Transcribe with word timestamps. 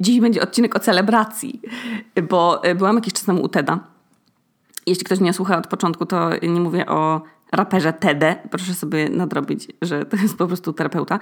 Dziś 0.00 0.20
będzie 0.20 0.42
odcinek 0.42 0.76
o 0.76 0.80
celebracji, 0.80 1.60
bo 2.28 2.62
byłam 2.76 2.96
jakiś 2.96 3.12
czas 3.12 3.24
temu 3.24 3.42
u 3.42 3.48
Teda. 3.48 3.80
Jeśli 4.86 5.04
ktoś 5.04 5.20
mnie 5.20 5.32
słucha 5.32 5.58
od 5.58 5.66
początku, 5.66 6.06
to 6.06 6.30
nie 6.42 6.60
mówię 6.60 6.86
o 6.86 7.22
raperze 7.52 7.92
Tede. 7.92 8.36
Proszę 8.50 8.74
sobie 8.74 9.08
nadrobić, 9.08 9.68
że 9.82 10.04
to 10.04 10.16
jest 10.16 10.36
po 10.38 10.46
prostu 10.46 10.72
terapeuta. 10.72 11.20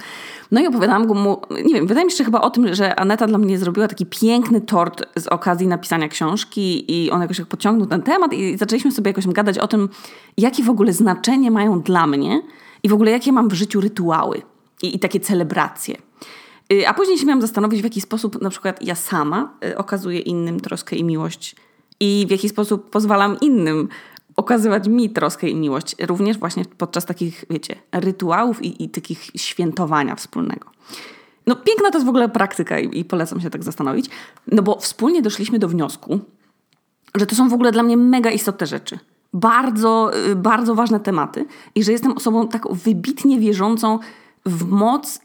No 0.50 0.60
i 0.60 0.66
opowiadałam 0.66 1.06
mu, 1.06 1.40
nie 1.64 1.74
wiem, 1.74 1.86
wydaje 1.86 2.06
mi 2.06 2.12
się 2.12 2.24
chyba 2.24 2.40
o 2.40 2.50
tym, 2.50 2.74
że 2.74 3.00
Aneta 3.00 3.26
dla 3.26 3.38
mnie 3.38 3.58
zrobiła 3.58 3.88
taki 3.88 4.06
piękny 4.06 4.60
tort 4.60 5.02
z 5.16 5.26
okazji 5.26 5.66
napisania 5.66 6.08
książki 6.08 6.84
i 6.92 7.10
on 7.10 7.22
jakoś 7.22 7.40
podciągnął 7.40 7.86
ten 7.86 8.02
temat 8.02 8.32
i 8.32 8.58
zaczęliśmy 8.58 8.92
sobie 8.92 9.10
jakoś 9.10 9.26
gadać 9.26 9.58
o 9.58 9.68
tym, 9.68 9.88
jakie 10.36 10.62
w 10.62 10.70
ogóle 10.70 10.92
znaczenie 10.92 11.50
mają 11.50 11.80
dla 11.80 12.06
mnie 12.06 12.42
i 12.82 12.88
w 12.88 12.92
ogóle 12.92 13.10
jakie 13.10 13.32
mam 13.32 13.48
w 13.48 13.52
życiu 13.52 13.80
rytuały 13.80 14.42
i, 14.82 14.96
i 14.96 14.98
takie 14.98 15.20
celebracje. 15.20 15.96
Y, 16.72 16.88
a 16.88 16.94
później 16.94 17.18
się 17.18 17.26
miałam 17.26 17.42
zastanowić, 17.42 17.80
w 17.80 17.84
jaki 17.84 18.00
sposób 18.00 18.42
na 18.42 18.50
przykład 18.50 18.82
ja 18.82 18.94
sama 18.94 19.54
y, 19.64 19.78
okazuję 19.78 20.18
innym 20.18 20.60
troskę 20.60 20.96
i 20.96 21.04
miłość 21.04 21.56
i 22.00 22.24
w 22.28 22.30
jaki 22.30 22.48
sposób 22.48 22.90
pozwalam 22.90 23.36
innym 23.40 23.88
okazywać 24.36 24.88
mi 24.88 25.10
troskę 25.10 25.48
i 25.48 25.54
miłość, 25.54 25.96
również 26.00 26.38
właśnie 26.38 26.64
podczas 26.78 27.06
takich, 27.06 27.44
wiecie, 27.50 27.76
rytuałów 27.92 28.62
i, 28.62 28.84
i 28.84 28.88
takich 28.88 29.22
świętowania 29.36 30.14
wspólnego. 30.14 30.70
No 31.46 31.56
piękna 31.56 31.90
to 31.90 31.98
jest 31.98 32.06
w 32.06 32.08
ogóle 32.08 32.28
praktyka 32.28 32.78
i, 32.78 32.98
i 32.98 33.04
polecam 33.04 33.40
się 33.40 33.50
tak 33.50 33.64
zastanowić, 33.64 34.10
no 34.46 34.62
bo 34.62 34.78
wspólnie 34.78 35.22
doszliśmy 35.22 35.58
do 35.58 35.68
wniosku, 35.68 36.20
że 37.14 37.26
to 37.26 37.34
są 37.34 37.48
w 37.48 37.52
ogóle 37.52 37.72
dla 37.72 37.82
mnie 37.82 37.96
mega 37.96 38.30
istotne 38.30 38.66
rzeczy. 38.66 38.98
Bardzo, 39.32 40.10
y, 40.30 40.36
bardzo 40.36 40.74
ważne 40.74 41.00
tematy 41.00 41.46
i 41.74 41.84
że 41.84 41.92
jestem 41.92 42.12
osobą 42.12 42.48
tak 42.48 42.72
wybitnie 42.72 43.40
wierzącą 43.40 43.98
w 44.46 44.68
moc 44.68 45.20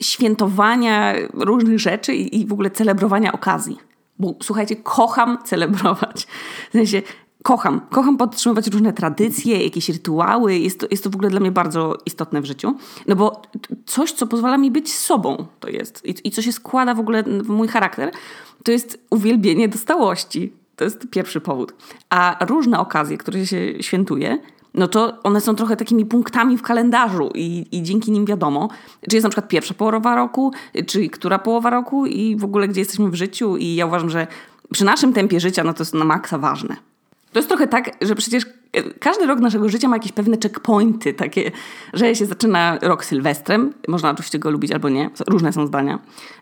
świętowania 0.00 1.14
różnych 1.34 1.80
rzeczy 1.80 2.14
i, 2.14 2.40
i 2.40 2.46
w 2.46 2.52
ogóle 2.52 2.70
celebrowania 2.70 3.32
okazji. 3.32 3.78
Bo 4.18 4.34
słuchajcie, 4.42 4.76
kocham 4.76 5.38
celebrować. 5.44 6.26
W 6.68 6.72
sensie, 6.72 7.02
kocham. 7.42 7.80
Kocham 7.90 8.16
podtrzymywać 8.16 8.66
różne 8.66 8.92
tradycje, 8.92 9.64
jakieś 9.64 9.88
rytuały. 9.88 10.58
Jest 10.58 10.80
to, 10.80 10.86
jest 10.90 11.04
to 11.04 11.10
w 11.10 11.14
ogóle 11.14 11.30
dla 11.30 11.40
mnie 11.40 11.52
bardzo 11.52 11.98
istotne 12.06 12.40
w 12.40 12.44
życiu. 12.44 12.74
No 13.06 13.16
bo 13.16 13.42
coś, 13.86 14.12
co 14.12 14.26
pozwala 14.26 14.58
mi 14.58 14.70
być 14.70 14.92
sobą, 14.92 15.46
to 15.60 15.68
jest. 15.68 16.06
I, 16.06 16.28
i 16.28 16.30
co 16.30 16.42
się 16.42 16.52
składa 16.52 16.94
w 16.94 17.00
ogóle 17.00 17.22
w 17.22 17.48
mój 17.48 17.68
charakter, 17.68 18.10
to 18.64 18.72
jest 18.72 19.06
uwielbienie 19.10 19.68
dostałości. 19.68 20.52
To 20.76 20.84
jest 20.84 21.10
pierwszy 21.10 21.40
powód. 21.40 21.74
A 22.10 22.44
różne 22.46 22.78
okazje, 22.78 23.18
które 23.18 23.46
się 23.46 23.82
świętuje, 23.82 24.38
no 24.76 24.88
to 24.88 25.18
one 25.22 25.40
są 25.40 25.54
trochę 25.54 25.76
takimi 25.76 26.06
punktami 26.06 26.58
w 26.58 26.62
kalendarzu 26.62 27.30
i, 27.34 27.66
i 27.72 27.82
dzięki 27.82 28.10
nim 28.10 28.24
wiadomo, 28.24 28.68
czy 29.10 29.16
jest 29.16 29.24
na 29.24 29.30
przykład 29.30 29.48
pierwsza 29.48 29.74
połowa 29.74 30.16
roku, 30.16 30.52
czy 30.86 31.08
która 31.08 31.38
połowa 31.38 31.70
roku 31.70 32.06
i 32.06 32.36
w 32.36 32.44
ogóle 32.44 32.68
gdzie 32.68 32.80
jesteśmy 32.80 33.10
w 33.10 33.14
życiu. 33.14 33.56
I 33.56 33.74
ja 33.74 33.86
uważam, 33.86 34.10
że 34.10 34.26
przy 34.72 34.84
naszym 34.84 35.12
tempie 35.12 35.40
życia 35.40 35.64
no 35.64 35.74
to 35.74 35.82
jest 35.82 35.94
na 35.94 36.04
maksa 36.04 36.38
ważne. 36.38 36.76
To 37.32 37.38
jest 37.38 37.48
trochę 37.48 37.66
tak, 37.66 37.90
że 38.00 38.14
przecież 38.14 38.46
każdy 39.00 39.26
rok 39.26 39.40
naszego 39.40 39.68
życia 39.68 39.88
ma 39.88 39.96
jakieś 39.96 40.12
pewne 40.12 40.36
checkpointy, 40.42 41.14
takie, 41.14 41.50
że 41.92 42.14
się 42.14 42.26
zaczyna 42.26 42.78
rok 42.82 43.04
Sylwestrem. 43.04 43.72
Można 43.88 44.10
oczywiście 44.10 44.38
go 44.38 44.50
lubić 44.50 44.72
albo 44.72 44.88
nie, 44.88 45.10
różne 45.26 45.52
są 45.52 45.66
zdania. 45.66 45.98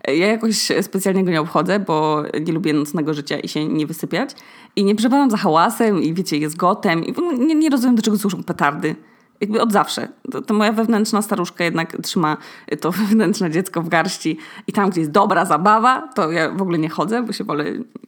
Ja 0.09 0.27
jakoś 0.27 0.69
specjalnie 0.81 1.25
go 1.25 1.31
nie 1.31 1.41
obchodzę, 1.41 1.81
bo 1.81 2.23
nie 2.47 2.53
lubię 2.53 2.73
nocnego 2.73 3.15
życia 3.15 3.39
i 3.39 3.49
się 3.49 3.69
nie 3.69 3.87
wysypiać. 3.87 4.31
I 4.77 4.85
nie 4.85 4.95
przepadam 4.95 5.31
za 5.31 5.37
hałasem 5.37 6.03
i 6.03 6.15
wiecie, 6.15 6.39
jest 6.39 6.57
gotem. 6.57 7.05
I 7.05 7.15
nie, 7.39 7.55
nie 7.55 7.71
rozumiem, 7.71 7.97
do 7.97 8.03
czego 8.03 8.19
służą 8.19 8.43
petardy. 8.43 8.97
Jakby 9.41 9.61
od 9.61 9.73
zawsze. 9.73 10.09
To, 10.33 10.43
to, 10.43 10.55
moja 10.55 10.73
wewnętrzna 10.73 11.23
staruszka 11.23 11.65
jednak 11.65 11.97
trzyma 12.03 12.37
to 12.81 12.93
wewnętrzne 13.01 13.51
dziecko 13.51 13.83
w 13.83 13.89
garści 13.89 14.39
i 14.67 14.73
tam, 14.73 14.91
gdzie 14.91 15.01
jest 15.01 15.13
dobra 15.13 15.45
zabawa, 15.45 16.09
to 16.15 16.33
ja 16.33 16.51
w 16.51 16.63
ogóle 16.63 16.79
nie 16.79 16.89
chodzę, 16.89 17.23
bo 17.23 17.33
się 17.33 17.45
wolę 17.45 17.65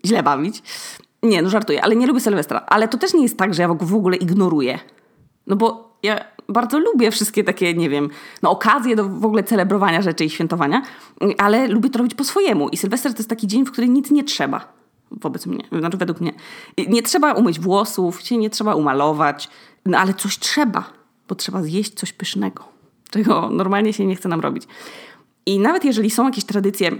źle 0.06 0.22
bawić. 0.22 0.62
Nie, 1.22 1.42
no 1.42 1.50
żartuję, 1.50 1.84
ale 1.84 1.96
nie 1.96 2.06
lubię 2.06 2.20
Sylwestra. 2.20 2.64
Ale 2.66 2.88
to 2.88 2.98
też 2.98 3.14
nie 3.14 3.22
jest 3.22 3.38
tak, 3.38 3.54
że 3.54 3.62
ja 3.62 3.68
go 3.68 3.86
w 3.86 3.94
ogóle 3.94 4.16
ignoruję. 4.16 4.78
No 5.46 5.56
bo 5.56 5.96
ja 6.02 6.24
bardzo 6.48 6.78
lubię 6.78 7.10
wszystkie 7.10 7.44
takie, 7.44 7.74
nie 7.74 7.90
wiem, 7.90 8.10
no 8.42 8.50
okazje 8.50 8.96
do 8.96 9.08
w 9.08 9.24
ogóle 9.24 9.44
celebrowania 9.44 10.02
rzeczy 10.02 10.24
i 10.24 10.30
świętowania, 10.30 10.82
ale 11.38 11.68
lubię 11.68 11.90
to 11.90 11.98
robić 11.98 12.14
po 12.14 12.24
swojemu. 12.24 12.68
I 12.68 12.76
Sylwester 12.76 13.12
to 13.12 13.18
jest 13.18 13.30
taki 13.30 13.46
dzień, 13.46 13.66
w 13.66 13.72
którym 13.72 13.94
nic 13.94 14.10
nie 14.10 14.24
trzeba. 14.24 14.72
Wobec 15.10 15.46
mnie, 15.46 15.64
znaczy 15.78 15.96
według 15.96 16.20
mnie. 16.20 16.32
Nie 16.88 17.02
trzeba 17.02 17.32
umyć 17.32 17.60
włosów, 17.60 18.20
się 18.22 18.36
nie 18.36 18.50
trzeba 18.50 18.74
umalować, 18.74 19.50
no 19.86 19.98
ale 19.98 20.14
coś 20.14 20.38
trzeba, 20.38 20.84
bo 21.28 21.34
trzeba 21.34 21.62
zjeść 21.62 21.94
coś 21.94 22.12
pysznego, 22.12 22.64
czego 23.10 23.50
normalnie 23.50 23.92
się 23.92 24.06
nie 24.06 24.16
chce 24.16 24.28
nam 24.28 24.40
robić. 24.40 24.64
I 25.46 25.58
nawet 25.58 25.84
jeżeli 25.84 26.10
są 26.10 26.24
jakieś 26.24 26.44
tradycje, 26.44 26.90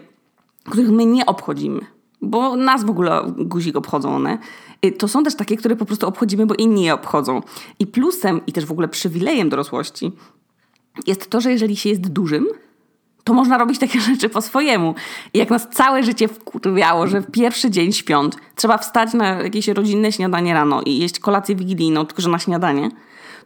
których 0.65 0.91
my 0.91 1.07
nie 1.07 1.27
obchodzimy, 1.27 1.81
bo 2.23 2.57
nas 2.57 2.85
w 2.85 2.91
ogóle 2.91 3.23
guzik 3.37 3.77
obchodzą 3.77 4.17
one. 4.17 4.39
Y, 4.85 4.93
to 4.93 5.09
są 5.09 5.25
też 5.25 5.35
takie, 5.35 5.57
które 5.57 5.77
po 5.77 5.85
prostu 5.85 6.07
obchodzimy, 6.07 6.47
bo 6.47 6.55
inni 6.55 6.85
je 6.85 6.95
obchodzą. 6.95 7.43
I 7.79 7.87
plusem 7.87 8.41
i 8.47 8.53
też 8.53 8.67
w 8.67 8.73
ogóle 8.73 8.89
przywilejem 8.89 9.49
dorosłości 9.49 10.13
jest 11.07 11.31
to, 11.31 11.41
że 11.41 11.53
jeżeli 11.53 11.77
się 11.77 11.89
jest 11.89 12.09
dużym, 12.09 12.47
to 13.25 13.35
można 13.35 13.59
robić 13.59 13.79
takie 13.79 14.01
rzeczy 14.11 14.29
po 14.29 14.43
swojemu. 14.43 14.95
I 15.35 15.39
jak 15.39 15.51
nas 15.51 15.69
całe 15.69 16.03
życie 16.03 16.29
wkurwiało, 16.29 17.07
że 17.07 17.21
w 17.21 17.31
pierwszy 17.31 17.71
dzień 17.71 17.93
świąt 17.93 18.37
trzeba 18.55 18.79
wstać 18.79 19.15
na 19.15 19.27
jakieś 19.27 19.69
rodzinne 19.69 20.13
śniadanie 20.13 20.55
rano 20.55 20.83
i 20.83 20.99
jeść 20.99 21.19
kolację 21.19 21.57
wigilijną, 21.57 22.07
tylko 22.07 22.23
że 22.23 22.29
na 22.29 22.39
śniadanie, 22.39 22.91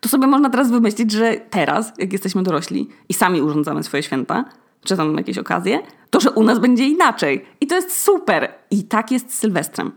to 0.01 0.09
sobie 0.09 0.27
można 0.27 0.51
teraz 0.51 0.71
wymyślić, 0.71 1.13
że 1.13 1.41
teraz, 1.51 1.93
jak 1.99 2.13
jesteśmy 2.13 2.43
dorośli 2.43 2.89
i 3.09 3.15
sami 3.15 3.43
urządzamy 3.43 3.83
swoje 3.83 4.03
święta, 4.03 4.45
czy 4.85 4.97
tam 4.97 5.17
jakieś 5.17 5.39
okazje, 5.39 5.79
to 6.11 6.21
że 6.21 6.31
u 6.31 6.43
nas 6.43 6.59
będzie 6.59 6.85
inaczej. 6.85 7.45
I 7.61 7.67
to 7.67 7.75
jest 7.75 8.03
super. 8.03 8.55
I 8.71 8.85
tak 8.85 9.11
jest 9.11 9.35
z 9.35 9.39
Sylwestrem. 9.39 9.93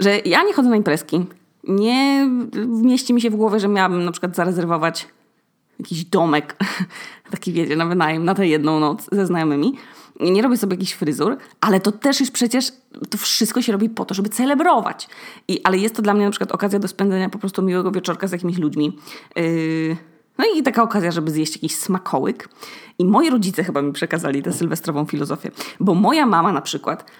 Że 0.00 0.18
ja 0.18 0.42
nie 0.42 0.52
chodzę 0.52 0.68
na 0.68 0.76
imprezki. 0.76 1.26
Nie 1.64 2.30
mieści 2.66 3.14
mi 3.14 3.20
się 3.20 3.30
w 3.30 3.36
głowie, 3.36 3.60
że 3.60 3.68
miałabym 3.68 4.04
na 4.04 4.12
przykład 4.12 4.36
zarezerwować 4.36 5.08
jakiś 5.78 6.04
domek, 6.04 6.56
taki 7.30 7.52
wiecie, 7.52 7.76
na 7.76 7.86
wynajem, 7.86 8.24
na 8.24 8.34
tę 8.34 8.46
jedną 8.46 8.80
noc 8.80 9.06
ze 9.12 9.26
znajomymi. 9.26 9.74
Nie 10.20 10.42
robię 10.42 10.56
sobie 10.56 10.74
jakiś 10.74 10.92
fryzur, 10.92 11.36
ale 11.60 11.80
to 11.80 11.92
też 11.92 12.20
już 12.20 12.30
przecież, 12.30 12.72
to 13.10 13.18
wszystko 13.18 13.62
się 13.62 13.72
robi 13.72 13.90
po 13.90 14.04
to, 14.04 14.14
żeby 14.14 14.28
celebrować. 14.28 15.08
I, 15.48 15.60
ale 15.64 15.78
jest 15.78 15.96
to 15.96 16.02
dla 16.02 16.14
mnie 16.14 16.24
na 16.24 16.30
przykład 16.30 16.52
okazja 16.52 16.78
do 16.78 16.88
spędzenia 16.88 17.28
po 17.28 17.38
prostu 17.38 17.62
miłego 17.62 17.90
wieczorka 17.90 18.26
z 18.26 18.32
jakimiś 18.32 18.58
ludźmi. 18.58 18.98
Yy, 19.36 19.96
no 20.38 20.44
i 20.56 20.62
taka 20.62 20.82
okazja, 20.82 21.10
żeby 21.10 21.30
zjeść 21.30 21.54
jakiś 21.54 21.76
smakołyk. 21.76 22.48
I 22.98 23.04
moi 23.04 23.30
rodzice 23.30 23.64
chyba 23.64 23.82
mi 23.82 23.92
przekazali 23.92 24.42
tę 24.42 24.52
sylwestrową 24.52 25.04
filozofię. 25.04 25.50
Bo 25.80 25.94
moja 25.94 26.26
mama 26.26 26.52
na 26.52 26.60
przykład 26.60 27.10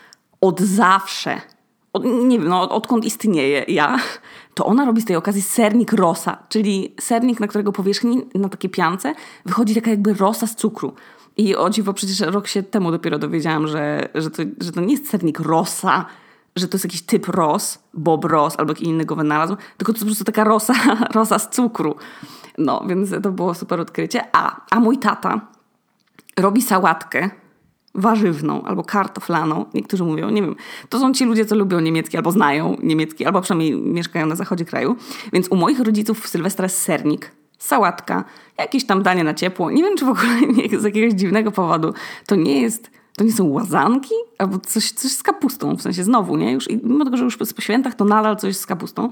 od 0.41 0.61
zawsze, 0.61 1.41
od, 1.93 2.05
nie 2.05 2.39
wiem, 2.39 2.49
no, 2.49 2.69
odkąd 2.69 3.05
istnieje 3.05 3.65
ja, 3.69 3.99
to 4.55 4.67
ona 4.67 4.85
robi 4.85 5.01
z 5.01 5.05
tej 5.05 5.17
okazji 5.17 5.43
sernik 5.43 5.93
rosa, 5.93 6.39
czyli 6.49 6.95
sernik, 7.01 7.41
na 7.41 7.47
którego 7.47 7.73
powierzchni, 7.73 8.23
na 8.35 8.49
takie 8.49 8.69
piance, 8.69 9.15
wychodzi 9.47 9.75
taka 9.75 9.91
jakby 9.91 10.15
rosa 10.15 10.47
z 10.47 10.57
cukru. 10.57 10.93
I 11.37 11.57
o 11.57 11.71
dziwo, 11.71 11.93
przecież 11.93 12.21
rok 12.21 12.49
się 12.49 12.63
temu 12.63 12.91
dopiero 12.91 13.19
dowiedziałam, 13.19 13.69
że, 13.69 14.09
że, 14.15 14.31
to, 14.31 14.43
że 14.61 14.73
to 14.73 14.81
nie 14.81 14.93
jest 14.93 15.11
sernik 15.11 15.41
rosa, 15.41 16.07
że 16.57 16.69
to 16.69 16.75
jest 16.75 16.85
jakiś 16.85 17.03
typ 17.03 17.29
ros, 17.29 17.79
Bob 17.95 18.25
Ross 18.25 18.55
albo 18.59 18.73
jakiś 18.73 18.89
inny 18.89 19.05
go 19.05 19.17
wynalazł, 19.17 19.57
tylko 19.77 19.93
to 19.93 19.97
jest 19.97 20.05
po 20.05 20.07
prostu 20.07 20.25
taka 20.25 20.45
rosa, 20.45 20.75
rosa 21.15 21.39
z 21.39 21.51
cukru. 21.51 21.97
No, 22.59 22.85
więc 22.89 23.11
to 23.23 23.33
było 23.33 23.55
super 23.55 23.81
odkrycie. 23.81 24.23
A, 24.33 24.61
a 24.71 24.81
mój 24.81 24.99
tata 24.99 25.41
robi 26.37 26.63
sałatkę 26.63 27.31
warzywną 27.95 28.63
albo 28.63 28.85
kartoflaną. 28.85 29.65
Niektórzy 29.75 30.05
mówią, 30.05 30.31
nie 30.31 30.43
wiem, 30.43 30.57
to 30.89 30.99
są 31.01 31.13
ci 31.13 31.25
ludzie, 31.25 31.45
co 31.45 31.57
lubią 31.57 31.81
niemiecki 31.81 32.17
albo 32.17 32.33
znają 32.33 32.77
niemiecki, 32.83 33.25
albo 33.25 33.41
przynajmniej 33.41 33.77
mieszkają 33.77 34.27
na 34.27 34.37
zachodzie 34.37 34.65
kraju. 34.65 34.97
Więc 35.33 35.49
u 35.49 35.57
moich 35.57 35.81
rodziców 35.81 36.21
w 36.21 36.29
Sylwestra 36.29 36.65
jest 36.65 36.83
sernik, 36.83 37.33
sałatka, 37.59 38.25
jakieś 38.59 38.87
tam 38.87 39.03
danie 39.03 39.25
na 39.25 39.35
ciepło. 39.35 39.71
Nie 39.71 39.83
wiem, 39.83 39.97
czy 39.97 40.05
w 40.05 40.09
ogóle 40.09 40.41
nie, 40.41 40.81
z 40.81 40.85
jakiegoś 40.85 41.13
dziwnego 41.13 41.51
powodu 41.51 41.95
to 42.27 42.37
nie 42.37 42.63
jest 42.63 42.91
to 43.19 43.25
nie 43.25 43.33
są 43.33 43.45
łazanki? 43.45 44.15
Albo 44.39 44.59
coś, 44.59 44.91
coś 44.91 45.13
z 45.13 45.23
kapustą, 45.23 45.77
w 45.77 45.83
sensie 45.83 46.05
znowu, 46.05 46.37
nie? 46.37 46.53
Już, 46.53 46.69
mimo 46.83 47.05
tego, 47.05 47.17
że 47.17 47.25
już 47.25 47.37
po 47.37 47.63
świętach 47.63 47.95
to 47.95 48.05
nadal 48.05 48.37
coś 48.37 48.57
z 48.57 48.67
kapustą. 48.67 49.11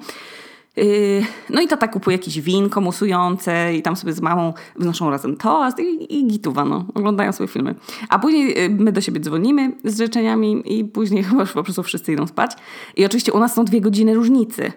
Yy, 0.76 1.26
no 1.50 1.61
i 1.61 1.69
tata 1.69 1.88
kupuje 1.88 2.17
jakieś 2.17 2.40
winko 2.40 2.81
musujące 2.81 3.75
i 3.75 3.82
tam 3.82 3.96
sobie 3.96 4.12
z 4.12 4.20
mamą 4.20 4.55
wnoszą 4.76 5.11
razem 5.11 5.37
toast 5.37 5.78
i, 5.78 6.19
i 6.19 6.26
gituwa, 6.26 6.64
no. 6.64 6.84
Oglądają 6.94 7.32
sobie 7.32 7.49
filmy. 7.49 7.75
A 8.08 8.19
później 8.19 8.62
yy, 8.62 8.69
my 8.70 8.93
do 8.93 9.00
siebie 9.00 9.20
dzwonimy 9.20 9.73
z 9.84 9.99
życzeniami 9.99 10.62
i 10.78 10.84
później 10.84 11.25
chyba 11.28 11.40
już 11.40 11.52
po 11.52 11.62
prostu 11.62 11.82
wszyscy 11.82 12.12
idą 12.12 12.26
spać. 12.26 12.52
I 12.96 13.05
oczywiście 13.05 13.32
u 13.32 13.38
nas 13.38 13.55
są 13.55 13.64
dwie 13.64 13.81
godziny 13.81 14.14
różnicy. 14.14 14.73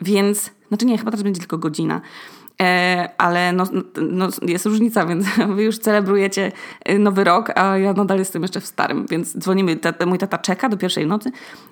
Więc, 0.00 0.50
znaczy 0.68 0.86
nie, 0.86 0.98
chyba 0.98 1.10
teraz 1.10 1.22
będzie 1.22 1.40
tylko 1.40 1.58
godzina. 1.58 2.00
E, 2.62 3.08
ale 3.18 3.52
no, 3.52 3.64
no, 4.02 4.28
jest 4.42 4.66
różnica, 4.66 5.06
więc 5.06 5.26
wy 5.56 5.62
już 5.62 5.78
celebrujecie 5.78 6.52
e, 6.84 6.98
nowy 6.98 7.24
rok, 7.24 7.58
a 7.58 7.78
ja 7.78 7.92
nadal 7.92 8.18
jestem 8.18 8.42
jeszcze 8.42 8.60
w 8.60 8.66
starym, 8.66 9.06
więc 9.10 9.38
dzwonimy, 9.38 9.78
mój 10.06 10.18
tata 10.18 10.38
czeka 10.38 10.68
do 10.68 10.76
pierwszej 10.76 11.06
nocy, 11.06 11.30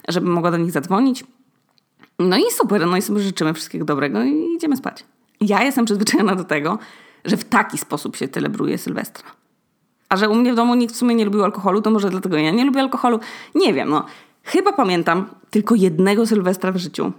żeby 0.08 0.28
mogła 0.28 0.50
do 0.50 0.56
nich 0.56 0.72
zadzwonić. 0.72 1.24
No 2.18 2.36
i 2.36 2.42
super, 2.50 2.86
no 2.86 2.96
i 2.96 3.02
sobie 3.02 3.20
życzymy 3.20 3.54
wszystkiego 3.54 3.84
dobrego 3.84 4.22
i 4.22 4.54
idziemy 4.56 4.76
spać. 4.76 5.04
Ja 5.40 5.62
jestem 5.62 5.84
przyzwyczajona 5.84 6.34
do 6.34 6.44
tego, 6.44 6.78
że 7.24 7.36
w 7.36 7.44
taki 7.44 7.78
sposób 7.78 8.16
się 8.16 8.28
celebruje 8.28 8.78
Sylwestra. 8.78 9.24
A 10.08 10.16
że 10.16 10.28
u 10.28 10.34
mnie 10.34 10.52
w 10.52 10.56
domu 10.56 10.74
nikt 10.74 10.94
w 10.94 10.96
sumie 10.96 11.14
nie 11.14 11.24
lubił 11.24 11.44
alkoholu, 11.44 11.82
to 11.82 11.90
może 11.90 12.10
dlatego 12.10 12.36
ja 12.36 12.50
nie 12.50 12.64
lubię 12.64 12.80
alkoholu. 12.80 13.20
Nie 13.54 13.74
wiem, 13.74 13.88
no. 13.88 14.04
Chyba 14.42 14.72
pamiętam 14.72 15.26
tylko 15.50 15.74
jednego 15.74 16.26
Sylwestra 16.26 16.72
w 16.72 16.76
życiu, 16.76 17.12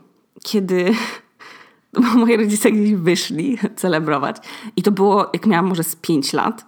kiedy 0.44 0.94
moi 2.16 2.38
rodzice 2.38 2.72
gdzieś 2.72 2.94
wyszli 2.94 3.58
celebrować. 3.76 4.38
I 4.76 4.84
to 4.84 4.92
było, 4.92 5.30
jak 5.34 5.46
miałam 5.46 5.66
może 5.66 5.84
z 5.84 5.96
5 5.96 6.34
lat. 6.34 6.66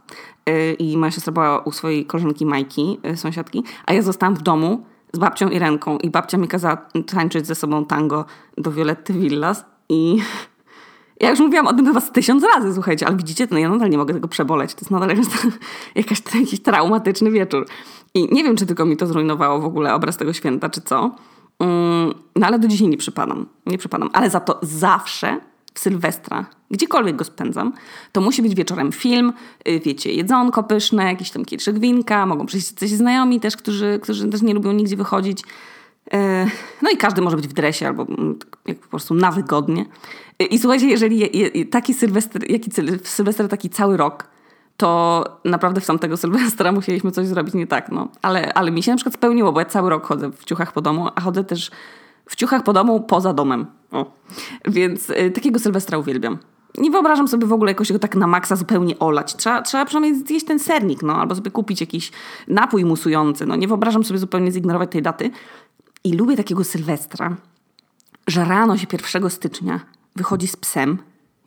Y, 0.50 0.74
I 0.74 0.98
moja 0.98 1.12
siostra 1.12 1.34
była 1.34 1.60
u 1.60 1.72
swojej 1.72 2.06
koleżanki 2.06 2.46
Majki, 2.46 3.00
y, 3.14 3.18
sąsiadki, 3.18 3.64
a 3.86 3.94
ja 3.94 4.02
zostałam 4.02 4.36
w 4.36 4.42
domu 4.42 4.86
z 5.14 5.20
babcią 5.20 5.50
i 5.50 5.60
ręką. 5.60 5.98
I 5.98 6.10
babcia 6.10 6.38
mi 6.38 6.48
kazała 6.48 6.78
tańczyć 7.08 7.48
ze 7.48 7.56
sobą 7.56 7.86
tango 7.86 8.26
do 8.58 8.72
Violetty 8.72 9.14
Villas. 9.14 9.66
I 9.90 10.18
ja 11.22 11.30
już 11.30 11.40
mówiłam 11.40 11.68
o 11.68 11.74
tym 11.74 11.86
chyba 11.86 12.02
tysiąc 12.02 12.44
razy, 12.44 12.74
słuchajcie, 12.74 13.08
ale 13.08 13.16
widzicie, 13.16 13.48
no 13.52 13.58
ja 13.58 13.70
nadal 13.70 13.90
nie 13.90 13.98
mogę 13.98 14.14
tego 14.14 14.28
przeboleć. 14.28 14.74
To 14.74 14.80
jest 14.82 14.92
nadal 14.92 15.10
jakaś, 15.96 16.22
jakiś 16.40 16.60
traumatyczny 16.60 17.32
wieczór. 17.32 17.66
I 18.14 18.34
nie 18.34 18.44
wiem, 18.44 18.56
czy 18.56 18.66
tylko 18.66 18.86
mi 18.86 18.98
to 18.98 19.08
zrujnowało 19.08 19.60
w 19.60 19.66
ogóle 19.66 19.94
obraz 19.94 20.18
tego 20.18 20.34
święta, 20.34 20.70
czy 20.70 20.82
co. 20.82 21.16
Mm, 21.60 22.14
no 22.36 22.48
ale 22.48 22.60
do 22.60 22.68
dzisiaj 22.68 22.88
nie 22.88 22.98
przypadam. 22.98 23.46
Nie 23.66 23.78
przypadam. 23.78 24.10
Ale 24.14 24.30
za 24.30 24.40
to 24.40 24.60
zawsze 24.62 25.40
w 25.78 25.80
Sylwestra, 25.80 26.46
gdziekolwiek 26.72 27.16
go 27.16 27.26
spędzam, 27.26 27.74
to 28.12 28.22
musi 28.22 28.42
być 28.42 28.56
wieczorem 28.56 28.92
film, 28.92 29.34
y, 29.68 29.80
wiecie, 29.80 30.14
jedzonko 30.14 30.64
pyszne, 30.64 31.06
jakiś 31.06 31.32
tam 31.32 31.46
kieliszek 31.46 31.80
winka, 31.80 32.26
mogą 32.26 32.46
przyjść 32.46 32.72
coś 32.72 32.90
znajomi 32.90 33.40
też, 33.40 33.58
którzy, 33.58 34.00
którzy 34.04 34.30
też 34.30 34.42
nie 34.42 34.54
lubią 34.54 34.72
nigdzie 34.72 34.96
wychodzić. 34.96 35.42
Y, 35.42 36.18
no 36.82 36.90
i 36.90 36.98
każdy 36.98 37.22
może 37.22 37.36
być 37.36 37.48
w 37.48 37.54
dresie 37.54 37.88
albo 37.88 38.04
mm, 38.04 38.40
jak 38.66 38.78
po 38.78 38.88
prostu 38.88 39.14
na 39.14 39.32
wygodnie. 39.32 39.86
Y, 40.42 40.46
I 40.46 40.60
słuchajcie, 40.60 40.88
jeżeli 40.88 41.32
taki 41.66 41.94
Sylwester, 41.94 42.52
jaki 42.52 42.72
Sylwester 43.04 43.48
taki 43.48 43.70
cały 43.70 43.98
rok, 43.98 44.28
to 44.78 45.24
naprawdę 45.46 45.82
w 45.82 45.86
tamtego 45.86 46.18
Sylwestra 46.18 46.72
musieliśmy 46.80 47.12
coś 47.12 47.28
zrobić 47.28 47.54
nie 47.54 47.68
tak. 47.68 47.92
No. 47.92 48.08
Ale, 48.22 48.54
ale 48.54 48.72
mi 48.72 48.84
się 48.84 48.92
na 48.92 48.98
przykład 48.98 49.14
spełniło, 49.14 49.52
bo 49.52 49.60
ja 49.60 49.66
cały 49.66 49.90
rok 49.90 50.06
chodzę 50.06 50.32
w 50.32 50.46
ciuchach 50.46 50.74
po 50.74 50.82
domu, 50.82 51.08
a 51.16 51.22
chodzę 51.22 51.44
też 51.44 51.72
w 52.28 52.36
ciuchach 52.36 52.64
po 52.64 52.74
domu 52.74 53.02
poza 53.02 53.34
domem. 53.34 53.66
O. 53.92 54.12
Więc 54.66 55.10
y, 55.10 55.32
takiego 55.32 55.60
Sylwestra 55.60 55.98
uwielbiam. 55.98 56.38
Nie 56.78 56.92
wyobrażam 56.92 57.28
sobie 57.28 57.48
w 57.48 57.54
ogóle 57.54 57.72
jakoś 57.72 57.92
go 57.92 58.00
tak 58.00 58.16
na 58.16 58.28
maksa 58.28 58.56
zupełnie 58.56 59.00
olać. 59.00 59.36
Trzeba, 59.36 59.62
trzeba 59.62 59.86
przynajmniej 59.86 60.26
zjeść 60.26 60.46
ten 60.46 60.60
sernik, 60.60 61.04
no, 61.04 61.16
albo 61.16 61.36
sobie 61.36 61.52
kupić 61.52 61.82
jakiś 61.82 62.12
napój 62.48 62.86
musujący. 62.86 63.46
No, 63.46 63.56
nie 63.56 63.68
wyobrażam 63.68 64.04
sobie 64.04 64.20
zupełnie 64.20 64.52
zignorować 64.52 64.92
tej 64.92 65.02
daty. 65.02 65.32
I 66.04 66.14
lubię 66.14 66.38
takiego 66.38 66.64
Sylwestra, 66.64 67.36
że 68.28 68.46
rano 68.46 68.78
się 68.78 68.88
1 69.14 69.30
stycznia 69.30 69.80
wychodzi 70.16 70.48
z 70.48 70.56
psem, 70.56 70.98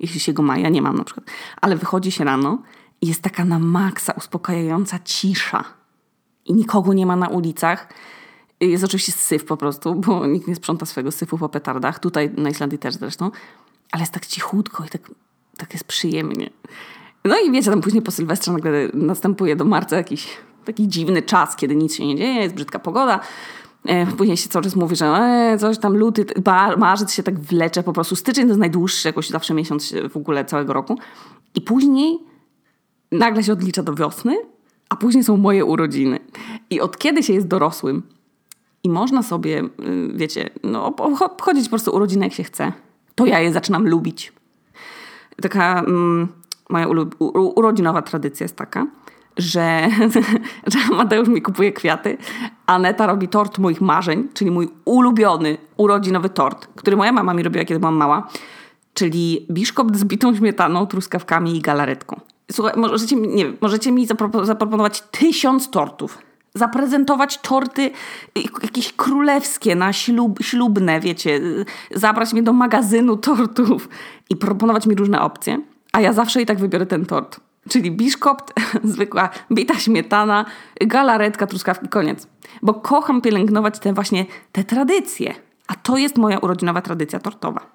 jeśli 0.00 0.20
się 0.20 0.32
go 0.32 0.42
ma, 0.42 0.58
ja 0.58 0.68
nie 0.68 0.82
mam 0.82 0.96
na 0.96 1.04
przykład, 1.04 1.26
ale 1.60 1.76
wychodzi 1.76 2.10
się 2.10 2.24
rano 2.24 2.62
i 3.00 3.06
jest 3.06 3.22
taka 3.22 3.44
na 3.44 3.58
maksa 3.58 4.12
uspokajająca 4.12 4.98
cisza. 4.98 5.64
I 6.44 6.54
nikogo 6.54 6.92
nie 6.92 7.06
ma 7.06 7.16
na 7.16 7.28
ulicach. 7.28 7.88
Jest 8.60 8.84
oczywiście 8.84 9.12
syf 9.12 9.44
po 9.44 9.56
prostu, 9.56 9.94
bo 9.94 10.26
nikt 10.26 10.48
nie 10.48 10.54
sprząta 10.54 10.86
swojego 10.86 11.12
syfu 11.12 11.38
po 11.38 11.48
petardach. 11.48 11.98
Tutaj 11.98 12.30
na 12.36 12.50
Islandii 12.50 12.78
też 12.78 12.94
zresztą. 12.94 13.30
Ale 13.92 14.02
jest 14.02 14.12
tak 14.12 14.26
cichutko 14.26 14.84
i 14.84 14.88
tak, 14.88 15.10
tak 15.56 15.72
jest 15.72 15.84
przyjemnie. 15.84 16.50
No 17.24 17.38
i 17.40 17.50
wiecie, 17.50 17.70
tam 17.70 17.80
później 17.80 18.02
po 18.02 18.10
Sylwestrze 18.10 18.52
nagle 18.52 18.88
następuje 18.94 19.56
do 19.56 19.64
marca 19.64 19.96
jakiś 19.96 20.28
taki 20.64 20.88
dziwny 20.88 21.22
czas, 21.22 21.56
kiedy 21.56 21.76
nic 21.76 21.94
się 21.94 22.06
nie 22.06 22.16
dzieje, 22.16 22.42
jest 22.42 22.54
brzydka 22.54 22.78
pogoda. 22.78 23.20
E, 23.86 24.06
później 24.06 24.36
się 24.36 24.48
cały 24.48 24.64
czas 24.64 24.76
mówi, 24.76 24.96
że 24.96 25.06
e, 25.06 25.58
coś 25.58 25.78
tam 25.78 25.96
luty, 25.96 26.26
marzec 26.76 27.12
się 27.12 27.22
tak 27.22 27.40
wlecze 27.40 27.82
po 27.82 27.92
prostu. 27.92 28.16
Styczeń 28.16 28.44
to 28.44 28.48
jest 28.48 28.60
najdłuższy 28.60 29.08
jakoś 29.08 29.28
zawsze 29.28 29.54
miesiąc 29.54 29.94
w 30.10 30.16
ogóle 30.16 30.44
całego 30.44 30.72
roku. 30.72 30.98
I 31.54 31.60
później 31.60 32.18
nagle 33.12 33.42
się 33.42 33.52
odlicza 33.52 33.82
do 33.82 33.94
wiosny, 33.94 34.36
a 34.88 34.96
później 34.96 35.24
są 35.24 35.36
moje 35.36 35.64
urodziny. 35.64 36.18
I 36.70 36.80
od 36.80 36.98
kiedy 36.98 37.22
się 37.22 37.32
jest 37.32 37.46
dorosłym 37.46 38.02
i 38.84 38.90
można 38.90 39.22
sobie, 39.22 39.64
y, 39.64 39.68
wiecie, 40.14 40.50
no, 40.62 40.86
obchodzić 41.20 41.64
po 41.64 41.70
prostu 41.70 41.94
urodziny 41.94 42.24
jak 42.24 42.32
się 42.32 42.42
chce, 42.42 42.72
to 43.14 43.26
ja 43.26 43.40
je 43.40 43.52
zaczynam 43.52 43.88
lubić. 43.88 44.32
Taka 45.42 45.80
mm, 45.80 46.28
moja 46.70 46.86
urodzinowa 47.30 48.02
tradycja 48.02 48.44
jest 48.44 48.56
taka, 48.56 48.86
że, 49.36 49.88
że 50.72 50.78
Mateusz 50.94 51.28
mi 51.28 51.42
kupuje 51.42 51.72
kwiaty, 51.72 52.16
Aneta 52.66 53.06
robi 53.06 53.28
tort 53.28 53.58
moich 53.58 53.80
marzeń, 53.80 54.28
czyli 54.34 54.50
mój 54.50 54.68
ulubiony 54.84 55.58
urodzinowy 55.76 56.28
tort, 56.28 56.68
który 56.76 56.96
moja 56.96 57.12
mama 57.12 57.34
mi 57.34 57.42
robiła, 57.42 57.64
kiedy 57.64 57.80
byłam 57.80 57.96
mała, 57.96 58.28
czyli 58.94 59.46
biszkopt 59.50 59.96
z 59.96 60.04
bitą 60.04 60.36
śmietaną, 60.36 60.86
truskawkami 60.86 61.56
i 61.56 61.60
galaretką. 61.60 62.20
Słuchaj, 62.52 62.74
możecie, 62.76 63.16
nie 63.16 63.52
możecie 63.60 63.92
mi 63.92 64.06
zaproponować 64.42 65.02
tysiąc 65.10 65.70
tortów. 65.70 66.18
Zaprezentować 66.54 67.38
torty 67.38 67.90
jakieś 68.62 68.92
królewskie 68.92 69.74
na 69.74 69.92
ślub, 69.92 70.38
ślubne, 70.42 71.00
wiecie. 71.00 71.40
Zabrać 71.94 72.32
mnie 72.32 72.42
do 72.42 72.52
magazynu 72.52 73.16
tortów 73.16 73.88
i 74.30 74.36
proponować 74.36 74.86
mi 74.86 74.94
różne 74.94 75.20
opcje. 75.20 75.60
A 75.92 76.00
ja 76.00 76.12
zawsze 76.12 76.42
i 76.42 76.46
tak 76.46 76.58
wybiorę 76.58 76.86
ten 76.86 77.06
tort. 77.06 77.40
Czyli 77.68 77.90
biszkopt, 77.90 78.60
zwykła 78.84 79.28
bita 79.52 79.74
śmietana, 79.74 80.44
galaretka, 80.80 81.46
truskawki, 81.46 81.88
koniec. 81.88 82.26
Bo 82.62 82.74
kocham 82.74 83.20
pielęgnować 83.20 83.78
te 83.78 83.92
właśnie 83.92 84.26
te 84.52 84.64
tradycje. 84.64 85.34
A 85.66 85.74
to 85.74 85.96
jest 85.96 86.18
moja 86.18 86.38
urodzinowa 86.38 86.82
tradycja 86.82 87.18
tortowa. 87.18 87.66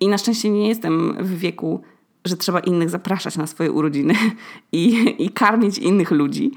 I 0.00 0.08
na 0.08 0.18
szczęście 0.18 0.50
nie 0.50 0.68
jestem 0.68 1.16
w 1.20 1.38
wieku 1.38 1.82
że 2.24 2.36
trzeba 2.36 2.60
innych 2.60 2.90
zapraszać 2.90 3.36
na 3.36 3.46
swoje 3.46 3.72
urodziny 3.72 4.14
i, 4.72 5.14
i 5.18 5.30
karmić 5.30 5.78
innych 5.78 6.10
ludzi. 6.10 6.52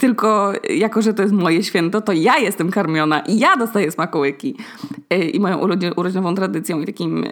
Tylko 0.00 0.52
jako, 0.70 1.02
że 1.02 1.14
to 1.14 1.22
jest 1.22 1.34
moje 1.34 1.62
święto, 1.62 2.00
to 2.00 2.12
ja 2.12 2.38
jestem 2.38 2.70
karmiona 2.70 3.20
i 3.20 3.38
ja 3.38 3.56
dostaję 3.56 3.90
smakołyki. 3.90 4.56
E, 5.10 5.24
I 5.24 5.40
moją 5.40 5.58
urodzinową 5.96 6.34
tradycją 6.34 6.80
i 6.80 6.86
takim, 6.86 7.24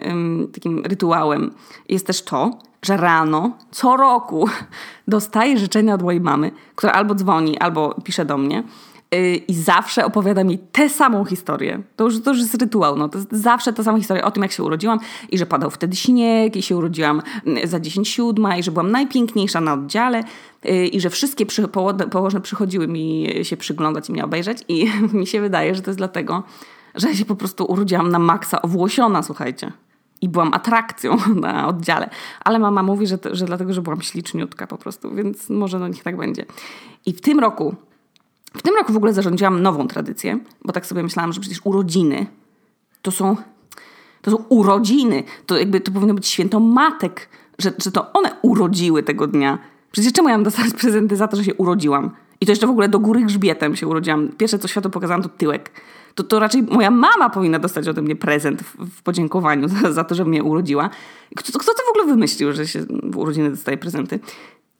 takim 0.53 0.85
rytuałem 0.85 1.51
jest 1.89 2.07
też 2.07 2.21
to, 2.21 2.57
że 2.81 2.97
rano, 2.97 3.51
co 3.71 3.97
roku 3.97 4.49
dostaję 5.07 5.57
życzenia 5.57 5.93
od 5.93 6.01
mojej 6.01 6.21
mamy, 6.21 6.51
która 6.75 6.93
albo 6.93 7.15
dzwoni, 7.15 7.57
albo 7.57 7.95
pisze 8.03 8.25
do 8.25 8.37
mnie 8.37 8.63
i 9.47 9.53
zawsze 9.53 10.05
opowiada 10.05 10.43
mi 10.43 10.57
tę 10.57 10.89
samą 10.89 11.25
historię. 11.25 11.83
To 11.95 12.03
już, 12.03 12.23
to 12.23 12.31
już 12.31 12.39
jest 12.39 12.61
rytuał. 12.61 12.97
No. 12.97 13.09
To 13.09 13.17
jest 13.17 13.31
zawsze 13.31 13.73
ta 13.73 13.83
sama 13.83 13.97
historia 13.97 14.23
o 14.23 14.31
tym, 14.31 14.43
jak 14.43 14.51
się 14.51 14.63
urodziłam 14.63 14.99
i 15.31 15.37
że 15.37 15.45
padał 15.45 15.69
wtedy 15.69 15.95
śnieg 15.95 16.55
i 16.55 16.61
się 16.61 16.77
urodziłam 16.77 17.21
mm, 17.45 17.67
za 17.67 17.79
10 17.79 18.09
siódma 18.09 18.57
i 18.57 18.63
że 18.63 18.71
byłam 18.71 18.91
najpiękniejsza 18.91 19.61
na 19.61 19.73
oddziale 19.73 20.23
y, 20.65 20.87
i 20.87 20.99
że 20.99 21.09
wszystkie 21.09 21.45
przy, 21.45 21.67
położne 22.11 22.41
przychodziły 22.41 22.87
mi 22.87 23.29
się 23.43 23.57
przyglądać 23.57 24.09
i 24.09 24.11
mnie 24.11 24.25
obejrzeć 24.25 24.63
i 24.67 24.91
mi 25.13 25.27
się 25.27 25.41
wydaje, 25.41 25.75
że 25.75 25.81
to 25.81 25.89
jest 25.89 25.99
dlatego, 25.99 26.43
że 26.95 27.07
ja 27.07 27.15
się 27.15 27.25
po 27.25 27.35
prostu 27.35 27.65
urodziłam 27.65 28.09
na 28.09 28.19
maksa 28.19 28.61
owłosiona, 28.61 29.23
słuchajcie. 29.23 29.71
I 30.21 30.29
byłam 30.29 30.53
atrakcją 30.53 31.17
na 31.41 31.67
oddziale. 31.67 32.09
Ale 32.43 32.59
mama 32.59 32.83
mówi, 32.83 33.07
że, 33.07 33.17
że 33.31 33.45
dlatego, 33.45 33.73
że 33.73 33.81
byłam 33.81 34.01
śliczniutka 34.01 34.67
po 34.67 34.77
prostu, 34.77 35.15
więc 35.15 35.49
może 35.49 35.79
no 35.79 35.87
niech 35.87 36.03
tak 36.03 36.17
będzie. 36.17 36.45
I 37.05 37.13
w 37.13 37.21
tym 37.21 37.39
roku 37.39 37.75
w 38.53 38.61
tym 38.61 38.75
roku 38.75 38.93
w 38.93 38.97
ogóle 38.97 39.13
zarządziłam 39.13 39.61
nową 39.61 39.87
tradycję, 39.87 40.39
bo 40.65 40.73
tak 40.73 40.85
sobie 40.85 41.03
myślałam, 41.03 41.33
że 41.33 41.41
przecież 41.41 41.61
urodziny 41.63 42.25
to 43.01 43.11
są, 43.11 43.35
to 44.21 44.31
są 44.31 44.37
urodziny. 44.49 45.23
To 45.45 45.57
jakby 45.57 45.81
to 45.81 45.91
powinno 45.91 46.13
być 46.13 46.27
święto 46.27 46.59
matek, 46.59 47.29
że, 47.59 47.73
że 47.83 47.91
to 47.91 48.13
one 48.13 48.35
urodziły 48.41 49.03
tego 49.03 49.27
dnia. 49.27 49.59
Przecież 49.91 50.13
czemu 50.13 50.29
ja 50.29 50.35
mam 50.35 50.43
dostać 50.43 50.73
prezenty 50.81 51.15
za 51.15 51.27
to, 51.27 51.37
że 51.37 51.43
się 51.43 51.53
urodziłam? 51.53 52.11
I 52.41 52.45
to 52.45 52.51
jeszcze 52.51 52.67
w 52.67 52.69
ogóle 52.69 52.89
do 52.89 52.99
góry 52.99 53.21
grzbietem 53.21 53.75
się 53.75 53.87
urodziłam. 53.87 54.29
Pierwsze, 54.37 54.59
co 54.59 54.67
światu 54.67 54.89
pokazałam, 54.89 55.23
to 55.23 55.29
tyłek. 55.29 55.71
To, 56.15 56.23
to 56.23 56.39
raczej 56.39 56.63
moja 56.63 56.91
mama 56.91 57.29
powinna 57.29 57.59
dostać 57.59 57.87
ode 57.87 58.01
mnie 58.01 58.15
prezent 58.15 58.61
w, 58.61 58.85
w 58.85 59.01
podziękowaniu 59.01 59.67
za, 59.81 59.91
za, 59.91 60.03
to, 60.03 60.15
że 60.15 60.25
mnie 60.25 60.43
urodziła. 60.43 60.89
Kto, 61.35 61.59
kto 61.59 61.73
to 61.73 61.83
w 61.87 61.89
ogóle 61.89 62.13
wymyślił, 62.13 62.53
że 62.53 62.67
się 62.67 62.85
w 63.03 63.17
urodziny 63.17 63.49
dostaje 63.49 63.77
prezenty? 63.77 64.19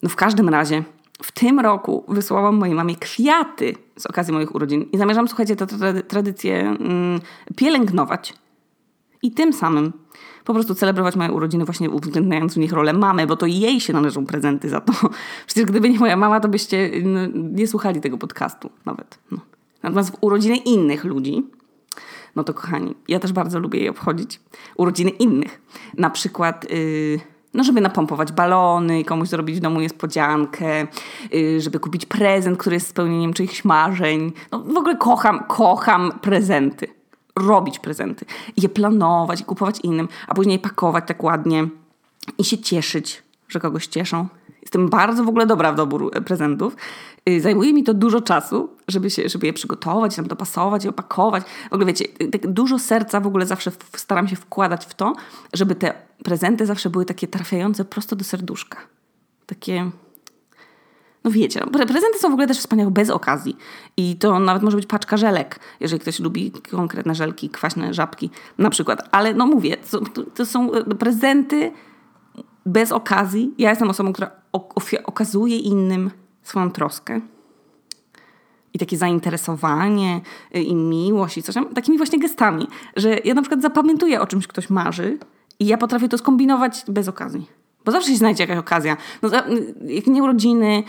No 0.03 0.09
w 0.09 0.15
każdym 0.15 0.49
razie 0.49 0.83
w 1.21 1.31
tym 1.31 1.59
roku 1.59 2.05
wysłałam 2.07 2.55
mojej 2.55 2.75
mamie 2.75 2.95
kwiaty 2.95 3.75
z 3.97 4.05
okazji 4.05 4.33
moich 4.33 4.55
urodzin 4.55 4.85
i 4.91 4.97
zamierzam, 4.97 5.27
słuchajcie, 5.27 5.55
tę 5.55 5.67
tradycję 6.07 6.59
mm, 6.59 7.19
pielęgnować. 7.55 8.33
I 9.21 9.31
tym 9.31 9.53
samym 9.53 9.93
po 10.45 10.53
prostu 10.53 10.75
celebrować 10.75 11.15
moje 11.15 11.31
urodziny 11.31 11.65
właśnie 11.65 11.89
uwzględniając 11.89 12.53
w 12.53 12.57
nich 12.57 12.73
rolę 12.73 12.93
mamy, 12.93 13.27
bo 13.27 13.35
to 13.35 13.45
jej 13.45 13.79
się 13.79 13.93
należą 13.93 14.25
prezenty 14.25 14.69
za 14.69 14.81
to. 14.81 14.93
Przecież 15.47 15.65
gdyby 15.65 15.89
nie 15.89 15.99
moja 15.99 16.15
mama, 16.15 16.39
to 16.39 16.47
byście 16.47 16.91
no, 17.03 17.19
nie 17.33 17.67
słuchali 17.67 18.01
tego 18.01 18.17
podcastu 18.17 18.69
nawet. 18.85 19.19
No. 19.31 19.37
Natomiast 19.83 20.11
w 20.11 20.17
urodziny 20.21 20.57
innych 20.57 21.03
ludzi, 21.03 21.43
no 22.35 22.43
to 22.43 22.53
kochani, 22.53 22.95
ja 23.07 23.19
też 23.19 23.33
bardzo 23.33 23.59
lubię 23.59 23.79
je 23.79 23.89
obchodzić. 23.89 24.39
Urodziny 24.77 25.09
innych. 25.09 25.61
Na 25.97 26.09
przykład... 26.09 26.71
Yy, 26.71 27.32
no, 27.53 27.63
żeby 27.63 27.81
napompować 27.81 28.31
balony, 28.31 29.03
komuś 29.03 29.27
zrobić 29.27 29.57
w 29.57 29.59
domu 29.59 29.79
niespodziankę, 29.79 30.87
y, 31.33 31.61
żeby 31.61 31.79
kupić 31.79 32.05
prezent, 32.05 32.57
który 32.57 32.75
jest 32.75 32.87
spełnieniem 32.87 33.33
czyichś 33.33 33.65
marzeń. 33.65 34.31
No, 34.51 34.59
w 34.59 34.77
ogóle 34.77 34.97
kocham, 34.97 35.43
kocham 35.47 36.11
prezenty. 36.21 36.87
Robić 37.35 37.79
prezenty. 37.79 38.25
I 38.57 38.61
je 38.61 38.69
planować 38.69 39.41
i 39.41 39.43
kupować 39.43 39.79
innym, 39.83 40.07
a 40.27 40.33
później 40.33 40.59
pakować 40.59 41.03
tak 41.07 41.23
ładnie 41.23 41.67
i 42.37 42.43
się 42.43 42.57
cieszyć, 42.57 43.23
że 43.53 43.59
kogoś 43.59 43.87
cieszą. 43.87 44.27
Jestem 44.61 44.89
bardzo 44.89 45.23
w 45.23 45.29
ogóle 45.29 45.45
dobra 45.45 45.71
w 45.71 45.75
dobór 45.75 46.11
prezentów. 46.25 46.75
Y, 47.29 47.41
zajmuje 47.41 47.73
mi 47.73 47.83
to 47.83 47.93
dużo 47.93 48.21
czasu, 48.21 48.69
żeby, 48.87 49.09
się, 49.09 49.29
żeby 49.29 49.47
je 49.47 49.53
przygotować, 49.53 50.15
tam 50.15 50.27
dopasować, 50.27 50.83
je 50.83 50.89
opakować. 50.89 51.43
W 51.69 51.73
ogóle 51.73 51.85
wiecie, 51.85 52.05
tak 52.31 52.47
dużo 52.47 52.79
serca 52.79 53.19
w 53.19 53.27
ogóle 53.27 53.45
zawsze 53.45 53.71
staram 53.95 54.27
się 54.27 54.35
wkładać 54.35 54.85
w 54.85 54.93
to, 54.93 55.15
żeby 55.53 55.75
te 55.75 55.93
prezenty 56.23 56.65
zawsze 56.65 56.89
były 56.89 57.05
takie 57.05 57.27
trafiające 57.27 57.85
prosto 57.85 58.15
do 58.15 58.23
serduszka. 58.23 58.77
Takie 59.45 59.91
no 61.23 61.31
wiecie, 61.31 61.59
no, 61.65 61.71
prezenty 61.71 62.19
są 62.19 62.29
w 62.29 62.33
ogóle 62.33 62.47
też 62.47 62.59
wspaniałe 62.59 62.91
bez 62.91 63.09
okazji. 63.09 63.57
I 63.97 64.15
to 64.15 64.39
nawet 64.39 64.63
może 64.63 64.77
być 64.77 64.85
paczka 64.85 65.17
żelek, 65.17 65.59
jeżeli 65.79 65.99
ktoś 65.99 66.19
lubi 66.19 66.51
konkretne 66.51 67.15
żelki, 67.15 67.49
kwaśne 67.49 67.93
żabki 67.93 68.29
na 68.57 68.69
przykład. 68.69 69.09
Ale 69.11 69.33
no 69.33 69.45
mówię, 69.45 69.77
to, 69.91 70.01
to 70.35 70.45
są 70.45 70.69
prezenty 70.99 71.71
bez 72.65 72.91
okazji. 72.91 73.53
Ja 73.57 73.69
jestem 73.69 73.89
osobą, 73.89 74.13
która 74.13 74.31
okazuje 75.05 75.59
innym 75.59 76.11
swoją 76.43 76.71
troskę 76.71 77.21
i 78.73 78.79
takie 78.79 78.97
zainteresowanie 78.97 80.21
y, 80.55 80.61
i 80.61 80.75
miłość 80.75 81.37
i 81.37 81.43
coś 81.43 81.55
tam, 81.55 81.73
takimi 81.73 81.97
właśnie 81.97 82.19
gestami, 82.19 82.67
że 82.95 83.17
ja 83.25 83.33
na 83.33 83.41
przykład 83.41 83.61
zapamiętuję 83.61 84.21
o 84.21 84.27
czymś 84.27 84.47
ktoś 84.47 84.69
marzy 84.69 85.17
i 85.59 85.65
ja 85.65 85.77
potrafię 85.77 86.09
to 86.09 86.17
skombinować 86.17 86.83
bez 86.87 87.07
okazji. 87.07 87.47
Bo 87.85 87.91
zawsze 87.91 88.11
się 88.11 88.17
znajdzie 88.17 88.43
jakaś 88.43 88.57
okazja. 88.57 88.97
No, 89.21 89.29
jak 89.85 90.07
nie 90.07 90.23
urodziny, 90.23 90.83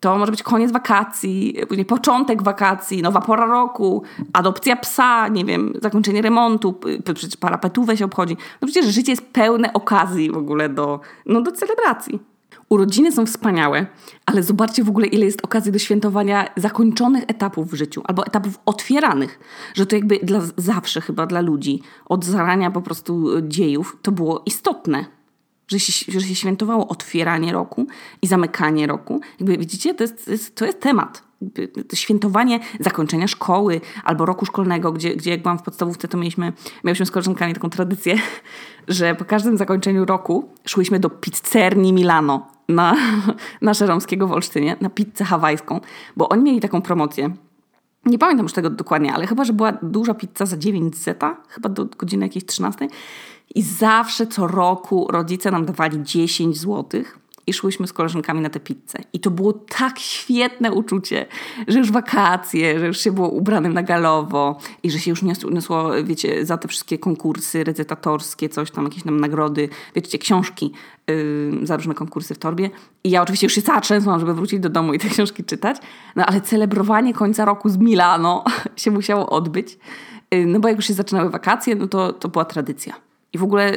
to 0.00 0.18
może 0.18 0.32
być 0.32 0.42
koniec 0.42 0.72
wakacji, 0.72 1.56
później 1.68 1.86
początek 1.86 2.42
wakacji, 2.42 3.02
nowa 3.02 3.20
pora 3.20 3.46
roku, 3.46 4.02
adopcja 4.32 4.76
psa, 4.76 5.28
nie 5.28 5.44
wiem, 5.44 5.72
zakończenie 5.82 6.22
remontu, 6.22 6.80
przecież 7.14 7.36
parapetówę 7.36 7.96
się 7.96 8.04
obchodzi. 8.04 8.36
No 8.60 8.68
przecież 8.68 8.94
życie 8.94 9.12
jest 9.12 9.26
pełne 9.32 9.72
okazji 9.72 10.30
w 10.30 10.36
ogóle 10.36 10.68
do, 10.68 11.00
no, 11.26 11.42
do 11.42 11.52
celebracji. 11.52 12.20
Urodziny 12.68 13.12
są 13.12 13.26
wspaniałe, 13.26 13.86
ale 14.26 14.42
zobaczcie 14.42 14.84
w 14.84 14.88
ogóle, 14.88 15.06
ile 15.06 15.24
jest 15.24 15.44
okazji 15.44 15.72
do 15.72 15.78
świętowania 15.78 16.48
zakończonych 16.56 17.24
etapów 17.26 17.70
w 17.70 17.74
życiu 17.74 18.02
albo 18.04 18.26
etapów 18.26 18.58
otwieranych, 18.66 19.40
że 19.74 19.86
to 19.86 19.96
jakby 19.96 20.18
dla 20.22 20.40
zawsze 20.56 21.00
chyba 21.00 21.26
dla 21.26 21.40
ludzi 21.40 21.82
od 22.06 22.24
zarania 22.24 22.70
po 22.70 22.82
prostu 22.82 23.28
dziejów 23.42 23.96
to 24.02 24.12
było 24.12 24.42
istotne 24.46 25.17
że 25.68 25.80
się, 25.80 26.12
że 26.12 26.20
się 26.20 26.34
świętowało 26.34 26.88
otwieranie 26.88 27.52
roku 27.52 27.86
i 28.22 28.26
zamykanie 28.26 28.86
roku. 28.86 29.20
Jakby 29.40 29.58
widzicie, 29.58 29.94
to 29.94 30.04
jest, 30.04 30.54
to 30.54 30.66
jest 30.66 30.80
temat. 30.80 31.28
To 31.88 31.96
świętowanie 31.96 32.60
zakończenia 32.80 33.28
szkoły 33.28 33.80
albo 34.04 34.26
roku 34.26 34.46
szkolnego, 34.46 34.92
gdzie, 34.92 35.16
gdzie 35.16 35.30
jak 35.30 35.42
byłam 35.42 35.58
w 35.58 35.62
podstawówce, 35.62 36.08
to 36.08 36.18
mieliśmy, 36.18 36.52
mieliśmy 36.84 37.06
z 37.06 37.10
koleżankami 37.10 37.54
taką 37.54 37.70
tradycję, 37.70 38.18
że 38.88 39.14
po 39.14 39.24
każdym 39.24 39.56
zakończeniu 39.56 40.04
roku 40.04 40.48
szłyśmy 40.64 41.00
do 41.00 41.10
pizzerni 41.10 41.92
Milano 41.92 42.46
na, 42.68 42.96
na 43.62 43.74
Szeromskiego 43.74 44.26
w 44.26 44.32
Olsztynie, 44.32 44.76
na 44.80 44.90
pizzę 44.90 45.24
hawajską, 45.24 45.80
bo 46.16 46.28
oni 46.28 46.42
mieli 46.42 46.60
taką 46.60 46.82
promocję. 46.82 47.30
Nie 48.08 48.18
pamiętam 48.18 48.44
już 48.44 48.52
tego 48.52 48.70
dokładnie, 48.70 49.12
ale 49.12 49.26
chyba, 49.26 49.44
że 49.44 49.52
była 49.52 49.72
duża 49.72 50.14
pizza 50.14 50.46
za 50.46 50.56
9 50.56 50.96
zeta, 50.96 51.36
chyba 51.48 51.68
do 51.68 51.84
godziny 51.84 52.26
jakiejś 52.26 52.44
13 52.44 52.88
i 53.54 53.62
zawsze 53.62 54.26
co 54.26 54.46
roku 54.46 55.06
rodzice 55.10 55.50
nam 55.50 55.66
dawali 55.66 56.02
10 56.02 56.58
złotych 56.58 57.18
i 57.48 57.52
szłyśmy 57.52 57.86
z 57.86 57.92
koleżankami 57.92 58.40
na 58.40 58.50
tę 58.50 58.60
pizzę. 58.60 58.98
I 59.12 59.20
to 59.20 59.30
było 59.30 59.52
tak 59.52 59.98
świetne 59.98 60.72
uczucie, 60.72 61.26
że 61.68 61.78
już 61.78 61.92
wakacje, 61.92 62.78
że 62.78 62.86
już 62.86 63.00
się 63.00 63.12
było 63.12 63.28
ubranym 63.28 63.72
na 63.72 63.82
galowo 63.82 64.58
i 64.82 64.90
że 64.90 64.98
się 64.98 65.10
już 65.10 65.22
niosło, 65.22 65.90
wiecie, 66.04 66.46
za 66.46 66.56
te 66.56 66.68
wszystkie 66.68 66.98
konkursy 66.98 67.64
recytatorskie, 67.64 68.48
coś 68.48 68.70
tam, 68.70 68.84
jakieś 68.84 69.04
nam 69.04 69.20
nagrody, 69.20 69.68
wiecie, 69.94 70.18
książki 70.18 70.72
yy, 71.08 71.66
za 71.66 71.76
różne 71.76 71.94
konkursy 71.94 72.34
w 72.34 72.38
torbie. 72.38 72.70
I 73.04 73.10
ja 73.10 73.22
oczywiście 73.22 73.46
już 73.46 73.54
się 73.54 73.62
cała 73.62 73.80
trzęsłam, 73.80 74.20
żeby 74.20 74.34
wrócić 74.34 74.60
do 74.60 74.68
domu 74.68 74.94
i 74.94 74.98
te 74.98 75.08
książki 75.08 75.44
czytać. 75.44 75.76
No 76.16 76.26
ale 76.26 76.40
celebrowanie 76.40 77.14
końca 77.14 77.44
roku 77.44 77.68
z 77.68 77.76
Milano 77.76 78.44
się 78.76 78.90
musiało 78.90 79.30
odbyć. 79.30 79.78
Yy, 80.30 80.46
no 80.46 80.60
bo 80.60 80.68
jak 80.68 80.76
już 80.76 80.86
się 80.86 80.94
zaczynały 80.94 81.30
wakacje, 81.30 81.74
no 81.74 81.88
to, 81.88 82.12
to 82.12 82.28
była 82.28 82.44
tradycja 82.44 83.07
i 83.32 83.38
w 83.38 83.42
ogóle, 83.42 83.72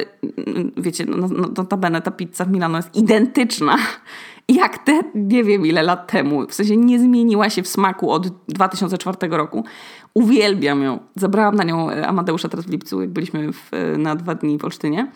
wiecie, 0.76 1.04
no, 1.06 1.28
no, 1.28 1.48
notabene 1.56 2.02
ta 2.02 2.10
pizza 2.10 2.44
w 2.44 2.50
Milano 2.50 2.78
jest 2.78 2.96
identyczna 2.96 3.76
jak 4.48 4.78
te 4.78 5.00
nie 5.14 5.44
wiem 5.44 5.66
ile 5.66 5.82
lat 5.82 6.12
temu. 6.12 6.46
W 6.46 6.54
sensie 6.54 6.76
nie 6.76 6.98
zmieniła 6.98 7.50
się 7.50 7.62
w 7.62 7.68
smaku 7.68 8.10
od 8.10 8.28
2004 8.28 9.16
roku. 9.28 9.64
Uwielbiam 10.14 10.82
ją. 10.82 10.98
Zabrałam 11.16 11.54
na 11.54 11.64
nią 11.64 11.90
Amadeusza 11.90 12.48
teraz 12.48 12.66
w 12.66 12.70
lipcu, 12.70 13.00
jak 13.00 13.10
byliśmy 13.10 13.52
w, 13.52 13.70
na 13.98 14.16
dwa 14.16 14.34
dni 14.34 14.58
w 14.58 14.64
Olsztynie, 14.64 15.10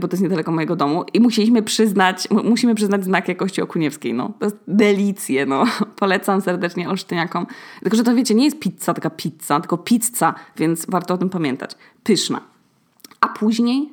bo 0.00 0.08
to 0.08 0.14
jest 0.14 0.22
niedaleko 0.22 0.52
mojego 0.52 0.76
domu. 0.76 1.04
I 1.14 1.20
musieliśmy 1.20 1.62
przyznać, 1.62 2.28
musimy 2.44 2.74
przyznać 2.74 3.04
znak 3.04 3.28
jakości 3.28 3.62
Okuniewskiej. 3.62 4.14
No. 4.14 4.32
To 4.38 4.44
jest 4.44 4.56
delicje, 4.68 5.46
no. 5.46 5.64
Polecam 6.00 6.40
serdecznie 6.40 6.88
Olsztyniakom. 6.88 7.46
Tylko, 7.80 7.96
że 7.96 8.04
to 8.04 8.14
wiecie, 8.14 8.34
nie 8.34 8.44
jest 8.44 8.58
pizza, 8.58 8.94
taka 8.94 9.10
pizza, 9.10 9.60
tylko 9.60 9.78
pizza, 9.78 10.34
więc 10.56 10.86
warto 10.88 11.14
o 11.14 11.18
tym 11.18 11.30
pamiętać. 11.30 11.70
Pyszna. 12.02 12.51
A 13.22 13.28
później, 13.28 13.92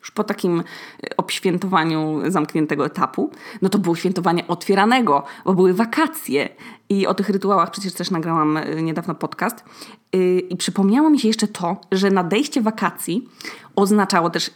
już 0.00 0.10
po 0.10 0.24
takim 0.24 0.60
e, 0.60 1.16
obświętowaniu 1.16 2.20
zamkniętego 2.28 2.86
etapu, 2.86 3.30
no 3.62 3.68
to 3.68 3.78
było 3.78 3.96
świętowanie 3.96 4.46
otwieranego, 4.46 5.24
bo 5.44 5.54
były 5.54 5.74
wakacje. 5.74 6.48
I 6.88 7.06
o 7.06 7.14
tych 7.14 7.28
rytuałach 7.28 7.70
przecież 7.70 7.92
też 7.92 8.10
nagrałam 8.10 8.56
e, 8.56 8.82
niedawno 8.82 9.14
podcast. 9.14 9.64
E, 10.12 10.18
I 10.38 10.56
przypomniało 10.56 11.10
mi 11.10 11.18
się 11.18 11.28
jeszcze 11.28 11.48
to, 11.48 11.76
że 11.92 12.10
nadejście 12.10 12.62
wakacji 12.62 13.28
oznaczało 13.76 14.30
też 14.30 14.50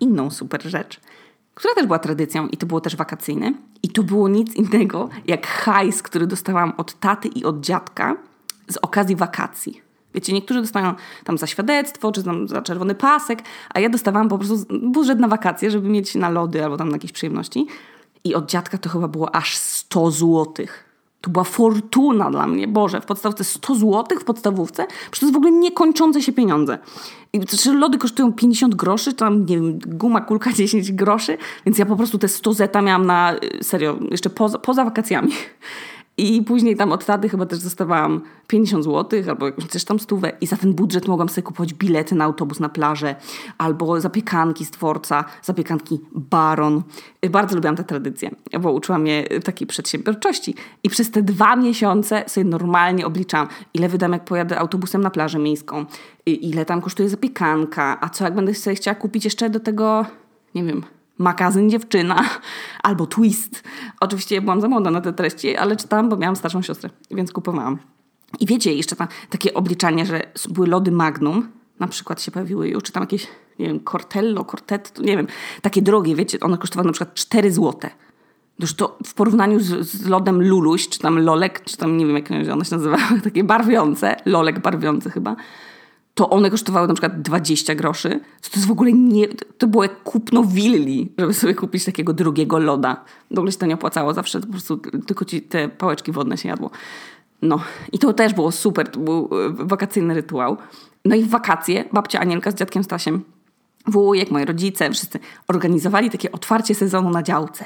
inną 0.00 0.30
super 0.30 0.62
rzecz, 0.62 1.00
która 1.54 1.74
też 1.74 1.86
była 1.86 1.98
tradycją 1.98 2.48
i 2.48 2.56
to 2.56 2.66
było 2.66 2.80
też 2.80 2.96
wakacyjne. 2.96 3.54
I 3.82 3.88
to 3.88 4.02
było 4.02 4.28
nic 4.28 4.54
innego 4.54 5.08
jak 5.26 5.46
hajs, 5.46 6.02
który 6.02 6.26
dostałam 6.26 6.72
od 6.76 7.00
taty 7.00 7.28
i 7.28 7.44
od 7.44 7.60
dziadka 7.60 8.16
z 8.68 8.76
okazji 8.76 9.16
wakacji. 9.16 9.91
Wiecie, 10.14 10.32
niektórzy 10.32 10.60
dostają 10.60 10.94
tam 11.24 11.38
za 11.38 11.46
świadectwo, 11.46 12.12
czy 12.12 12.22
tam 12.22 12.48
za 12.48 12.62
czerwony 12.62 12.94
pasek, 12.94 13.42
a 13.74 13.80
ja 13.80 13.88
dostawałam 13.88 14.28
po 14.28 14.38
prostu 14.38 14.66
budżet 14.82 15.18
na 15.18 15.28
wakacje, 15.28 15.70
żeby 15.70 15.88
mieć 15.88 16.14
na 16.14 16.30
lody 16.30 16.64
albo 16.64 16.76
tam 16.76 16.88
na 16.88 16.96
jakieś 16.96 17.12
przyjemności. 17.12 17.66
I 18.24 18.34
od 18.34 18.50
dziadka 18.50 18.78
to 18.78 18.88
chyba 18.90 19.08
było 19.08 19.34
aż 19.34 19.56
100 19.56 20.10
złotych. 20.10 20.92
To 21.20 21.30
była 21.30 21.44
fortuna 21.44 22.30
dla 22.30 22.46
mnie. 22.46 22.68
Boże, 22.68 23.00
w 23.00 23.06
podstawce 23.06 23.44
100 23.44 23.74
złotych 23.74 24.20
w 24.20 24.24
podstawówce? 24.24 24.86
Przecież 24.86 25.20
to 25.20 25.26
jest 25.26 25.34
w 25.34 25.36
ogóle 25.36 25.52
niekończące 25.52 26.22
się 26.22 26.32
pieniądze. 26.32 26.78
I 27.32 27.46
czy 27.46 27.72
lody 27.72 27.98
kosztują 27.98 28.32
50 28.32 28.74
groszy, 28.74 29.14
tam 29.14 29.46
nie 29.46 29.56
wiem, 29.56 29.78
guma, 29.78 30.20
kulka 30.20 30.52
10 30.62 30.92
groszy, 30.92 31.38
więc 31.66 31.78
ja 31.78 31.86
po 31.86 31.96
prostu 31.96 32.18
te 32.18 32.28
100 32.28 32.52
zeta 32.52 32.82
miałam 32.82 33.06
na, 33.06 33.34
y, 33.60 33.64
serio, 33.64 33.98
jeszcze 34.10 34.30
poza, 34.30 34.58
poza 34.58 34.84
wakacjami. 34.84 35.32
I 36.16 36.42
później 36.42 36.76
tam 36.76 36.92
od 36.92 37.04
taty 37.04 37.28
chyba 37.28 37.46
też 37.46 37.58
dostawałam 37.58 38.20
50 38.46 38.84
zł 38.84 39.22
albo 39.28 39.46
jakąś 39.46 39.84
tam 39.84 39.98
stówę 39.98 40.32
i 40.40 40.46
za 40.46 40.56
ten 40.56 40.74
budżet 40.74 41.08
mogłam 41.08 41.28
sobie 41.28 41.42
kupować 41.42 41.74
bilety 41.74 42.14
na 42.14 42.24
autobus 42.24 42.60
na 42.60 42.68
plażę 42.68 43.16
albo 43.58 44.00
zapiekanki 44.00 44.64
z 44.64 44.70
dworca, 44.70 45.24
zapiekanki 45.42 46.00
Baron. 46.12 46.82
Bardzo 47.30 47.56
lubiłam 47.56 47.76
tę 47.76 47.84
tradycję, 47.84 48.30
bo 48.60 48.72
uczyła 48.72 48.98
mnie 48.98 49.24
takiej 49.44 49.66
przedsiębiorczości. 49.66 50.54
I 50.82 50.88
przez 50.88 51.10
te 51.10 51.22
dwa 51.22 51.56
miesiące 51.56 52.24
sobie 52.26 52.44
normalnie 52.44 53.06
obliczałam, 53.06 53.48
ile 53.74 53.88
wydam 53.88 54.12
jak 54.12 54.24
pojadę 54.24 54.58
autobusem 54.58 55.00
na 55.00 55.10
plażę 55.10 55.38
miejską, 55.38 55.86
ile 56.26 56.64
tam 56.64 56.80
kosztuje 56.80 57.08
zapiekanka, 57.08 57.98
a 58.00 58.08
co 58.08 58.24
jak 58.24 58.34
będę 58.34 58.54
sobie 58.54 58.76
chciała 58.76 58.94
kupić 58.94 59.24
jeszcze 59.24 59.50
do 59.50 59.60
tego, 59.60 60.06
nie 60.54 60.64
wiem, 60.64 60.82
magazyn 61.22 61.70
dziewczyna 61.70 62.24
albo 62.82 63.06
twist. 63.06 63.62
Oczywiście 64.00 64.40
byłam 64.40 64.60
za 64.60 64.68
młoda 64.68 64.90
na 64.90 65.00
te 65.00 65.12
treści, 65.12 65.56
ale 65.56 65.76
czytałam, 65.76 66.08
bo 66.08 66.16
miałam 66.16 66.36
starszą 66.36 66.62
siostrę, 66.62 66.90
więc 67.10 67.32
kupowałam. 67.32 67.78
I 68.40 68.46
wiecie, 68.46 68.74
jeszcze 68.74 68.96
tam 68.96 69.08
takie 69.30 69.54
obliczanie, 69.54 70.06
że 70.06 70.32
były 70.48 70.66
lody 70.66 70.90
Magnum, 70.90 71.48
na 71.80 71.88
przykład 71.88 72.22
się 72.22 72.30
pojawiły 72.30 72.68
już, 72.68 72.82
czy 72.82 72.92
tam 72.92 73.02
jakieś, 73.02 73.26
nie 73.58 73.66
wiem, 73.66 73.80
Cortello, 73.80 74.44
Cortetto, 74.44 75.02
nie 75.02 75.16
wiem, 75.16 75.26
takie 75.62 75.82
drogie, 75.82 76.16
wiecie, 76.16 76.40
one 76.40 76.58
kosztowały 76.58 76.86
na 76.86 76.92
przykład 76.92 77.14
4 77.14 77.52
złote. 77.52 77.90
Już 78.58 78.74
to 78.74 78.98
w 79.06 79.14
porównaniu 79.14 79.60
z, 79.60 79.88
z, 79.88 80.06
lodem 80.06 80.48
Luluś, 80.48 80.88
czy 80.88 80.98
tam 80.98 81.18
Lolek, 81.18 81.64
czy 81.64 81.76
tam 81.76 81.96
nie 81.96 82.06
wiem, 82.06 82.14
jak 82.14 82.30
one 82.30 82.64
się 82.64 82.76
nazywały, 82.76 83.20
takie 83.24 83.44
barwiące, 83.44 84.16
Lolek 84.26 84.58
barwiący 84.58 85.10
chyba, 85.10 85.36
to 86.14 86.30
one 86.30 86.50
kosztowały 86.50 86.88
na 86.88 86.94
przykład 86.94 87.22
20 87.22 87.74
groszy, 87.74 88.20
to, 88.42 88.50
to 88.50 88.56
jest 88.56 88.66
w 88.66 88.70
ogóle 88.70 88.92
nie, 88.92 89.28
to 89.58 89.66
było 89.66 89.82
jak 89.82 90.02
kupno 90.02 90.44
willi, 90.44 91.12
żeby 91.18 91.34
sobie 91.34 91.54
kupić 91.54 91.84
takiego 91.84 92.12
drugiego 92.12 92.58
loda. 92.58 93.04
W 93.30 93.38
ogóle 93.38 93.52
się 93.52 93.58
to 93.58 93.66
nie 93.66 93.74
opłacało, 93.74 94.14
zawsze 94.14 94.40
po 94.40 94.46
prostu 94.46 94.76
tylko 95.06 95.24
ci 95.24 95.42
te 95.42 95.68
pałeczki 95.68 96.12
wodne 96.12 96.38
się 96.38 96.48
jadło. 96.48 96.70
No 97.42 97.60
i 97.92 97.98
to 97.98 98.12
też 98.12 98.34
było 98.34 98.52
super, 98.52 98.88
to 98.88 99.00
był 99.00 99.30
e, 99.32 99.64
wakacyjny 99.66 100.14
rytuał. 100.14 100.56
No 101.04 101.16
i 101.16 101.22
w 101.22 101.28
wakacje 101.28 101.84
babcia 101.92 102.20
Anielka 102.20 102.50
z 102.50 102.54
dziadkiem 102.54 102.84
Stasiem, 102.84 103.24
wujek, 103.86 104.30
moi 104.30 104.44
rodzice, 104.44 104.90
wszyscy 104.90 105.18
organizowali 105.48 106.10
takie 106.10 106.32
otwarcie 106.32 106.74
sezonu 106.74 107.10
na 107.10 107.22
działce. 107.22 107.64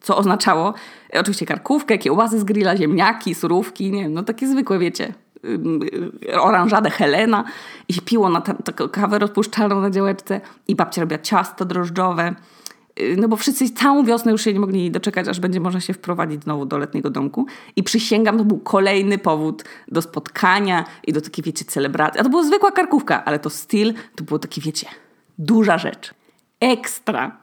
Co 0.00 0.16
oznaczało 0.16 0.74
e, 1.14 1.20
oczywiście 1.20 1.46
karkówkę, 1.46 1.98
kiełbasy 1.98 2.40
z 2.40 2.44
grilla, 2.44 2.76
ziemniaki, 2.76 3.34
surówki, 3.34 3.92
nie 3.92 4.02
wiem, 4.02 4.12
no 4.12 4.22
takie 4.22 4.48
zwykłe, 4.48 4.78
wiecie, 4.78 5.14
oranżadę 6.40 6.90
Helena 6.90 7.44
i 7.88 7.94
piło 7.94 8.28
na 8.28 8.40
taką 8.40 8.88
kawę 8.88 9.18
rozpuszczalną 9.18 9.80
na 9.80 9.90
działeczce 9.90 10.40
i 10.68 10.74
babcia 10.74 11.00
robiła 11.00 11.18
ciasto 11.18 11.64
drożdżowe. 11.64 12.34
y, 13.00 13.16
no 13.18 13.28
bo 13.28 13.36
wszyscy 13.36 13.70
całą 13.70 14.04
wiosnę 14.04 14.32
już 14.32 14.42
się 14.44 14.52
nie 14.52 14.60
mogli 14.60 14.90
doczekać, 14.90 15.28
aż 15.28 15.40
będzie 15.40 15.60
można 15.60 15.80
się 15.80 15.94
wprowadzić 15.94 16.44
znowu 16.44 16.66
do 16.66 16.78
letniego 16.78 17.10
domku. 17.10 17.46
I 17.76 17.82
przysięgam, 17.82 18.38
to 18.38 18.44
był 18.44 18.58
kolejny 18.58 19.18
powód 19.18 19.64
do 19.88 20.02
spotkania 20.02 20.84
i 21.06 21.12
do 21.12 21.20
takiej, 21.20 21.44
wiecie, 21.44 21.64
celebracji. 21.64 22.20
A 22.20 22.24
to 22.24 22.30
była 22.30 22.42
zwykła 22.42 22.72
karkówka, 22.72 23.24
ale 23.24 23.38
to 23.38 23.50
styl, 23.50 23.94
to 24.16 24.24
było 24.24 24.38
takie, 24.38 24.60
wiecie, 24.60 24.86
duża 25.38 25.78
rzecz. 25.78 26.14
Ekstra. 26.60 27.40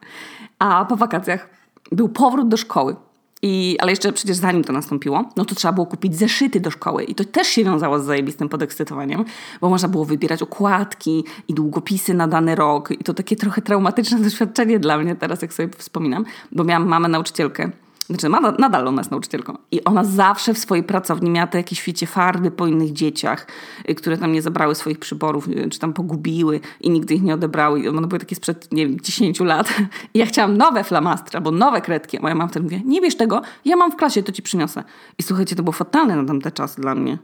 A 0.60 0.86
po 0.86 0.96
wakacjach 0.96 1.50
był 1.92 2.10
powrót 2.10 2.48
do 2.48 2.58
szkoły. 2.58 2.96
I, 3.42 3.78
ale 3.80 3.92
jeszcze 3.92 4.14
przecież 4.14 4.38
zanim 4.38 4.64
to 4.64 4.74
nastąpiło, 4.74 5.24
no 5.36 5.46
to 5.46 5.56
trzeba 5.56 5.72
było 5.72 5.86
kupić 5.86 6.16
zeszyty 6.16 6.60
do 6.60 6.72
szkoły. 6.72 7.04
I 7.04 7.16
to 7.16 7.26
też 7.26 7.48
się 7.48 7.64
wiązało 7.64 8.00
z 8.00 8.06
zajebistym 8.06 8.50
podekscytowaniem, 8.50 9.26
bo 9.62 9.70
można 9.70 9.90
było 9.90 10.06
wybierać 10.06 10.42
okładki 10.42 11.24
i 11.48 11.54
długopisy 11.54 12.14
na 12.14 12.28
dany 12.28 12.56
rok. 12.56 12.92
I 12.92 13.04
to 13.04 13.14
takie 13.14 13.36
trochę 13.36 13.62
traumatyczne 13.62 14.20
doświadczenie 14.30 14.80
dla 14.80 14.98
mnie 14.98 15.16
teraz, 15.16 15.42
jak 15.42 15.54
sobie 15.54 15.70
wspominam, 15.78 16.26
bo 16.52 16.64
miałam 16.64 16.88
mamę 16.88 17.08
nauczycielkę, 17.08 17.72
znaczy 18.06 18.30
nadal 18.60 18.88
ona 18.88 19.00
jest 19.00 19.12
nauczycielką. 19.12 19.58
I 19.72 19.84
ona 19.84 20.04
zawsze 20.04 20.54
w 20.54 20.58
swojej 20.58 20.84
pracowni 20.84 21.30
miała 21.30 21.48
te 21.48 21.58
jakieś, 21.58 21.84
wiecie, 21.84 22.08
farby 22.08 22.52
po 22.52 22.68
innych 22.68 22.94
dzieciach, 22.94 23.48
y, 23.90 23.96
które 23.96 24.18
tam 24.18 24.32
nie 24.32 24.42
zabrały 24.42 24.76
swoich 24.76 25.00
przyborów, 25.00 25.48
czy 25.72 25.80
tam 25.80 25.94
pogubiły 25.94 26.60
i 26.82 26.90
nigdy 26.90 27.14
ich 27.14 27.22
nie 27.22 27.34
odebrały. 27.34 27.80
I 27.80 27.88
one 27.88 28.08
były 28.08 28.20
takie 28.20 28.36
sprzed, 28.36 28.72
nie 28.72 28.88
wiem, 28.88 29.00
10 29.00 29.40
lat. 29.40 29.74
I 30.14 30.20
ja 30.20 30.26
chciałam 30.26 30.58
nowe 30.58 30.84
flamastry 30.84 31.38
albo 31.38 31.52
nowe 31.52 31.82
kredki. 31.82 32.20
Moja 32.22 32.36
mama 32.36 32.48
wtedy 32.48 32.64
mówi, 32.64 32.84
nie 32.86 33.02
bierz 33.02 33.16
tego, 33.16 33.42
ja 33.66 33.76
mam 33.76 33.92
w 33.92 33.96
klasie, 33.96 34.24
to 34.24 34.32
ci 34.32 34.42
przyniosę. 34.42 34.84
I 35.18 35.24
słuchajcie, 35.24 35.56
to 35.56 35.64
było 35.64 35.74
fatalne 35.74 36.16
na 36.16 36.26
tamte 36.26 36.52
czasy 36.52 36.82
dla 36.82 36.96
mnie, 36.96 37.18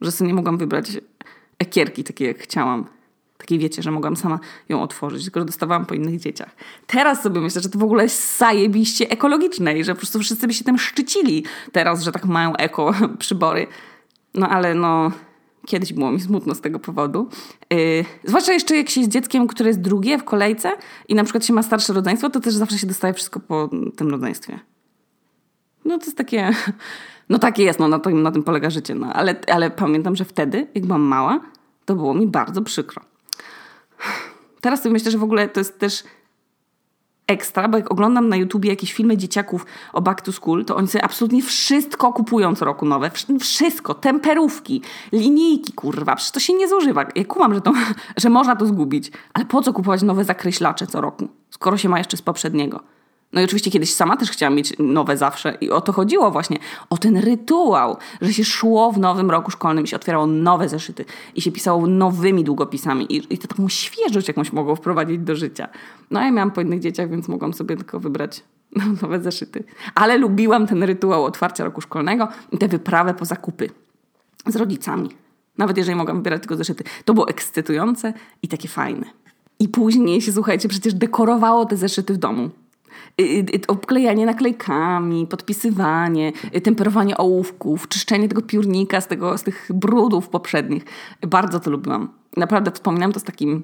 że 0.00 0.12
sobie 0.12 0.28
nie 0.28 0.34
mogłam 0.34 0.58
wybrać 0.58 0.86
ekierki 1.58 2.04
takie, 2.04 2.24
jak 2.24 2.38
chciałam. 2.38 2.97
Wiecie, 3.50 3.82
że 3.82 3.90
mogłam 3.90 4.16
sama 4.16 4.38
ją 4.68 4.82
otworzyć, 4.82 5.24
tylko 5.24 5.40
że 5.40 5.46
dostawałam 5.46 5.86
po 5.86 5.94
innych 5.94 6.20
dzieciach. 6.20 6.56
Teraz 6.86 7.22
sobie 7.22 7.40
myślę, 7.40 7.60
że 7.60 7.68
to 7.68 7.78
w 7.78 7.82
ogóle 7.82 8.02
jest 8.02 8.38
zajebiście 8.38 9.10
ekologiczne 9.10 9.78
i 9.78 9.84
że 9.84 9.94
po 9.94 9.98
prostu 9.98 10.18
wszyscy 10.18 10.46
by 10.46 10.54
się 10.54 10.64
tym 10.64 10.78
szczycili 10.78 11.44
teraz, 11.72 12.02
że 12.02 12.12
tak 12.12 12.24
mają 12.24 12.56
eko 12.56 12.94
przybory. 13.18 13.66
No 14.34 14.48
ale 14.48 14.74
no, 14.74 15.12
kiedyś 15.66 15.92
było 15.92 16.10
mi 16.10 16.20
smutno 16.20 16.54
z 16.54 16.60
tego 16.60 16.78
powodu. 16.78 17.28
Yy, 17.70 18.04
zwłaszcza 18.24 18.52
jeszcze 18.52 18.76
jak 18.76 18.88
się 18.88 19.00
jest 19.00 19.12
dzieckiem, 19.12 19.46
które 19.46 19.68
jest 19.68 19.80
drugie 19.80 20.18
w 20.18 20.24
kolejce 20.24 20.72
i 21.08 21.14
na 21.14 21.24
przykład 21.24 21.44
się 21.44 21.52
ma 21.52 21.62
starsze 21.62 21.92
rodzeństwo, 21.92 22.30
to 22.30 22.40
też 22.40 22.54
zawsze 22.54 22.78
się 22.78 22.86
dostaje 22.86 23.14
wszystko 23.14 23.40
po 23.40 23.70
tym 23.96 24.10
rodzeństwie. 24.10 24.58
No 25.84 25.98
to 25.98 26.04
jest 26.04 26.16
takie... 26.16 26.50
No 27.30 27.38
takie 27.38 27.62
jest, 27.62 27.78
no 27.78 27.88
na 27.88 27.98
tym, 27.98 28.22
na 28.22 28.30
tym 28.30 28.42
polega 28.42 28.70
życie. 28.70 28.94
No. 28.94 29.12
Ale, 29.12 29.36
ale 29.52 29.70
pamiętam, 29.70 30.16
że 30.16 30.24
wtedy, 30.24 30.66
jak 30.74 30.86
byłam 30.86 31.02
mała, 31.02 31.40
to 31.84 31.94
było 31.94 32.14
mi 32.14 32.26
bardzo 32.26 32.62
przykro. 32.62 33.02
Teraz 34.60 34.82
sobie 34.82 34.92
myślę, 34.92 35.10
że 35.10 35.18
w 35.18 35.22
ogóle 35.22 35.48
to 35.48 35.60
jest 35.60 35.78
też 35.78 36.04
ekstra, 37.28 37.68
bo 37.68 37.78
jak 37.78 37.92
oglądam 37.92 38.28
na 38.28 38.36
YouTubie 38.36 38.70
jakieś 38.70 38.92
filmy 38.92 39.16
dzieciaków 39.16 39.66
o 39.92 40.00
Back 40.00 40.20
to 40.20 40.32
School, 40.32 40.64
to 40.64 40.76
oni 40.76 40.88
sobie 40.88 41.04
absolutnie 41.04 41.42
wszystko 41.42 42.12
kupują 42.12 42.54
co 42.54 42.64
roku 42.64 42.86
nowe. 42.86 43.10
Wszystko. 43.40 43.94
Temperówki, 43.94 44.82
linijki, 45.12 45.72
kurwa. 45.72 46.16
Przecież 46.16 46.32
to 46.32 46.40
się 46.40 46.54
nie 46.54 46.68
zużywa. 46.68 47.06
Ja 47.14 47.24
kumam, 47.24 47.54
że, 47.54 47.60
to, 47.60 47.72
że 48.16 48.30
można 48.30 48.56
to 48.56 48.66
zgubić. 48.66 49.12
Ale 49.34 49.44
po 49.44 49.62
co 49.62 49.72
kupować 49.72 50.02
nowe 50.02 50.24
zakreślacze 50.24 50.86
co 50.86 51.00
roku, 51.00 51.28
skoro 51.50 51.76
się 51.76 51.88
ma 51.88 51.98
jeszcze 51.98 52.16
z 52.16 52.22
poprzedniego? 52.22 52.80
No 53.32 53.40
i 53.40 53.44
oczywiście 53.44 53.70
kiedyś 53.70 53.94
sama 53.94 54.16
też 54.16 54.30
chciałam 54.30 54.54
mieć 54.54 54.74
nowe 54.78 55.16
zawsze 55.16 55.58
i 55.60 55.70
o 55.70 55.80
to 55.80 55.92
chodziło 55.92 56.30
właśnie, 56.30 56.58
o 56.90 56.98
ten 56.98 57.16
rytuał, 57.16 57.96
że 58.20 58.32
się 58.32 58.44
szło 58.44 58.92
w 58.92 58.98
nowym 58.98 59.30
roku 59.30 59.50
szkolnym 59.50 59.84
i 59.84 59.88
się 59.88 59.96
otwierało 59.96 60.26
nowe 60.26 60.68
zeszyty 60.68 61.04
i 61.34 61.40
się 61.40 61.52
pisało 61.52 61.86
nowymi 61.86 62.44
długopisami 62.44 63.16
i, 63.16 63.34
i 63.34 63.38
to 63.38 63.48
taką 63.48 63.68
świeżość 63.68 64.28
jakąś 64.28 64.52
mogło 64.52 64.76
wprowadzić 64.76 65.18
do 65.18 65.36
życia. 65.36 65.68
No 66.10 66.20
ja 66.20 66.30
miałam 66.30 66.50
po 66.50 66.60
innych 66.60 66.80
dzieciach, 66.80 67.10
więc 67.10 67.28
mogłam 67.28 67.54
sobie 67.54 67.76
tylko 67.76 68.00
wybrać 68.00 68.44
nowe 69.02 69.20
zeszyty. 69.20 69.64
Ale 69.94 70.18
lubiłam 70.18 70.66
ten 70.66 70.82
rytuał 70.82 71.24
otwarcia 71.24 71.64
roku 71.64 71.80
szkolnego 71.80 72.28
i 72.52 72.58
tę 72.58 72.68
wyprawę 72.68 73.14
po 73.14 73.24
zakupy 73.24 73.70
z 74.46 74.56
rodzicami. 74.56 75.08
Nawet 75.58 75.76
jeżeli 75.76 75.96
mogłam 75.96 76.16
wybierać 76.16 76.40
tylko 76.40 76.56
zeszyty. 76.56 76.84
To 77.04 77.14
było 77.14 77.28
ekscytujące 77.28 78.12
i 78.42 78.48
takie 78.48 78.68
fajne. 78.68 79.06
I 79.58 79.68
później 79.68 80.20
się, 80.20 80.32
słuchajcie, 80.32 80.68
przecież 80.68 80.94
dekorowało 80.94 81.66
te 81.66 81.76
zeszyty 81.76 82.14
w 82.14 82.16
domu. 82.16 82.50
Y, 83.20 83.24
y, 83.54 83.66
obklejanie 83.66 84.26
naklejkami, 84.26 85.26
podpisywanie, 85.26 86.32
y, 86.56 86.60
temperowanie 86.60 87.16
ołówków, 87.16 87.88
czyszczenie 87.88 88.28
tego 88.28 88.42
piórnika 88.42 89.00
z, 89.00 89.06
tego, 89.06 89.38
z 89.38 89.42
tych 89.42 89.70
brudów 89.74 90.28
poprzednich. 90.28 90.84
Bardzo 91.26 91.60
to 91.60 91.70
lubiłam. 91.70 92.08
Naprawdę 92.36 92.70
wspominam 92.70 93.12
to 93.12 93.20
z 93.20 93.24
takim 93.24 93.62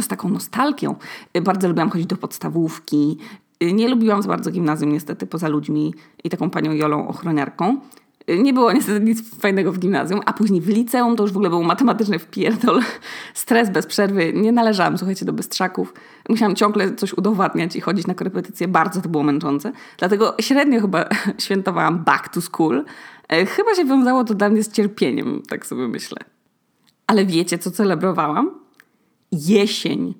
z 0.00 0.08
taką 0.08 0.28
nostalgią. 0.28 0.94
Bardzo 1.42 1.68
lubiłam 1.68 1.90
chodzić 1.90 2.06
do 2.06 2.16
podstawówki. 2.16 3.18
Nie 3.60 3.88
lubiłam 3.88 4.22
za 4.22 4.28
bardzo 4.28 4.50
gimnazjum 4.50 4.92
niestety, 4.92 5.26
poza 5.26 5.48
ludźmi 5.48 5.94
i 6.24 6.30
taką 6.30 6.50
panią 6.50 6.72
Jolą 6.72 7.08
ochroniarką. 7.08 7.80
Nie 8.28 8.52
było 8.52 8.72
niestety 8.72 9.04
nic 9.04 9.38
fajnego 9.40 9.72
w 9.72 9.78
gimnazjum, 9.78 10.20
a 10.26 10.32
później 10.32 10.60
w 10.60 10.68
liceum 10.68 11.16
to 11.16 11.22
już 11.22 11.32
w 11.32 11.36
ogóle 11.36 11.50
był 11.50 11.62
matematyczny 11.62 12.18
wpierdol. 12.18 12.82
Stres 13.34 13.70
bez 13.70 13.86
przerwy. 13.86 14.32
Nie 14.32 14.52
należałam, 14.52 14.98
słuchajcie, 14.98 15.24
do 15.24 15.32
bystrzaków. 15.32 15.94
Musiałam 16.28 16.56
ciągle 16.56 16.94
coś 16.94 17.12
udowadniać 17.12 17.76
i 17.76 17.80
chodzić 17.80 18.06
na 18.06 18.14
korepetycje. 18.14 18.68
Bardzo 18.68 19.00
to 19.00 19.08
było 19.08 19.22
męczące. 19.22 19.72
Dlatego 19.98 20.34
średnio 20.40 20.80
chyba 20.80 21.04
świętowałam 21.44 22.04
back 22.04 22.28
to 22.28 22.40
school. 22.40 22.84
E, 23.28 23.46
chyba 23.46 23.74
się 23.74 23.84
wiązało 23.84 24.24
to 24.24 24.34
dla 24.34 24.48
mnie 24.48 24.62
z 24.62 24.72
cierpieniem, 24.72 25.42
tak 25.48 25.66
sobie 25.66 25.88
myślę. 25.88 26.18
Ale 27.06 27.26
wiecie, 27.26 27.58
co 27.58 27.70
celebrowałam? 27.70 28.50
Jesień. 29.32 30.14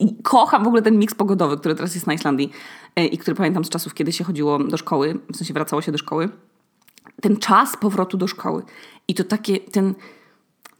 I 0.00 0.22
kocham 0.22 0.64
w 0.64 0.66
ogóle 0.66 0.82
ten 0.82 0.98
miks 0.98 1.14
pogodowy, 1.14 1.56
który 1.56 1.74
teraz 1.74 1.94
jest 1.94 2.06
na 2.06 2.14
Islandii 2.14 2.50
e, 2.96 3.06
i 3.06 3.18
który 3.18 3.34
pamiętam 3.34 3.64
z 3.64 3.68
czasów, 3.68 3.94
kiedy 3.94 4.12
się 4.12 4.24
chodziło 4.24 4.58
do 4.58 4.76
szkoły, 4.76 5.18
w 5.32 5.36
sensie 5.36 5.54
wracało 5.54 5.82
się 5.82 5.92
do 5.92 5.98
szkoły 5.98 6.28
ten 7.20 7.36
czas 7.36 7.76
powrotu 7.76 8.16
do 8.16 8.26
szkoły. 8.26 8.62
I 9.08 9.14
to 9.14 9.24
takie, 9.24 9.60
ten 9.60 9.94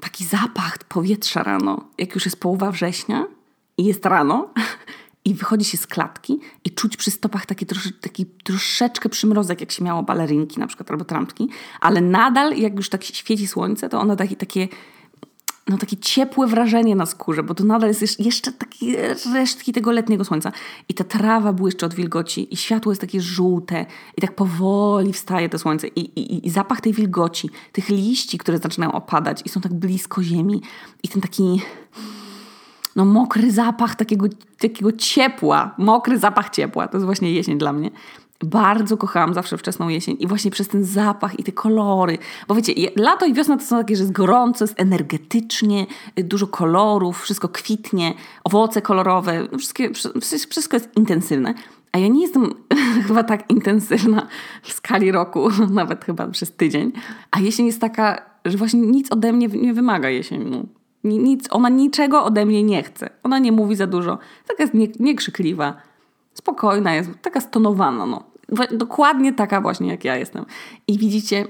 taki 0.00 0.24
zapach 0.24 0.79
powietrza 0.79 1.42
rano, 1.42 1.85
jak 1.98 2.14
już 2.14 2.24
jest 2.24 2.40
połowa 2.40 2.70
września 2.70 3.26
i 3.76 3.85
jest 3.85 4.07
rano 4.07 4.48
i 5.24 5.35
wychodzi 5.35 5.64
się 5.64 5.79
z 5.79 5.87
klatki 5.87 6.40
i 6.64 6.70
czuć 6.70 6.96
przy 6.96 7.11
stopach 7.11 7.46
taki, 7.46 7.66
trosze, 7.66 7.90
taki 8.00 8.26
troszeczkę 8.26 9.09
przymrozek, 9.09 9.61
jak 9.61 9.72
się 9.72 9.85
miało 9.85 10.03
balerinki 10.03 10.61
na 10.61 10.66
przykład 10.66 10.90
albo 10.90 11.05
trampki, 11.05 11.48
ale 11.81 12.00
nadal 12.00 12.57
jak 12.57 12.76
już 12.76 12.88
tak 12.88 13.05
świeci 13.05 13.46
słońce, 13.46 13.88
to 13.88 14.00
ono 14.00 14.16
takie, 14.16 14.37
takie 14.37 14.68
no, 15.71 15.79
takie 15.79 15.97
ciepłe 15.97 16.47
wrażenie 16.47 16.97
na 16.97 17.07
skórze, 17.07 17.43
bo 17.43 17.55
to 17.55 17.65
nadal 17.65 17.89
jest 17.89 18.21
jeszcze 18.21 18.53
takie 18.53 19.15
resztki 19.35 19.73
tego 19.73 19.93
letniego 19.93 20.25
słońca. 20.25 20.53
I 20.89 20.95
ta 20.95 21.05
trawa 21.05 21.53
błyszczy 21.53 21.87
od 21.87 21.95
wilgoci 21.95 22.55
i 22.55 22.57
światło 22.57 22.93
jest 22.93 23.01
takie 23.01 23.21
żółte 23.21 23.87
i 24.17 24.21
tak 24.21 24.35
powoli 24.35 25.13
wstaje 25.13 25.49
to 25.49 25.59
słońce 25.59 25.89
i, 25.89 26.01
i, 26.01 26.47
i 26.47 26.51
zapach 26.51 26.81
tej 26.81 26.93
wilgoci, 26.93 27.51
tych 27.73 27.89
liści, 27.89 28.39
które 28.39 28.59
zaczynają 28.59 28.93
opadać 28.93 29.43
i 29.45 29.49
są 29.49 29.61
tak 29.61 29.75
blisko 29.75 30.23
ziemi 30.23 30.63
i 31.03 31.09
ten 31.09 31.23
taki 31.23 31.63
no 32.97 33.05
mokry 33.05 33.51
zapach 33.51 33.95
takiego, 33.95 34.27
takiego 34.59 34.93
ciepła, 34.93 35.75
mokry 35.79 36.19
zapach 36.19 36.51
ciepła, 36.51 36.89
to 36.89 36.97
jest 36.97 37.05
właśnie 37.05 37.33
jesień 37.33 37.59
dla 37.59 37.73
mnie 37.73 37.91
bardzo 38.44 38.96
kochałam 38.96 39.35
zawsze 39.35 39.59
wczesną 39.59 39.88
jesień 39.88 40.16
i 40.20 40.26
właśnie 40.26 40.50
przez 40.50 40.68
ten 40.68 40.85
zapach 40.85 41.38
i 41.38 41.44
te 41.44 41.53
kolory. 41.53 42.18
Bo 42.48 42.55
wiecie, 42.55 42.72
lato 42.96 43.26
i 43.26 43.35
wiosna 43.35 43.57
to 43.57 43.64
są 43.64 43.79
takie, 43.79 43.96
że 43.96 44.03
jest 44.03 44.12
gorąco, 44.12 44.64
jest 44.64 44.81
energetycznie, 44.81 45.87
y, 46.18 46.24
dużo 46.24 46.46
kolorów, 46.46 47.22
wszystko 47.22 47.48
kwitnie, 47.48 48.14
owoce 48.44 48.83
kolorowe, 48.83 49.48
wszystkie, 49.59 49.90
wszystko 50.50 50.76
jest 50.76 50.96
intensywne. 50.96 51.55
A 51.92 51.98
ja 51.98 52.09
nie 52.09 52.22
jestem 52.22 52.55
chyba 53.07 53.22
tak 53.22 53.50
intensywna 53.50 54.26
w 54.62 54.72
skali 54.72 55.12
roku, 55.12 55.48
nawet 55.70 56.05
chyba 56.05 56.29
przez 56.29 56.53
tydzień. 56.53 56.92
A 57.31 57.40
jesień 57.40 57.66
jest 57.66 57.81
taka, 57.81 58.22
że 58.44 58.59
właśnie 58.59 58.81
nic 58.81 59.12
ode 59.12 59.33
mnie 59.33 59.48
nie 59.48 59.74
wymaga 59.74 60.11
jesień. 60.11 60.50
No. 60.50 60.62
Nic, 61.05 61.46
ona 61.50 61.68
niczego 61.68 62.24
ode 62.24 62.46
mnie 62.46 62.62
nie 62.62 62.83
chce. 62.83 63.11
Ona 63.22 63.38
nie 63.38 63.53
mówi 63.53 63.76
za 63.76 63.87
dużo. 63.87 64.18
Taka 64.46 64.62
jest 64.62 64.74
nie, 64.74 64.88
niekrzykliwa 65.00 65.90
spokojna 66.35 66.94
jest, 66.94 67.11
taka 67.22 67.40
stonowana, 67.40 68.07
no. 68.07 68.30
Dokładnie 68.71 69.33
taka 69.33 69.61
właśnie 69.61 69.89
jak 69.89 70.05
ja 70.05 70.17
jestem. 70.17 70.45
I 70.87 70.99
widzicie, 70.99 71.47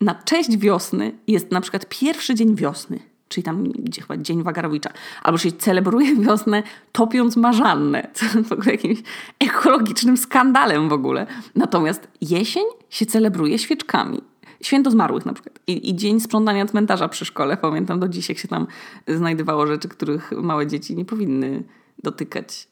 na 0.00 0.14
cześć 0.14 0.56
wiosny 0.56 1.12
jest 1.26 1.50
na 1.50 1.60
przykład 1.60 1.86
pierwszy 1.88 2.34
dzień 2.34 2.56
wiosny, 2.56 2.98
czyli 3.28 3.44
tam 3.44 3.64
gdzie 3.64 4.02
chyba 4.02 4.16
Dzień 4.16 4.42
Wagarowicza, 4.42 4.90
albo 5.22 5.38
się 5.38 5.52
celebruje 5.52 6.16
wiosnę 6.26 6.62
topiąc 6.92 7.36
marzannę, 7.36 8.08
co 8.14 8.26
w 8.48 8.52
ogóle 8.52 8.70
jakimś 8.72 9.02
ekologicznym 9.38 10.16
skandalem 10.16 10.88
w 10.88 10.92
ogóle. 10.92 11.26
Natomiast 11.54 12.08
jesień 12.20 12.64
się 12.90 13.06
celebruje 13.06 13.58
świeczkami. 13.58 14.20
Święto 14.62 14.90
zmarłych 14.90 15.26
na 15.26 15.32
przykład. 15.32 15.60
I, 15.66 15.90
I, 15.90 15.96
dzień 15.96 16.20
sprzątania 16.20 16.66
cmentarza 16.66 17.08
przy 17.08 17.24
szkole. 17.24 17.56
Pamiętam 17.56 18.00
do 18.00 18.08
dziś, 18.08 18.28
jak 18.28 18.38
się 18.38 18.48
tam 18.48 18.66
znajdowało 19.08 19.66
rzeczy, 19.66 19.88
których 19.88 20.32
małe 20.32 20.66
dzieci 20.66 20.96
nie 20.96 21.04
powinny 21.04 21.62
dotykać 22.02 22.68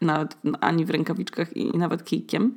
nawet, 0.00 0.36
ani 0.60 0.84
w 0.84 0.90
rękawiczkach 0.90 1.56
i, 1.56 1.76
i 1.76 1.78
nawet 1.78 2.04
kijkiem. 2.04 2.54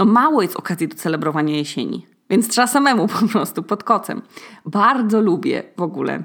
No 0.00 0.06
mało 0.06 0.42
jest 0.42 0.56
okazji 0.56 0.88
do 0.88 0.96
celebrowania 0.96 1.56
jesieni, 1.56 2.06
więc 2.30 2.48
trzeba 2.48 2.66
samemu 2.66 3.08
po 3.20 3.28
prostu 3.28 3.62
pod 3.62 3.84
kocem. 3.84 4.22
Bardzo 4.66 5.20
lubię 5.20 5.62
w 5.76 5.82
ogóle, 5.82 6.22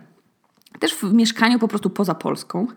też 0.80 0.96
w 0.96 1.14
mieszkaniu 1.14 1.60
po 1.60 1.68
prostu 1.68 1.90
poza 1.90 2.16
Polską, 2.16 2.68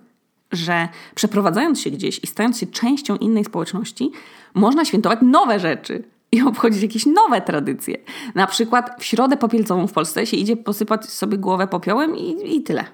że 0.53 0.89
przeprowadzając 1.15 1.81
się 1.81 1.91
gdzieś 1.91 2.21
i 2.25 2.27
stając 2.27 2.59
się 2.59 2.67
częścią 2.67 3.17
innej 3.17 3.45
społeczności, 3.45 4.13
można 4.55 4.85
świętować 4.85 5.19
nowe 5.23 5.61
rzeczy 5.61 6.05
i 6.33 6.43
obchodzić 6.51 6.83
jakieś 6.83 7.07
nowe 7.07 7.41
tradycje. 7.41 7.97
Na 8.35 8.47
przykład 8.47 8.97
w 8.99 9.05
środę 9.05 9.37
popielcową 9.37 9.87
w 9.87 9.93
Polsce 9.93 10.27
się 10.27 10.37
idzie 10.37 10.57
posypać 10.57 11.07
sobie 11.07 11.39
głowę 11.39 11.67
popiołem 11.67 12.17
i, 12.17 12.57
i 12.57 12.63
tyle. 12.63 12.85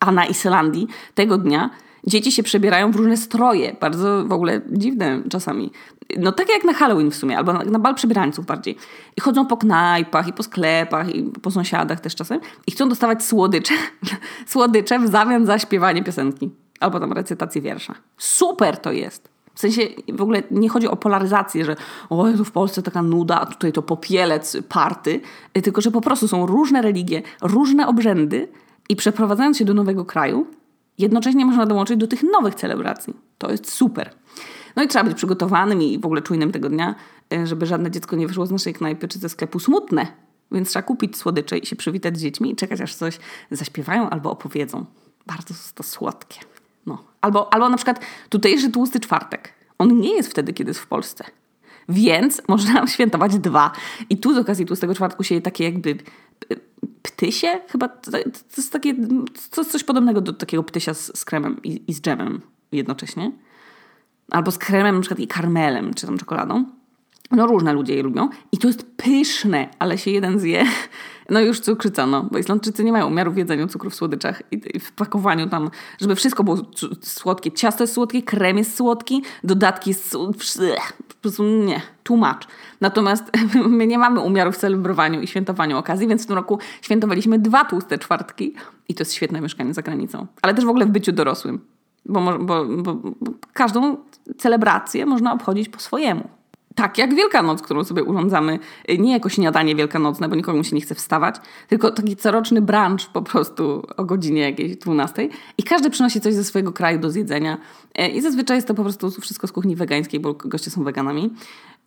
A 0.00 0.12
na 0.12 0.26
Islandii 0.26 0.86
tego 1.14 1.38
dnia 1.38 1.70
dzieci 2.06 2.32
się 2.32 2.42
przebierają 2.42 2.90
w 2.90 2.96
różne 2.96 3.16
stroje, 3.16 3.76
bardzo 3.80 4.24
w 4.24 4.32
ogóle 4.32 4.60
dziwne 4.70 5.22
czasami. 5.30 5.70
No 6.18 6.32
tak 6.32 6.48
jak 6.48 6.64
na 6.64 6.72
Halloween 6.72 7.10
w 7.10 7.14
sumie, 7.14 7.38
albo 7.38 7.52
na, 7.52 7.64
na 7.64 7.78
bal 7.78 7.94
przebierańców 7.94 8.46
bardziej. 8.46 8.76
I 9.16 9.20
chodzą 9.20 9.46
po 9.46 9.56
knajpach 9.56 10.28
i 10.28 10.32
po 10.32 10.42
sklepach 10.42 11.14
i 11.14 11.22
po 11.22 11.50
sąsiadach 11.50 12.00
też 12.00 12.14
czasem 12.14 12.40
i 12.66 12.70
chcą 12.70 12.88
dostawać 12.88 13.24
słodycze, 13.24 13.74
słodycze 14.46 14.98
w 14.98 15.08
zamian 15.08 15.46
za 15.46 15.58
śpiewanie 15.58 16.04
piosenki 16.04 16.50
albo 16.80 17.00
tam 17.00 17.12
recytację 17.12 17.62
wiersza. 17.62 17.94
Super 18.18 18.78
to 18.78 18.92
jest. 18.92 19.28
W 19.54 19.60
sensie 19.60 19.82
w 20.12 20.22
ogóle 20.22 20.42
nie 20.50 20.68
chodzi 20.68 20.88
o 20.88 20.96
polaryzację, 20.96 21.64
że 21.64 21.76
o 22.10 22.28
Jezu, 22.28 22.44
w 22.44 22.52
Polsce 22.52 22.82
taka 22.82 23.02
nuda, 23.02 23.40
a 23.40 23.46
tutaj 23.46 23.72
to 23.72 23.82
popielec, 23.82 24.56
party, 24.68 25.20
tylko 25.52 25.80
że 25.80 25.90
po 25.90 26.00
prostu 26.00 26.28
są 26.28 26.46
różne 26.46 26.82
religie, 26.82 27.22
różne 27.42 27.88
obrzędy 27.88 28.48
i 28.88 28.96
przeprowadzając 28.96 29.58
się 29.58 29.64
do 29.64 29.74
nowego 29.74 30.04
kraju, 30.04 30.46
jednocześnie 30.98 31.46
można 31.46 31.66
dołączyć 31.66 31.96
do 31.96 32.06
tych 32.06 32.22
nowych 32.22 32.54
celebracji. 32.54 33.16
To 33.38 33.50
jest 33.50 33.72
super. 33.72 34.10
No 34.76 34.82
i 34.82 34.88
trzeba 34.88 35.04
być 35.04 35.16
przygotowanym 35.16 35.82
i 35.82 35.98
w 35.98 36.04
ogóle 36.04 36.22
czujnym 36.22 36.52
tego 36.52 36.68
dnia, 36.68 36.94
e, 37.32 37.46
żeby 37.46 37.66
żadne 37.66 37.90
dziecko 37.90 38.16
nie 38.16 38.26
wyszło 38.26 38.46
z 38.46 38.50
naszej 38.50 38.74
knajpy 38.74 39.08
czy 39.08 39.18
ze 39.18 39.28
sklepu 39.28 39.60
smutne. 39.60 40.06
Więc 40.52 40.68
trzeba 40.68 40.82
kupić 40.82 41.16
słodycze 41.16 41.58
i 41.58 41.66
się 41.66 41.76
przywitać 41.76 42.18
z 42.18 42.20
dziećmi 42.20 42.52
i 42.52 42.56
czekać, 42.56 42.80
aż 42.80 42.94
coś 42.94 43.18
zaśpiewają 43.50 44.10
albo 44.10 44.30
opowiedzą. 44.30 44.84
Bardzo 45.26 45.54
to 45.74 45.82
słodkie. 45.82 46.40
No. 46.86 47.04
Albo, 47.20 47.52
albo 47.52 47.68
na 47.68 47.76
przykład 47.76 48.00
tutejszy 48.28 48.70
tłusty 48.70 49.00
czwartek. 49.00 49.52
On 49.78 50.00
nie 50.00 50.14
jest 50.14 50.30
wtedy, 50.30 50.52
kiedy 50.52 50.70
jest 50.70 50.80
w 50.80 50.86
Polsce. 50.86 51.24
Więc 51.88 52.42
można 52.48 52.86
świętować 52.86 53.38
dwa. 53.38 53.72
I 54.10 54.16
tu 54.16 54.34
z 54.34 54.38
okazji 54.38 54.66
tłustego 54.66 54.94
czwartku 54.94 55.24
się 55.24 55.34
je 55.34 55.40
takie 55.40 55.64
jakby 55.64 55.90
e, 55.90 56.56
ptysie, 57.02 57.48
chyba 57.68 57.88
to, 57.88 58.18
jest 58.56 58.72
takie, 58.72 58.94
to 59.50 59.64
coś 59.64 59.84
podobnego 59.84 60.20
do 60.20 60.32
takiego 60.32 60.62
ptysia 60.62 60.94
z, 60.94 61.18
z 61.18 61.24
kremem 61.24 61.62
i, 61.62 61.82
i 61.88 61.94
z 61.94 62.00
dżemem 62.00 62.40
jednocześnie. 62.72 63.32
Albo 64.30 64.50
z 64.50 64.58
kremem 64.58 64.94
na 64.94 65.00
przykład 65.00 65.20
i 65.20 65.26
karmelem, 65.26 65.94
czy 65.94 66.06
tam 66.06 66.18
czekoladą. 66.18 66.64
No 67.30 67.46
różne 67.46 67.72
ludzie 67.72 67.94
je 67.94 68.02
lubią 68.02 68.28
i 68.52 68.58
to 68.58 68.66
jest 68.66 68.96
pyszne, 68.96 69.68
ale 69.78 69.98
się 69.98 70.10
jeden 70.10 70.38
zje, 70.38 70.64
no 71.30 71.40
już 71.40 71.60
cukrzyca, 71.60 72.06
no, 72.06 72.28
bo 72.30 72.38
Islandczycy 72.38 72.84
nie 72.84 72.92
mają 72.92 73.06
umiaru 73.06 73.32
w 73.32 73.36
jedzeniu 73.36 73.68
cukru 73.68 73.90
w 73.90 73.94
słodyczach 73.94 74.42
i 74.50 74.80
w 74.80 74.92
pakowaniu 74.92 75.48
tam, 75.48 75.70
żeby 76.00 76.14
wszystko 76.14 76.44
było 76.44 76.56
słodkie. 77.02 77.52
Ciasto 77.52 77.82
jest 77.82 77.94
słodkie, 77.94 78.22
krem 78.22 78.58
jest 78.58 78.76
słodki, 78.76 79.22
dodatki 79.44 79.90
jest 79.90 80.16
nie, 81.40 81.80
tłumacz. 82.02 82.46
Natomiast 82.80 83.24
my 83.78 83.86
nie 83.86 83.98
mamy 83.98 84.20
umiaru 84.20 84.52
w 84.52 84.56
celebrowaniu 84.56 85.20
i 85.20 85.26
świętowaniu 85.26 85.78
okazji, 85.78 86.08
więc 86.08 86.22
w 86.22 86.26
tym 86.26 86.36
roku 86.36 86.58
świętowaliśmy 86.82 87.38
dwa 87.38 87.64
tłuste 87.64 87.98
czwartki 87.98 88.54
i 88.88 88.94
to 88.94 89.00
jest 89.00 89.14
świetne 89.14 89.40
mieszkanie 89.40 89.74
za 89.74 89.82
granicą. 89.82 90.26
Ale 90.42 90.54
też 90.54 90.64
w 90.64 90.68
ogóle 90.68 90.86
w 90.86 90.90
byciu 90.90 91.12
dorosłym, 91.12 91.60
bo, 92.06 92.38
bo, 92.38 92.64
bo, 92.64 92.94
bo 92.94 93.30
każdą 93.52 93.96
celebrację 94.38 95.06
można 95.06 95.32
obchodzić 95.32 95.68
po 95.68 95.80
swojemu 95.80 96.28
tak 96.74 96.98
jak 96.98 97.14
Wielkanoc, 97.14 97.62
którą 97.62 97.84
sobie 97.84 98.04
urządzamy, 98.04 98.58
y, 98.90 98.98
nie 98.98 99.12
jako 99.12 99.28
śniadanie 99.28 99.76
wielkanocne, 99.76 100.28
bo 100.28 100.36
nikomu 100.36 100.64
się 100.64 100.76
nie 100.76 100.82
chce 100.82 100.94
wstawać, 100.94 101.36
tylko 101.68 101.90
taki 101.90 102.16
coroczny 102.16 102.62
brunch 102.62 103.12
po 103.12 103.22
prostu 103.22 103.86
o 103.96 104.04
godzinie 104.04 104.42
jakiejś 104.42 104.76
12 104.76 105.28
i 105.58 105.62
każdy 105.62 105.90
przynosi 105.90 106.20
coś 106.20 106.34
ze 106.34 106.44
swojego 106.44 106.72
kraju 106.72 106.98
do 106.98 107.10
zjedzenia 107.10 107.58
y, 107.98 108.08
i 108.08 108.20
zazwyczaj 108.20 108.56
jest 108.56 108.68
to 108.68 108.74
po 108.74 108.82
prostu 108.82 109.10
wszystko 109.10 109.46
z 109.46 109.52
kuchni 109.52 109.76
wegańskiej, 109.76 110.20
bo 110.20 110.34
goście 110.34 110.70
są 110.70 110.84
weganami. 110.84 111.30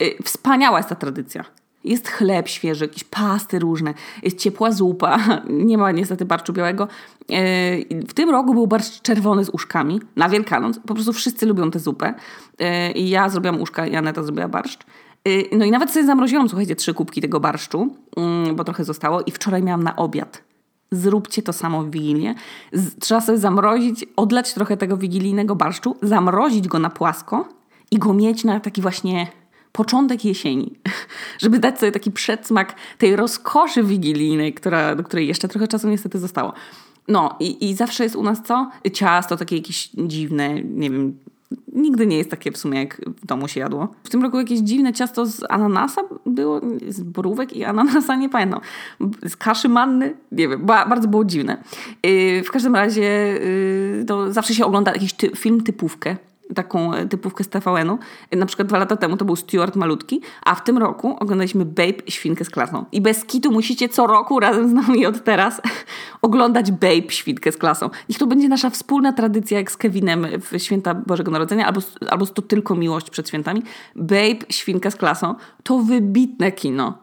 Y, 0.02 0.24
wspaniała 0.24 0.78
jest 0.80 0.90
ta 0.90 0.96
tradycja. 0.96 1.46
Jest 1.84 2.08
chleb 2.08 2.48
świeży, 2.48 2.86
jakieś 2.86 3.04
pasty 3.04 3.60
różne, 3.60 3.94
jest 4.24 4.40
ciepła 4.40 4.72
zupa, 4.72 5.20
nie 5.50 5.78
ma 5.78 5.92
niestety 5.92 6.26
barszczu 6.26 6.54
białego. 6.54 6.84
E, 6.84 6.88
w 8.08 8.14
tym 8.14 8.30
roku 8.30 8.54
był 8.54 8.68
barszcz 8.68 9.02
czerwony 9.02 9.46
z 9.46 9.50
uszkami 9.50 10.02
na 10.16 10.30
Wielkanoc. 10.30 10.80
Po 10.88 10.94
prostu 10.94 11.14
wszyscy 11.14 11.46
lubią 11.46 11.72
tę 11.72 11.80
zupę. 11.80 12.14
E, 12.60 12.92
I 12.92 13.10
ja 13.10 13.30
zrobiłam 13.30 13.62
uszka 13.62 13.88
i 13.88 13.96
Aneta 13.96 14.24
zrobiła 14.24 14.48
barszcz. 14.48 14.84
E, 15.26 15.58
no 15.58 15.66
i 15.66 15.72
nawet 15.72 15.92
sobie 15.92 16.06
zamroziłam, 16.06 16.50
słuchajcie, 16.50 16.76
trzy 16.76 16.94
kubki 16.94 17.22
tego 17.22 17.40
barszczu, 17.40 17.96
mm, 18.18 18.56
bo 18.56 18.64
trochę 18.64 18.84
zostało 18.84 19.22
i 19.22 19.32
wczoraj 19.32 19.64
miałam 19.64 19.84
na 19.84 19.96
obiad. 19.96 20.42
Zróbcie 20.92 21.42
to 21.42 21.54
samo 21.54 21.84
w 21.84 21.92
Wigilię. 21.92 22.36
Trzeba 23.00 23.22
sobie 23.22 23.38
zamrozić, 23.38 24.06
odlać 24.16 24.54
trochę 24.54 24.78
tego 24.78 24.98
wigilijnego 24.98 25.56
barszczu, 25.56 25.96
zamrozić 26.02 26.68
go 26.68 26.80
na 26.80 26.90
płasko 26.90 27.48
i 27.92 28.00
go 28.00 28.14
mieć 28.14 28.44
na 28.44 28.60
taki 28.60 28.82
właśnie 28.82 29.28
początek 29.74 30.26
jesieni, 30.26 30.74
żeby 31.44 31.60
dać 31.60 31.80
sobie 31.80 31.92
taki 31.92 32.12
przedsmak 32.12 32.76
tej 32.98 33.16
rozkoszy 33.16 33.84
wigilijnej, 33.84 34.54
która, 34.54 34.96
do 34.96 35.04
której 35.04 35.28
jeszcze 35.28 35.48
trochę 35.48 35.68
czasu 35.68 35.90
niestety 35.90 36.20
zostało. 36.20 36.54
No 37.08 37.36
i, 37.40 37.70
i 37.70 37.76
zawsze 37.76 38.04
jest 38.04 38.16
u 38.16 38.24
nas 38.24 38.42
co? 38.44 38.72
Ciasto 38.94 39.38
takie 39.38 39.58
jakieś 39.58 39.90
dziwne, 39.98 40.64
nie 40.64 40.90
wiem, 40.90 41.18
nigdy 41.74 42.08
nie 42.08 42.18
jest 42.18 42.32
takie 42.32 42.52
w 42.52 42.58
sumie, 42.58 42.80
jak 42.80 43.02
w 43.22 43.26
domu 43.26 43.48
się 43.48 43.60
jadło. 43.60 43.88
W 44.04 44.10
tym 44.10 44.24
roku 44.24 44.40
jakieś 44.40 44.60
dziwne 44.60 44.94
ciasto 44.94 45.26
z 45.26 45.44
ananasa 45.50 46.02
było, 46.26 46.62
z 46.88 47.02
borówek 47.04 47.54
i 47.54 47.64
ananasa, 47.64 48.16
nie 48.24 48.30
pamiętam. 48.30 48.60
Z 49.30 49.36
kaszy 49.38 49.70
manny, 49.70 50.14
nie 50.32 50.48
wiem, 50.48 50.66
bardzo 50.66 51.08
było 51.08 51.26
dziwne. 51.26 51.64
Yy, 52.04 52.44
w 52.44 52.52
każdym 52.52 52.76
razie 52.76 53.02
yy, 53.02 54.06
to 54.08 54.34
zawsze 54.34 54.54
się 54.54 54.66
ogląda 54.66 54.94
jakiś 54.94 55.14
ty 55.14 55.32
film 55.36 55.64
typówkę 55.64 56.16
taką 56.56 56.94
e, 56.94 57.06
typówkę 57.06 57.44
z 57.44 57.50
TVN-u. 57.50 58.00
Na 58.32 58.46
przykład 58.46 58.68
dwa 58.68 58.78
lata 58.78 58.98
temu 58.98 59.18
to 59.18 59.26
był 59.26 59.36
Stuart 59.36 59.76
Malutki, 59.76 60.22
a 60.46 60.56
w 60.56 60.64
tym 60.64 60.78
roku 60.78 61.18
oglądaliśmy 61.20 61.66
Babe 61.66 61.94
Świnkę 62.08 62.46
z 62.46 62.50
klasą. 62.50 62.86
I 62.92 63.02
bez 63.02 63.26
kitu 63.26 63.52
musicie 63.52 63.90
co 63.90 64.08
roku 64.08 64.40
razem 64.40 64.70
z 64.70 64.74
nami 64.74 65.06
od 65.06 65.24
teraz 65.24 65.62
oglądać 66.22 66.72
Babe 66.72 67.10
Świnkę 67.10 67.52
z 67.52 67.58
klasą. 67.58 67.90
Niech 68.10 68.18
to 68.18 68.28
będzie 68.28 68.50
nasza 68.50 68.70
wspólna 68.70 69.14
tradycja 69.14 69.58
jak 69.58 69.72
z 69.72 69.78
Kevinem 69.78 70.28
w 70.42 70.60
święta 70.60 70.94
Bożego 70.94 71.32
Narodzenia, 71.32 71.68
albo, 71.68 71.82
albo 72.10 72.26
to 72.26 72.42
tylko 72.42 72.76
miłość 72.76 73.10
przed 73.10 73.28
świętami. 73.28 73.64
Babe 73.96 74.46
Świnkę 74.50 74.92
z 74.92 74.96
klasą 74.96 75.36
to 75.64 75.80
wybitne 75.80 76.52
kino. 76.52 77.03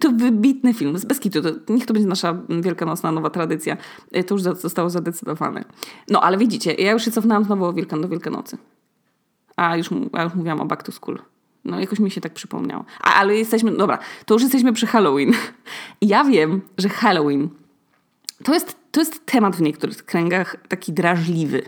To 0.00 0.10
wybitny 0.12 0.74
film, 0.74 0.96
bez 1.06 1.20
kitu. 1.20 1.42
To, 1.42 1.72
niech 1.72 1.86
to 1.86 1.92
będzie 1.92 2.08
nasza 2.08 2.42
wielkanocna 2.48 3.12
nowa 3.12 3.30
tradycja. 3.30 3.76
E, 4.12 4.24
to 4.24 4.34
już 4.34 4.42
zostało 4.42 4.90
zadecydowane. 4.90 5.64
No, 6.08 6.20
ale 6.20 6.38
widzicie, 6.38 6.74
ja 6.74 6.92
już 6.92 7.04
się 7.04 7.10
cofnęłam 7.10 7.44
znowu 7.44 7.64
o 7.64 7.72
Wielkan 7.72 8.00
do 8.00 8.08
Wielkanocy. 8.08 8.58
A 9.56 9.76
już, 9.76 9.90
a 10.12 10.22
już 10.22 10.34
mówiłam 10.34 10.60
o 10.60 10.64
Back 10.64 10.82
to 10.82 10.92
School. 10.92 11.18
No, 11.64 11.80
jakoś 11.80 11.98
mi 11.98 12.10
się 12.10 12.20
tak 12.20 12.34
przypomniało. 12.34 12.84
A, 13.00 13.14
ale 13.14 13.36
jesteśmy, 13.36 13.70
dobra, 13.70 13.98
to 14.26 14.34
już 14.34 14.42
jesteśmy 14.42 14.72
przy 14.72 14.86
Halloween. 14.86 15.32
Ja 16.00 16.24
wiem, 16.24 16.60
że 16.78 16.88
Halloween 16.88 17.48
to 18.44 18.54
jest, 18.54 18.76
to 18.90 19.00
jest 19.00 19.26
temat 19.26 19.56
w 19.56 19.60
niektórych 19.60 20.04
kręgach 20.04 20.56
taki 20.68 20.92
drażliwy. 20.92 21.62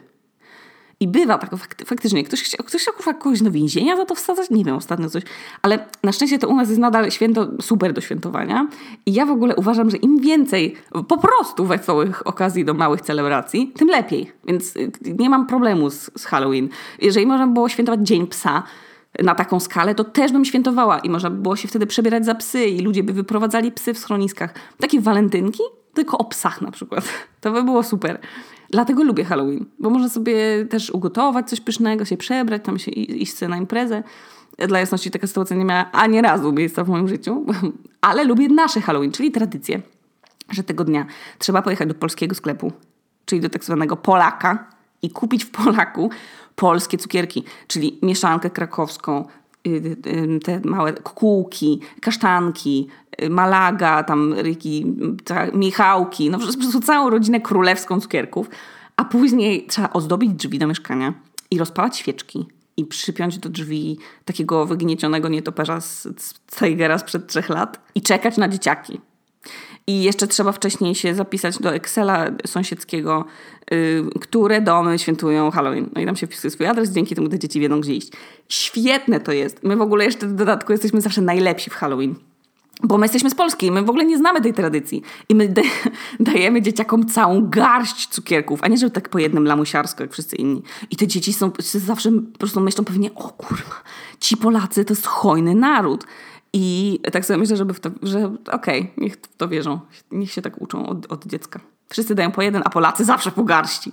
I 1.02 1.08
bywa 1.08 1.38
tak, 1.38 1.50
faktycznie, 1.86 2.24
ktoś 2.24 2.56
ktoś 2.66 2.82
chciał 2.82 2.94
kogoś 3.18 3.42
do 3.42 3.50
więzienia 3.50 3.96
za 3.96 4.04
to 4.04 4.14
wsadzać? 4.14 4.50
Nie 4.50 4.64
wiem, 4.64 4.76
ostatnio 4.76 5.10
coś. 5.10 5.22
Ale 5.62 5.86
na 6.02 6.12
szczęście 6.12 6.38
to 6.38 6.48
u 6.48 6.56
nas 6.56 6.68
jest 6.68 6.80
nadal 6.80 7.10
święto 7.10 7.48
super 7.60 7.92
do 7.92 8.00
świętowania. 8.00 8.68
I 9.06 9.12
ja 9.12 9.26
w 9.26 9.30
ogóle 9.30 9.56
uważam, 9.56 9.90
że 9.90 9.96
im 9.96 10.20
więcej 10.20 10.76
po 11.08 11.18
prostu 11.18 11.66
wesołych 11.66 12.26
okazji 12.26 12.64
do 12.64 12.74
małych 12.74 13.00
celebracji, 13.00 13.72
tym 13.76 13.88
lepiej. 13.88 14.32
Więc 14.44 14.76
y, 14.76 14.92
nie 15.18 15.30
mam 15.30 15.46
problemu 15.46 15.90
z, 15.90 16.10
z 16.18 16.24
Halloween. 16.24 16.68
Jeżeli 17.02 17.26
można 17.26 17.46
było 17.46 17.68
świętować 17.68 18.00
Dzień 18.00 18.26
Psa, 18.26 18.62
na 19.18 19.34
taką 19.34 19.60
skalę, 19.60 19.94
to 19.94 20.04
też 20.04 20.32
bym 20.32 20.44
świętowała 20.44 20.98
i 20.98 21.10
można 21.10 21.30
by 21.30 21.42
było 21.42 21.56
się 21.56 21.68
wtedy 21.68 21.86
przebierać 21.86 22.24
za 22.24 22.34
psy 22.34 22.64
i 22.64 22.80
ludzie 22.80 23.02
by 23.02 23.12
wyprowadzali 23.12 23.72
psy 23.72 23.94
w 23.94 23.98
schroniskach. 23.98 24.54
Takie 24.80 25.00
walentynki, 25.00 25.62
tylko 25.94 26.18
o 26.18 26.24
psach 26.24 26.62
na 26.62 26.70
przykład. 26.70 27.04
To 27.40 27.52
by 27.52 27.62
było 27.62 27.82
super. 27.82 28.18
Dlatego 28.70 29.04
lubię 29.04 29.24
Halloween, 29.24 29.64
bo 29.78 29.90
można 29.90 30.08
sobie 30.08 30.66
też 30.66 30.90
ugotować 30.90 31.48
coś 31.48 31.60
pysznego, 31.60 32.04
się 32.04 32.16
przebrać, 32.16 32.64
tam 32.64 32.78
się 32.78 32.90
iść 32.90 33.40
na 33.40 33.56
imprezę. 33.56 34.02
Dla 34.68 34.80
jasności 34.80 35.10
taka 35.10 35.26
sytuacja 35.26 35.56
nie 35.56 35.64
miała 35.64 35.90
ani 35.92 36.22
razu 36.22 36.52
miejsca 36.52 36.84
w 36.84 36.88
moim 36.88 37.08
życiu, 37.08 37.46
ale 38.00 38.24
lubię 38.24 38.48
nasze 38.48 38.80
Halloween, 38.80 39.12
czyli 39.12 39.30
tradycję, 39.30 39.80
że 40.50 40.62
tego 40.62 40.84
dnia 40.84 41.06
trzeba 41.38 41.62
pojechać 41.62 41.88
do 41.88 41.94
polskiego 41.94 42.34
sklepu, 42.34 42.72
czyli 43.24 43.40
do 43.40 43.48
tak 43.48 43.64
zwanego 43.64 43.96
Polaka 43.96 44.70
i 45.02 45.10
kupić 45.10 45.44
w 45.44 45.50
Polaku 45.50 46.10
polskie 46.56 46.98
cukierki, 46.98 47.44
czyli 47.66 47.98
mieszankę 48.02 48.50
krakowską, 48.50 49.24
te 50.44 50.60
małe 50.64 50.92
kukułki, 50.92 51.80
kasztanki, 52.00 52.88
y, 53.22 53.30
malaga, 53.30 54.02
tam 54.02 54.32
ryki, 54.32 54.86
michałki, 55.54 56.30
no 56.30 56.38
po 56.38 56.44
prostu 56.44 56.80
całą 56.80 57.10
rodzinę 57.10 57.40
królewską 57.40 58.00
cukierków, 58.00 58.50
a 58.96 59.04
później 59.04 59.66
trzeba 59.66 59.90
ozdobić 59.90 60.32
drzwi 60.32 60.58
do 60.58 60.66
mieszkania 60.66 61.14
i 61.50 61.58
rozpalać 61.58 61.96
świeczki 61.96 62.46
i 62.76 62.84
przypiąć 62.84 63.38
do 63.38 63.48
drzwi 63.48 63.98
takiego 64.24 64.66
wygniecionego 64.66 65.28
nietoperza 65.28 65.80
z, 65.80 66.02
z 66.02 66.34
Tigera 66.58 66.98
sprzed 66.98 67.26
trzech 67.26 67.48
lat 67.48 67.80
i 67.94 68.02
czekać 68.02 68.36
na 68.36 68.48
dzieciaki. 68.48 69.00
I 69.86 70.02
jeszcze 70.02 70.26
trzeba 70.26 70.52
wcześniej 70.52 70.94
się 70.94 71.14
zapisać 71.14 71.58
do 71.58 71.74
Excela 71.74 72.26
sąsiedzkiego, 72.46 73.24
yy, 73.70 74.10
które 74.20 74.60
domy 74.60 74.98
świętują 74.98 75.50
Halloween. 75.50 75.90
No 75.94 76.00
i 76.00 76.06
tam 76.06 76.16
się 76.16 76.26
wpisuje 76.26 76.50
swój 76.50 76.66
adres, 76.66 76.90
dzięki 76.90 77.14
temu 77.14 77.28
te 77.28 77.38
dzieci 77.38 77.60
wiedzą, 77.60 77.80
gdzie 77.80 77.94
iść. 77.94 78.12
Świetne 78.48 79.20
to 79.20 79.32
jest. 79.32 79.62
My 79.62 79.76
w 79.76 79.82
ogóle 79.82 80.04
jeszcze 80.04 80.26
w 80.26 80.34
dodatku 80.34 80.72
jesteśmy 80.72 81.00
zawsze 81.00 81.20
najlepsi 81.20 81.70
w 81.70 81.74
Halloween. 81.74 82.14
Bo 82.82 82.98
my 82.98 83.04
jesteśmy 83.04 83.30
z 83.30 83.34
Polski, 83.34 83.70
my 83.70 83.82
w 83.82 83.90
ogóle 83.90 84.04
nie 84.04 84.18
znamy 84.18 84.40
tej 84.40 84.54
tradycji. 84.54 85.02
I 85.28 85.34
my 85.34 85.54
dajemy 86.20 86.62
dzieciakom 86.62 87.06
całą 87.06 87.48
garść 87.48 88.08
cukierków, 88.08 88.60
a 88.62 88.68
nie, 88.68 88.76
że 88.76 88.90
tak 88.90 89.08
po 89.08 89.18
jednym 89.18 89.44
lamusiarsko, 89.44 90.02
jak 90.02 90.12
wszyscy 90.12 90.36
inni. 90.36 90.62
I 90.90 90.96
te 90.96 91.06
dzieci 91.06 91.32
są 91.32 91.50
zawsze 91.62 92.12
po 92.12 92.38
prostu 92.38 92.60
myślą 92.60 92.84
pewnie, 92.84 93.14
o 93.14 93.28
kurwa, 93.28 93.82
ci 94.20 94.36
Polacy 94.36 94.84
to 94.84 94.92
jest 94.92 95.06
hojny 95.06 95.54
naród. 95.54 96.04
I 96.52 96.98
tak 97.12 97.24
sobie 97.24 97.38
myślę, 97.38 97.56
żeby 97.56 97.74
w 97.74 97.80
to, 97.80 97.90
że 98.02 98.24
okej, 98.52 98.80
okay, 98.80 98.92
niech 98.96 99.14
w 99.14 99.36
to 99.36 99.48
wierzą, 99.48 99.80
niech 100.10 100.32
się 100.32 100.42
tak 100.42 100.62
uczą 100.62 100.86
od, 100.86 101.12
od 101.12 101.26
dziecka. 101.26 101.60
Wszyscy 101.88 102.14
dają 102.14 102.30
po 102.30 102.42
jeden, 102.42 102.62
a 102.64 102.70
Polacy 102.70 103.04
zawsze 103.04 103.30
po 103.30 103.44
garści. 103.44 103.92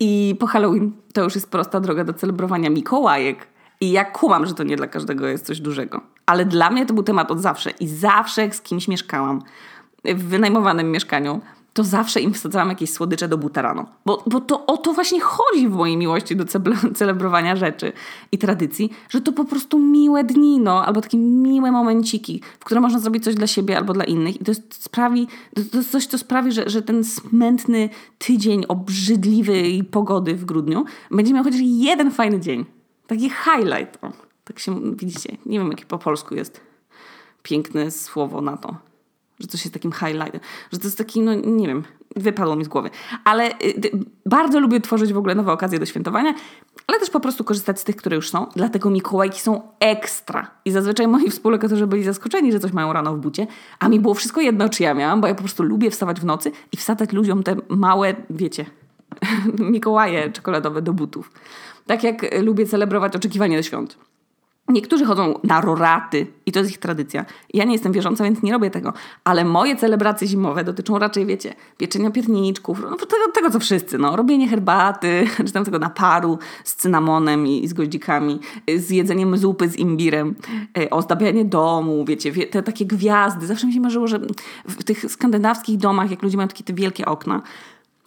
I 0.00 0.36
po 0.40 0.46
Halloween 0.46 0.92
to 1.12 1.22
już 1.24 1.34
jest 1.34 1.50
prosta 1.50 1.80
droga 1.80 2.04
do 2.04 2.14
celebrowania 2.14 2.70
Mikołajek. 2.70 3.46
I 3.80 3.92
ja 3.92 4.04
kumam, 4.04 4.46
że 4.46 4.54
to 4.54 4.62
nie 4.62 4.76
dla 4.76 4.86
każdego 4.86 5.26
jest 5.26 5.46
coś 5.46 5.60
dużego. 5.60 6.00
Ale 6.26 6.44
dla 6.44 6.70
mnie 6.70 6.86
to 6.86 6.94
był 6.94 7.02
temat 7.02 7.30
od 7.30 7.40
zawsze. 7.40 7.70
I 7.70 7.88
zawsze 7.88 8.52
z 8.52 8.60
kimś 8.60 8.88
mieszkałam 8.88 9.42
w 10.04 10.28
wynajmowanym 10.28 10.90
mieszkaniu, 10.90 11.40
to 11.72 11.84
zawsze 11.84 12.20
im 12.20 12.34
wsadzałam 12.34 12.68
jakieś 12.68 12.90
słodycze 12.90 13.28
do 13.28 13.38
buta 13.38 13.62
rano. 13.62 13.86
Bo, 14.06 14.22
bo 14.26 14.40
to 14.40 14.66
o 14.66 14.76
to 14.76 14.92
właśnie 14.92 15.20
chodzi 15.20 15.68
w 15.68 15.72
mojej 15.72 15.96
miłości 15.96 16.36
do 16.36 16.44
celebrowania 16.94 17.56
rzeczy 17.56 17.92
i 18.32 18.38
tradycji, 18.38 18.92
że 19.08 19.20
to 19.20 19.32
po 19.32 19.44
prostu 19.44 19.78
miłe 19.78 20.24
dni, 20.24 20.60
no, 20.60 20.86
albo 20.86 21.00
takie 21.00 21.18
miłe 21.18 21.72
momenciki, 21.72 22.42
w 22.60 22.64
które 22.64 22.80
można 22.80 22.98
zrobić 22.98 23.24
coś 23.24 23.34
dla 23.34 23.46
siebie 23.46 23.76
albo 23.76 23.92
dla 23.92 24.04
innych. 24.04 24.40
I 24.40 24.44
to 24.44 24.50
jest, 24.50 24.84
sprawi, 24.84 25.26
to, 25.54 25.62
to 25.72 25.76
jest 25.76 25.90
coś, 25.90 26.06
co 26.06 26.18
sprawi, 26.18 26.52
że, 26.52 26.70
że 26.70 26.82
ten 26.82 27.04
smętny 27.04 27.88
tydzień 28.18 28.64
obrzydliwej 28.68 29.84
pogody 29.84 30.34
w 30.34 30.44
grudniu 30.44 30.84
będzie 31.10 31.34
miał 31.34 31.44
chociaż 31.44 31.60
jeden 31.62 32.10
fajny 32.10 32.40
dzień. 32.40 32.64
Taki 33.06 33.30
highlight. 33.30 34.04
O, 34.04 34.12
tak 34.44 34.58
się, 34.58 34.96
widzicie, 34.96 35.36
nie 35.46 35.58
wiem, 35.58 35.70
jakie 35.70 35.84
po 35.84 35.98
polsku 35.98 36.34
jest 36.34 36.60
piękne 37.42 37.90
słowo 37.90 38.40
na 38.40 38.56
to 38.56 38.87
że 39.40 39.46
coś 39.46 39.64
jest 39.64 39.74
takim 39.74 39.92
highlightem, 39.92 40.40
że 40.72 40.78
to 40.78 40.84
jest 40.84 40.98
taki, 40.98 41.20
no 41.20 41.34
nie 41.34 41.66
wiem, 41.66 41.84
wypadło 42.16 42.56
mi 42.56 42.64
z 42.64 42.68
głowy. 42.68 42.90
Ale 43.24 43.50
y, 43.50 43.64
y, 43.64 43.90
bardzo 44.26 44.60
lubię 44.60 44.80
tworzyć 44.80 45.12
w 45.12 45.18
ogóle 45.18 45.34
nowe 45.34 45.52
okazje 45.52 45.78
do 45.78 45.86
świętowania, 45.86 46.34
ale 46.86 47.00
też 47.00 47.10
po 47.10 47.20
prostu 47.20 47.44
korzystać 47.44 47.80
z 47.80 47.84
tych, 47.84 47.96
które 47.96 48.16
już 48.16 48.30
są. 48.30 48.46
Dlatego 48.56 48.90
Mikołajki 48.90 49.40
są 49.40 49.62
ekstra. 49.80 50.50
I 50.64 50.70
zazwyczaj 50.70 51.08
moi 51.08 51.30
współlokatorzy 51.30 51.86
byli 51.86 52.04
zaskoczeni, 52.04 52.52
że 52.52 52.60
coś 52.60 52.72
mają 52.72 52.92
rano 52.92 53.14
w 53.14 53.18
bucie, 53.18 53.46
a 53.78 53.88
mi 53.88 54.00
było 54.00 54.14
wszystko 54.14 54.40
jedno, 54.40 54.68
czy 54.68 54.82
ja 54.82 54.94
miałam, 54.94 55.20
bo 55.20 55.26
ja 55.26 55.34
po 55.34 55.42
prostu 55.42 55.62
lubię 55.62 55.90
wstawać 55.90 56.20
w 56.20 56.24
nocy 56.24 56.52
i 56.72 56.76
wsadzać 56.76 57.12
ludziom 57.12 57.42
te 57.42 57.56
małe, 57.68 58.14
wiecie, 58.30 58.66
Mikołaje 59.58 60.32
czekoladowe 60.32 60.82
do 60.82 60.92
butów. 60.92 61.32
Tak 61.86 62.04
jak 62.04 62.42
lubię 62.42 62.66
celebrować 62.66 63.16
oczekiwanie 63.16 63.56
do 63.56 63.62
świąt. 63.62 63.98
Niektórzy 64.68 65.04
chodzą 65.04 65.34
na 65.44 65.60
roraty 65.60 66.26
i 66.46 66.52
to 66.52 66.58
jest 66.58 66.70
ich 66.70 66.78
tradycja. 66.78 67.24
Ja 67.54 67.64
nie 67.64 67.72
jestem 67.72 67.92
wierząca, 67.92 68.24
więc 68.24 68.42
nie 68.42 68.52
robię 68.52 68.70
tego. 68.70 68.92
Ale 69.24 69.44
moje 69.44 69.76
celebracje 69.76 70.28
zimowe 70.28 70.64
dotyczą 70.64 70.98
raczej, 70.98 71.26
wiecie, 71.26 71.54
pieczenia 71.76 72.10
pierniczków, 72.10 72.82
no, 72.82 72.96
tego, 72.96 73.32
tego 73.34 73.50
co 73.50 73.60
wszyscy, 73.60 73.98
no. 73.98 74.16
Robienie 74.16 74.48
herbaty, 74.48 75.26
czy 75.46 75.52
tam 75.52 75.64
tego 75.64 75.78
naparu 75.78 76.38
z 76.64 76.74
cynamonem 76.74 77.46
i, 77.46 77.64
i 77.64 77.68
z 77.68 77.72
goździkami, 77.72 78.40
z 78.76 78.90
jedzeniem 78.90 79.36
zupy 79.36 79.68
z 79.68 79.76
imbirem, 79.76 80.34
e, 80.78 80.90
ozdabianie 80.90 81.44
domu, 81.44 82.04
wiecie, 82.04 82.32
wie, 82.32 82.46
te 82.46 82.62
takie 82.62 82.86
gwiazdy. 82.86 83.46
Zawsze 83.46 83.66
mi 83.66 83.72
się 83.72 83.80
marzyło, 83.80 84.06
że 84.06 84.20
w 84.68 84.84
tych 84.84 85.12
skandynawskich 85.12 85.76
domach, 85.76 86.10
jak 86.10 86.22
ludzie 86.22 86.36
mają 86.36 86.48
takie 86.48 86.64
te 86.64 86.72
wielkie 86.72 87.06
okna, 87.06 87.42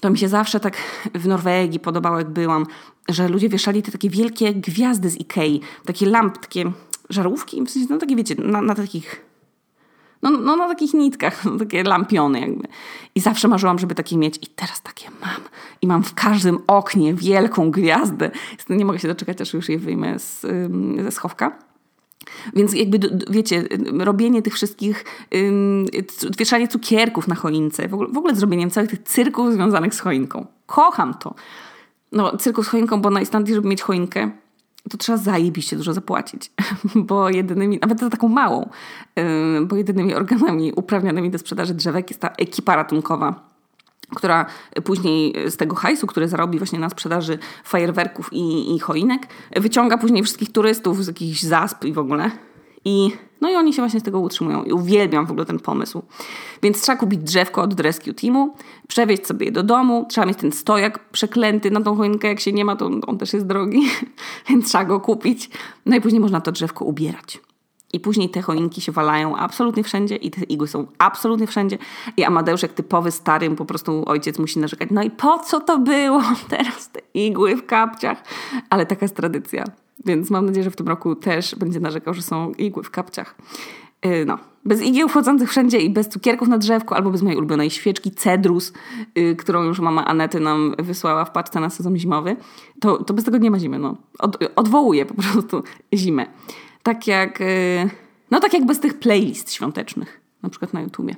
to 0.02 0.10
mi 0.10 0.18
się 0.18 0.30
zawsze 0.30 0.60
tak 0.60 0.78
w 1.16 1.28
Norwegii 1.28 1.80
podobało, 1.80 2.18
jak 2.18 2.30
byłam, 2.30 2.66
że 3.10 3.28
ludzie 3.28 3.50
wieszali 3.50 3.84
te 3.84 3.92
takie 3.92 4.10
wielkie 4.10 4.54
gwiazdy 4.54 5.10
z 5.10 5.20
Ikei, 5.20 5.62
takie 5.86 6.06
lamp, 6.06 6.38
takie 6.38 6.72
żarówki, 7.10 7.64
w 7.64 7.72
sensie, 7.72 7.88
no 7.94 7.98
takie 7.98 8.16
wiecie, 8.16 8.36
na, 8.36 8.62
na 8.62 8.76
takich 8.76 9.32
no, 10.22 10.30
no 10.30 10.56
na 10.56 10.68
takich 10.68 10.94
nitkach, 10.94 11.46
no, 11.46 11.58
takie 11.66 11.84
lampiony 11.84 12.40
jakby. 12.40 12.68
I 13.16 13.20
zawsze 13.20 13.48
marzyłam, 13.48 13.80
żeby 13.80 13.96
takie 13.96 14.18
mieć 14.18 14.38
i 14.38 14.48
teraz 14.48 14.82
takie 14.82 15.10
mam. 15.22 15.42
I 15.82 15.88
mam 15.88 16.04
w 16.04 16.14
każdym 16.14 16.60
oknie 16.68 17.14
wielką 17.14 17.72
gwiazdę. 17.72 18.32
Nie 18.70 18.86
mogę 18.86 19.00
się 19.00 19.08
doczekać, 19.08 19.42
aż 19.42 19.54
już 19.54 19.70
je 19.70 19.80
wyjmę 19.80 20.20
z, 20.20 20.42
ze 21.04 21.12
schowka. 21.12 21.71
Więc 22.54 22.74
jakby, 22.74 23.00
wiecie, 23.30 23.64
robienie 24.00 24.42
tych 24.42 24.54
wszystkich, 24.54 25.06
wieszanie 26.38 26.68
cukierków 26.68 27.28
na 27.28 27.36
choince, 27.36 27.88
w 27.88 27.94
ogóle, 27.94 28.10
w 28.10 28.18
ogóle 28.18 28.36
zrobieniem 28.36 28.70
całych 28.70 28.90
tych 28.90 29.04
cyrków 29.04 29.54
związanych 29.54 29.96
z 29.96 30.00
choinką. 30.00 30.46
Kocham 30.66 31.14
to. 31.14 31.36
No, 32.12 32.38
cyrku 32.38 32.64
z 32.64 32.68
choinką, 32.68 33.02
bo 33.02 33.10
na 33.10 33.22
Islandii, 33.22 33.56
żeby 33.56 33.68
mieć 33.68 33.82
choinkę, 33.82 34.32
to 34.90 34.98
trzeba 34.98 35.18
zajebiście 35.18 35.76
dużo 35.78 35.94
zapłacić, 35.94 36.52
bo 37.08 37.30
jedynymi, 37.30 37.80
nawet 37.82 38.00
za 38.00 38.10
taką 38.10 38.28
małą, 38.28 38.70
bo 39.62 39.76
jedynymi 39.76 40.16
organami 40.16 40.74
uprawnionymi 40.74 41.30
do 41.30 41.38
sprzedaży 41.38 41.74
drzewek 41.74 42.10
jest 42.10 42.22
ta 42.22 42.28
ekipa 42.28 42.76
ratunkowa 42.76 43.51
która 44.16 44.46
później 44.84 45.36
z 45.48 45.58
tego 45.58 45.76
hajsu, 45.76 46.08
który 46.08 46.28
zarobi 46.28 46.58
właśnie 46.58 46.80
na 46.80 46.90
sprzedaży 46.90 47.40
fajerwerków 47.64 48.30
i, 48.34 48.76
i 48.76 48.80
choinek, 48.80 49.28
wyciąga 49.56 49.98
później 49.98 50.24
wszystkich 50.24 50.52
turystów 50.52 51.06
z 51.06 51.08
jakichś 51.08 51.42
zasp 51.42 51.86
i 51.86 51.94
w 51.94 52.00
ogóle. 52.00 52.32
I, 52.86 53.12
no 53.42 53.50
i 53.50 53.56
oni 53.56 53.74
się 53.74 53.82
właśnie 53.82 54.00
z 54.00 54.04
tego 54.04 54.20
utrzymują. 54.20 54.64
I 54.64 54.72
uwielbiam 54.72 55.26
w 55.26 55.32
ogóle 55.32 55.46
ten 55.46 55.60
pomysł. 55.60 56.02
Więc 56.64 56.82
trzeba 56.82 56.98
kupić 56.98 57.20
drzewko 57.20 57.62
od 57.62 57.80
Rescue 57.80 58.14
Teamu, 58.14 58.56
przewieźć 58.88 59.28
sobie 59.28 59.46
je 59.46 59.52
do 59.52 59.64
domu, 59.64 60.06
trzeba 60.10 60.28
mieć 60.28 60.38
ten 60.38 60.52
stojak 60.52 61.10
przeklęty 61.10 61.72
na 61.72 61.82
tą 61.82 61.96
choinkę, 61.96 62.28
jak 62.28 62.40
się 62.40 62.54
nie 62.54 62.66
ma, 62.66 62.76
to 62.76 62.86
on 63.08 63.18
też 63.18 63.34
jest 63.34 63.46
drogi, 63.46 63.82
więc 64.50 64.68
trzeba 64.68 64.86
go 64.86 65.00
kupić. 65.00 65.50
No 65.86 65.96
i 65.96 66.02
później 66.02 66.20
można 66.20 66.42
to 66.42 66.52
drzewko 66.52 66.86
ubierać. 66.86 67.40
I 67.94 68.00
później 68.00 68.30
te 68.30 68.42
choinki 68.42 68.82
się 68.82 68.92
walają 68.92 69.36
absolutnie 69.36 69.84
wszędzie 69.84 70.16
i 70.16 70.32
te 70.32 70.44
igły 70.44 70.68
są 70.68 70.88
absolutnie 70.98 71.48
wszędzie. 71.48 71.78
I 72.18 72.24
Amadeusz 72.24 72.62
jak 72.62 72.74
typowy 72.74 73.12
stary, 73.12 73.50
po 73.56 73.66
prostu 73.66 74.04
ojciec 74.06 74.40
musi 74.40 74.60
narzekać, 74.60 74.90
no 74.92 75.04
i 75.04 75.12
po 75.12 75.40
co 75.40 75.60
to 75.60 75.80
było 75.80 76.22
teraz 76.50 76.90
te 76.90 77.00
igły 77.14 77.56
w 77.56 77.66
kapciach? 77.66 78.24
Ale 78.70 78.86
taka 78.86 79.06
jest 79.06 79.16
tradycja. 79.16 79.66
Więc 80.06 80.30
mam 80.30 80.46
nadzieję, 80.46 80.64
że 80.64 80.72
w 80.72 80.76
tym 80.76 80.88
roku 80.88 81.16
też 81.16 81.56
będzie 81.56 81.80
narzekał, 81.80 82.14
że 82.14 82.22
są 82.22 82.52
igły 82.52 82.84
w 82.84 82.90
kapciach. 82.90 83.36
Yy, 84.06 84.26
no, 84.26 84.38
bez 84.66 84.82
igieł 84.82 85.10
wchodzących 85.10 85.50
wszędzie 85.50 85.80
i 85.80 85.90
bez 85.90 86.10
cukierków 86.10 86.48
na 86.48 86.58
drzewku, 86.58 86.94
albo 86.94 87.12
bez 87.12 87.22
mojej 87.22 87.38
ulubionej 87.38 87.70
świeczki 87.70 88.12
Cedrus, 88.12 88.74
yy, 89.16 89.36
którą 89.36 89.64
już 89.64 89.80
mama 89.80 90.06
Anety 90.06 90.40
nam 90.40 90.76
wysłała 90.80 91.26
w 91.26 91.32
paczce 91.32 91.60
na 91.60 91.70
sezon 91.70 91.98
zimowy, 91.98 92.36
to, 92.80 93.04
to 93.04 93.14
bez 93.14 93.26
tego 93.26 93.38
nie 93.38 93.52
ma 93.52 93.60
zimy. 93.60 93.80
No. 93.80 93.98
Od, 94.20 94.38
po 95.06 95.14
prostu 95.14 95.64
zimę. 95.94 96.26
Tak 96.84 97.08
jak, 97.08 97.42
y, 97.42 97.90
no 98.32 98.40
tak 98.40 98.54
jak 98.54 98.66
bez 98.66 98.80
tych 98.80 99.00
playlist 99.00 99.54
świątecznych, 99.54 100.22
na 100.44 100.50
przykład 100.50 100.74
na 100.74 100.82
YouTubie. 100.82 101.16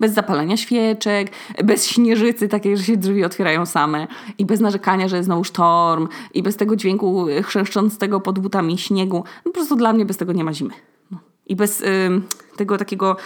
Bez 0.00 0.12
zapalania 0.12 0.56
świeczek, 0.56 1.30
bez 1.64 1.86
śnieżycy 1.86 2.48
takiej, 2.48 2.76
że 2.76 2.84
się 2.84 2.96
drzwi 2.96 3.24
otwierają 3.24 3.66
same 3.66 4.06
i 4.38 4.46
bez 4.46 4.60
narzekania, 4.60 5.08
że 5.08 5.16
jest 5.16 5.26
znowu 5.26 5.44
sztorm 5.44 6.08
i 6.34 6.42
bez 6.42 6.56
tego 6.56 6.76
dźwięku 6.76 7.26
chrzęszczącego 7.42 8.20
pod 8.20 8.38
butami 8.38 8.78
śniegu. 8.78 9.16
No 9.16 9.42
po 9.44 9.50
prostu 9.50 9.76
dla 9.76 9.92
mnie 9.92 10.04
bez 10.04 10.16
tego 10.16 10.32
nie 10.32 10.44
ma 10.44 10.52
zimy. 10.52 10.74
No. 11.10 11.18
I 11.46 11.56
bez 11.56 11.80
y, 11.80 12.10
tego 12.56 12.78
takiego 12.78 13.16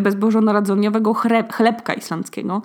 bezbożonarodzeniowego 0.00 1.14
chlebka 1.50 1.94
islandzkiego, 1.94 2.62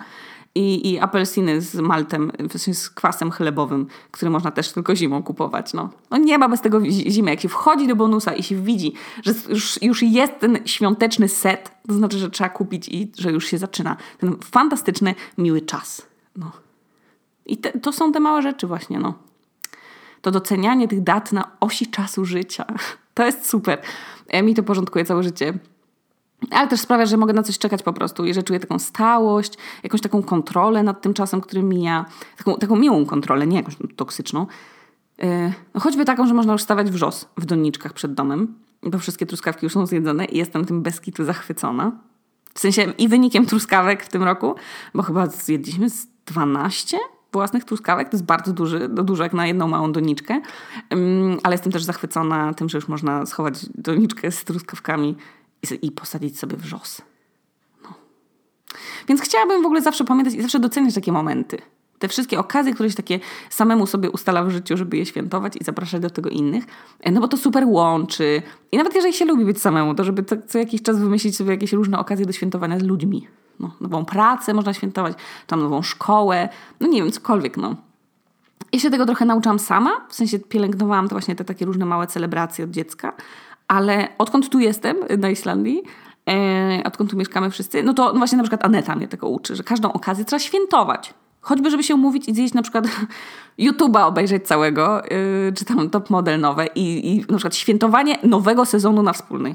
i, 0.54 0.90
i 0.92 0.98
apelsiny 0.98 1.60
z 1.60 1.74
maltem, 1.74 2.32
z 2.72 2.90
kwasem 2.90 3.30
chlebowym, 3.30 3.86
który 4.10 4.30
można 4.30 4.50
też 4.50 4.72
tylko 4.72 4.96
zimą 4.96 5.22
kupować. 5.22 5.72
No, 5.72 5.90
no 6.10 6.16
nie 6.16 6.38
ma 6.38 6.48
bez 6.48 6.60
tego 6.60 6.80
zimy. 6.90 7.30
Jak 7.30 7.40
się 7.40 7.48
wchodzi 7.48 7.88
do 7.88 7.96
bonusa 7.96 8.34
i 8.34 8.42
się 8.42 8.56
widzi, 8.56 8.92
że 9.22 9.34
już, 9.48 9.82
już 9.82 10.02
jest 10.02 10.32
ten 10.40 10.58
świąteczny 10.64 11.28
set, 11.28 11.70
to 11.88 11.94
znaczy, 11.94 12.18
że 12.18 12.30
trzeba 12.30 12.50
kupić 12.50 12.88
i 12.88 13.12
że 13.18 13.32
już 13.32 13.46
się 13.46 13.58
zaczyna 13.58 13.96
ten 14.18 14.36
fantastyczny, 14.44 15.14
miły 15.38 15.60
czas. 15.60 16.02
No. 16.36 16.52
I 17.46 17.56
te, 17.56 17.72
to 17.72 17.92
są 17.92 18.12
te 18.12 18.20
małe 18.20 18.42
rzeczy 18.42 18.66
właśnie, 18.66 18.98
no. 18.98 19.14
To 20.22 20.30
docenianie 20.30 20.88
tych 20.88 21.02
dat 21.02 21.32
na 21.32 21.50
osi 21.60 21.86
czasu 21.86 22.24
życia. 22.24 22.64
To 23.14 23.26
jest 23.26 23.48
super. 23.48 23.82
Ja 24.28 24.42
mi 24.42 24.54
to 24.54 24.62
porządkuje 24.62 25.04
całe 25.04 25.22
życie 25.22 25.54
ale 26.50 26.68
też 26.68 26.80
sprawia, 26.80 27.06
że 27.06 27.16
mogę 27.16 27.32
na 27.32 27.42
coś 27.42 27.58
czekać 27.58 27.82
po 27.82 27.92
prostu 27.92 28.24
i 28.24 28.34
że 28.34 28.42
czuję 28.42 28.60
taką 28.60 28.78
stałość, 28.78 29.54
jakąś 29.82 30.00
taką 30.00 30.22
kontrolę 30.22 30.82
nad 30.82 31.02
tym 31.02 31.14
czasem, 31.14 31.40
który 31.40 31.62
mija, 31.62 32.04
taką, 32.36 32.54
taką 32.54 32.76
miłą 32.76 33.06
kontrolę, 33.06 33.46
nie 33.46 33.56
jakąś 33.56 33.76
toksyczną. 33.96 34.46
Yy, 35.18 35.52
no 35.74 35.80
choćby 35.80 36.04
taką, 36.04 36.26
że 36.26 36.34
można 36.34 36.52
już 36.52 36.62
stawiać 36.62 36.90
wrzos 36.90 37.28
w 37.36 37.44
doniczkach 37.44 37.92
przed 37.92 38.14
domem, 38.14 38.54
bo 38.82 38.98
wszystkie 38.98 39.26
truskawki 39.26 39.66
już 39.66 39.72
są 39.72 39.86
zjedzone 39.86 40.24
i 40.24 40.38
jestem 40.38 40.64
tym 40.64 40.82
bez 40.82 41.00
kitu 41.00 41.24
zachwycona. 41.24 41.92
W 42.54 42.60
sensie 42.60 42.82
i 42.98 43.08
wynikiem 43.08 43.46
truskawek 43.46 44.04
w 44.04 44.08
tym 44.08 44.22
roku, 44.22 44.54
bo 44.94 45.02
chyba 45.02 45.26
zjedliśmy 45.26 45.90
z 45.90 46.06
12 46.26 46.98
własnych 47.32 47.64
truskawek. 47.64 48.08
To 48.08 48.16
jest 48.16 48.24
bardzo 48.24 48.52
duży, 48.52 48.88
dużo 48.88 49.22
jak 49.22 49.32
na 49.32 49.46
jedną 49.46 49.68
małą 49.68 49.92
doniczkę. 49.92 50.40
Ale 51.42 51.54
jestem 51.54 51.72
też 51.72 51.84
zachwycona 51.84 52.54
tym, 52.54 52.68
że 52.68 52.78
już 52.78 52.88
można 52.88 53.26
schować 53.26 53.66
doniczkę 53.74 54.30
z 54.30 54.44
truskawkami 54.44 55.16
i, 55.82 55.92
posadzić 55.92 56.38
sobie 56.38 56.56
wrzos. 56.56 57.02
No. 57.82 57.94
Więc 59.08 59.20
chciałabym 59.20 59.62
w 59.62 59.66
ogóle 59.66 59.82
zawsze 59.82 60.04
pamiętać 60.04 60.34
i 60.34 60.42
zawsze 60.42 60.58
doceniać 60.58 60.94
takie 60.94 61.12
momenty. 61.12 61.58
Te 61.98 62.08
wszystkie 62.08 62.38
okazje, 62.38 62.74
które 62.74 62.90
się 62.90 62.96
takie 62.96 63.20
samemu 63.50 63.86
sobie 63.86 64.10
ustala 64.10 64.44
w 64.44 64.50
życiu, 64.50 64.76
żeby 64.76 64.96
je 64.96 65.06
świętować 65.06 65.56
i 65.60 65.64
zapraszać 65.64 66.02
do 66.02 66.10
tego 66.10 66.30
innych. 66.30 66.64
E, 67.00 67.10
no 67.10 67.20
bo 67.20 67.28
to 67.28 67.36
super 67.36 67.64
łączy. 67.66 68.42
I 68.72 68.76
nawet 68.76 68.94
jeżeli 68.94 69.14
się 69.14 69.24
lubi 69.24 69.44
być 69.44 69.60
samemu, 69.60 69.94
to 69.94 70.04
żeby 70.04 70.24
co 70.48 70.58
jakiś 70.58 70.82
czas 70.82 70.98
wymyślić 70.98 71.36
sobie 71.36 71.50
jakieś 71.50 71.72
różne 71.72 71.98
okazje 71.98 72.26
do 72.26 72.32
świętowania 72.32 72.78
z 72.78 72.82
ludźmi. 72.82 73.28
No, 73.60 73.74
nową 73.80 74.04
pracę 74.04 74.54
można 74.54 74.74
świętować, 74.74 75.16
tam 75.46 75.60
nową 75.60 75.82
szkołę, 75.82 76.48
no 76.80 76.88
nie 76.88 77.02
wiem, 77.02 77.12
cokolwiek, 77.12 77.56
no. 77.56 77.76
Ja 78.72 78.78
się 78.78 78.90
tego 78.90 79.06
trochę 79.06 79.24
nauczyłam 79.24 79.58
sama, 79.58 79.90
w 80.08 80.14
sensie 80.14 80.38
pielęgnowałam 80.38 81.08
to 81.08 81.14
właśnie 81.14 81.36
te 81.36 81.44
takie 81.44 81.64
różne 81.64 81.86
małe 81.86 82.06
celebracje 82.06 82.64
od 82.64 82.70
dziecka, 82.70 83.12
ale 83.70 84.08
odkąd 84.18 84.48
tu 84.48 84.58
jestem 84.58 84.96
na 85.18 85.30
Islandii, 85.30 85.82
e, 86.30 86.82
odkąd 86.84 87.10
tu 87.10 87.16
mieszkamy 87.16 87.50
wszyscy, 87.50 87.82
no 87.82 87.94
to 87.94 88.12
no 88.12 88.18
właśnie 88.18 88.36
na 88.38 88.44
przykład 88.44 88.64
Aneta 88.64 88.96
mnie 88.96 89.08
tego 89.08 89.28
uczy, 89.28 89.56
że 89.56 89.62
każdą 89.62 89.92
okazję 89.92 90.24
trzeba 90.24 90.40
świętować. 90.40 91.14
Choćby, 91.40 91.70
żeby 91.70 91.82
się 91.82 91.94
umówić 91.94 92.28
i 92.28 92.34
zjeść 92.34 92.54
na 92.54 92.62
przykład 92.62 92.84
YouTube'a 93.58 94.06
obejrzeć 94.06 94.46
całego, 94.46 95.02
yy, 95.10 95.52
czy 95.56 95.64
tam 95.64 95.90
top 95.90 96.10
model 96.10 96.40
nowe 96.40 96.66
i, 96.74 97.12
i 97.12 97.18
na 97.20 97.36
przykład 97.36 97.54
świętowanie 97.54 98.18
nowego 98.22 98.64
sezonu 98.64 99.02
na 99.02 99.12
wspólnej. 99.12 99.54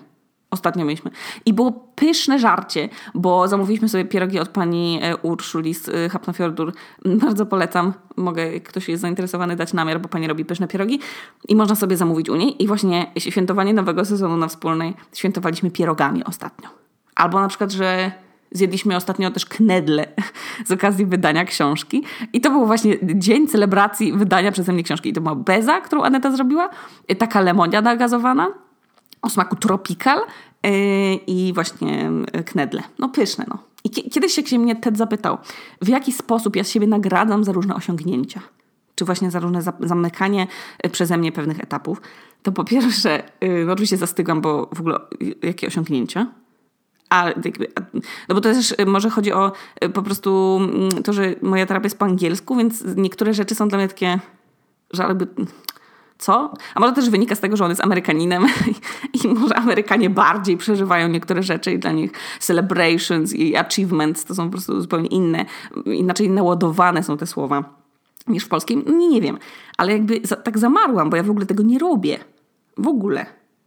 Ostatnio 0.56 0.86
mieliśmy. 0.86 1.12
I 1.46 1.54
było 1.54 1.72
pyszne 1.72 2.40
żarcie, 2.40 2.90
bo 3.14 3.48
zamówiliśmy 3.48 3.90
sobie 3.90 4.06
pierogi 4.06 4.40
od 4.40 4.50
pani 4.50 5.00
e, 5.02 5.18
Urszuli 5.18 5.74
z 5.74 5.90
e, 5.90 6.10
Hapnofjordur. 6.10 6.74
Bardzo 7.06 7.46
polecam. 7.46 7.94
Mogę, 8.16 8.54
jak 8.54 8.64
ktoś 8.64 8.90
jest 8.90 9.02
zainteresowany, 9.02 9.56
dać 9.56 9.74
namiar, 9.74 10.02
bo 10.02 10.10
pani 10.10 10.28
robi 10.28 10.46
pyszne 10.46 10.68
pierogi. 10.68 11.00
I 11.48 11.56
można 11.56 11.76
sobie 11.76 11.98
zamówić 11.98 12.30
u 12.30 12.36
niej. 12.36 12.64
I 12.64 12.68
właśnie 12.68 13.12
świętowanie 13.18 13.74
nowego 13.74 14.06
sezonu 14.06 14.38
na 14.38 14.48
wspólnej 14.48 14.94
świętowaliśmy 15.14 15.72
pierogami 15.72 16.24
ostatnio. 16.24 16.70
Albo 17.16 17.40
na 17.42 17.48
przykład, 17.48 17.72
że 17.72 18.12
Zjedliśmy 18.52 18.96
ostatnio 18.96 19.32
też 19.32 19.46
knedle 19.46 20.08
z 20.68 20.72
okazji 20.72 21.06
wydania 21.06 21.46
książki. 21.46 22.04
I 22.34 22.42
to 22.42 22.50
był 22.50 22.66
właśnie 22.66 22.98
dzień 23.04 23.48
celebracji 23.48 24.14
wydania 24.14 24.52
przeze 24.52 24.74
mnie 24.74 24.84
książki. 24.84 25.10
I 25.10 25.14
to 25.14 25.22
była 25.22 25.36
beza, 25.36 25.82
którą 25.82 26.04
Aneta 26.04 26.32
zrobiła, 26.32 26.70
taka 27.20 27.42
lemoniada 27.42 27.96
gazowana 27.96 28.48
o 29.26 29.30
smaku 29.30 29.56
tropical 29.56 30.20
yy, 30.64 30.72
i 31.28 31.54
właśnie 31.54 32.12
knedle. 32.46 32.84
No 33.00 33.10
pyszne, 33.10 33.46
no. 33.48 33.58
I 33.84 33.90
kiedyś 33.90 34.34
się 34.46 34.60
mnie 34.60 34.76
Ted 34.76 34.98
zapytał, 34.98 35.38
w 35.82 35.88
jaki 35.88 36.12
sposób 36.12 36.56
ja 36.56 36.64
siebie 36.64 36.88
nagradzam 36.88 37.44
za 37.44 37.52
różne 37.52 37.76
osiągnięcia. 37.76 38.42
Czy 38.96 39.06
właśnie 39.06 39.32
za 39.32 39.40
różne 39.40 39.62
zamykanie 39.80 40.48
y, 40.86 40.90
przeze 40.90 41.18
mnie 41.18 41.32
pewnych 41.32 41.60
etapów. 41.60 42.02
To 42.44 42.52
po 42.52 42.64
pierwsze, 42.64 43.24
no 43.66 43.74
oczywiście 43.74 43.98
zastygłam, 43.98 44.42
bo 44.42 44.70
w 44.76 44.80
ogóle 44.80 45.00
jakie 45.44 45.68
osiągnięcia? 45.68 46.28
A, 47.10 47.26
no 48.30 48.36
bo 48.36 48.42
to 48.42 48.54
też 48.54 48.76
może 48.86 49.10
chodzi 49.10 49.34
o 49.34 49.52
po 49.94 50.04
prostu 50.04 50.60
mm, 50.62 51.04
to, 51.04 51.14
że 51.14 51.36
moja 51.42 51.66
terapia 51.66 51.86
jest 51.86 52.00
po 52.00 52.06
angielsku, 52.06 52.56
więc 52.56 52.84
niektóre 52.96 53.34
rzeczy 53.34 53.56
są 53.56 53.68
dla 53.68 53.78
mnie 53.78 53.88
takie, 53.88 54.20
że 54.92 55.04
jakby 55.04 55.28
co? 56.18 56.54
A 56.76 56.80
może 56.80 56.94
też 56.94 57.10
wynika 57.10 57.36
z 57.36 57.40
tego, 57.40 57.58
że 57.58 57.64
on 57.64 57.70
jest 57.70 57.84
Amerykaninem 57.84 58.46
i 59.24 59.28
może 59.28 59.56
Amerykanie 59.56 60.10
bardziej 60.10 60.58
przeżywają 60.58 61.08
niektóre 61.08 61.44
rzeczy 61.44 61.72
i 61.72 61.80
dla 61.80 61.92
nich 61.92 62.12
celebrations 62.40 63.34
i 63.34 63.56
achievements 63.56 64.26
to 64.26 64.36
są 64.36 64.46
po 64.46 64.52
prostu 64.52 64.82
zupełnie 64.82 65.08
inne, 65.08 65.46
inaczej 65.86 66.30
naładowane 66.30 67.04
są 67.04 67.18
te 67.18 67.28
słowa 67.28 67.64
niż 68.28 68.44
w 68.44 68.48
polskim. 68.48 68.84
Nie, 69.00 69.08
nie 69.08 69.22
wiem, 69.22 69.38
ale 69.78 69.92
jakby 69.92 70.22
za, 70.24 70.36
tak 70.36 70.58
zamarłam, 70.58 71.10
bo 71.10 71.18
ja 71.18 71.24
w 71.24 71.30
ogóle 71.30 71.46
tego 71.46 71.64
nie 71.64 71.80
robię. 71.80 72.20
W 72.78 72.88
ogóle 72.88 73.26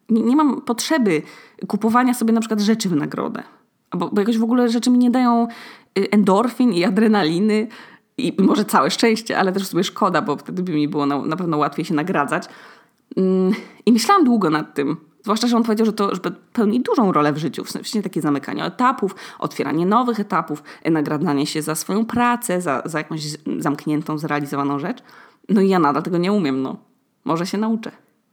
nie, 0.09 0.23
nie 0.23 0.37
mam 0.37 0.61
potrzeby 0.61 1.23
kupowania 1.69 2.15
sobie 2.15 2.33
na 2.33 2.41
przykład 2.41 2.61
rzeczy 2.61 2.89
w 2.89 2.97
nagrodę. 2.97 3.43
Bo, 3.95 4.09
bo 4.09 4.21
jakoś 4.21 4.39
w 4.39 4.43
ogóle 4.43 4.69
rzeczy 4.69 4.91
mi 4.91 4.99
nie 4.99 5.11
dają 5.11 5.49
y, 5.99 6.11
endorfin 6.11 6.73
i 6.73 6.85
adrenaliny 6.85 7.69
i 8.18 8.42
może 8.42 8.64
całe 8.64 8.90
szczęście, 8.90 9.38
ale 9.38 9.52
też 9.52 9.66
sobie 9.66 9.85
szkoda, 9.85 10.22
bo 10.22 10.37
wtedy 10.37 10.62
by 10.62 10.72
mi 10.72 10.88
było 10.88 11.07
na, 11.07 11.18
na 11.18 11.37
pewno 11.37 11.57
łatwiej 11.57 11.85
się 11.85 11.94
nagradzać. 11.94 12.44
Mm, 13.16 13.52
I 13.87 13.92
myślałam 13.92 14.24
długo 14.24 14.50
nad 14.50 14.74
tym. 14.74 14.96
Zwłaszcza, 15.22 15.46
że 15.46 15.57
on 15.57 15.62
powiedział, 15.62 15.87
że 15.87 15.92
to 15.92 16.14
że 16.14 16.20
pełni 16.52 16.81
dużą 16.81 17.12
rolę 17.12 17.33
w 17.33 17.38
życiu, 17.38 17.64
w 17.64 17.70
sensie 17.70 18.02
takie 18.02 18.20
zamykanie 18.20 18.64
etapów, 18.64 19.14
otwieranie 19.38 19.87
nowych 19.87 20.20
etapów, 20.20 20.62
nagradzanie 20.85 21.46
się 21.46 21.62
za 21.62 21.74
swoją 21.74 22.07
pracę, 22.07 22.61
za, 22.61 22.83
za 22.85 22.98
jakąś 22.98 23.20
zamkniętą, 23.59 24.18
zrealizowaną 24.18 24.78
rzecz. 24.78 24.98
No 25.48 25.61
i 25.61 25.68
ja 25.68 25.78
nadal 25.78 26.02
tego 26.02 26.18
nie 26.18 26.33
umiem, 26.33 26.62
no. 26.62 26.76
Może 27.24 27.46
się 27.46 27.59
nauczę. 27.59 27.90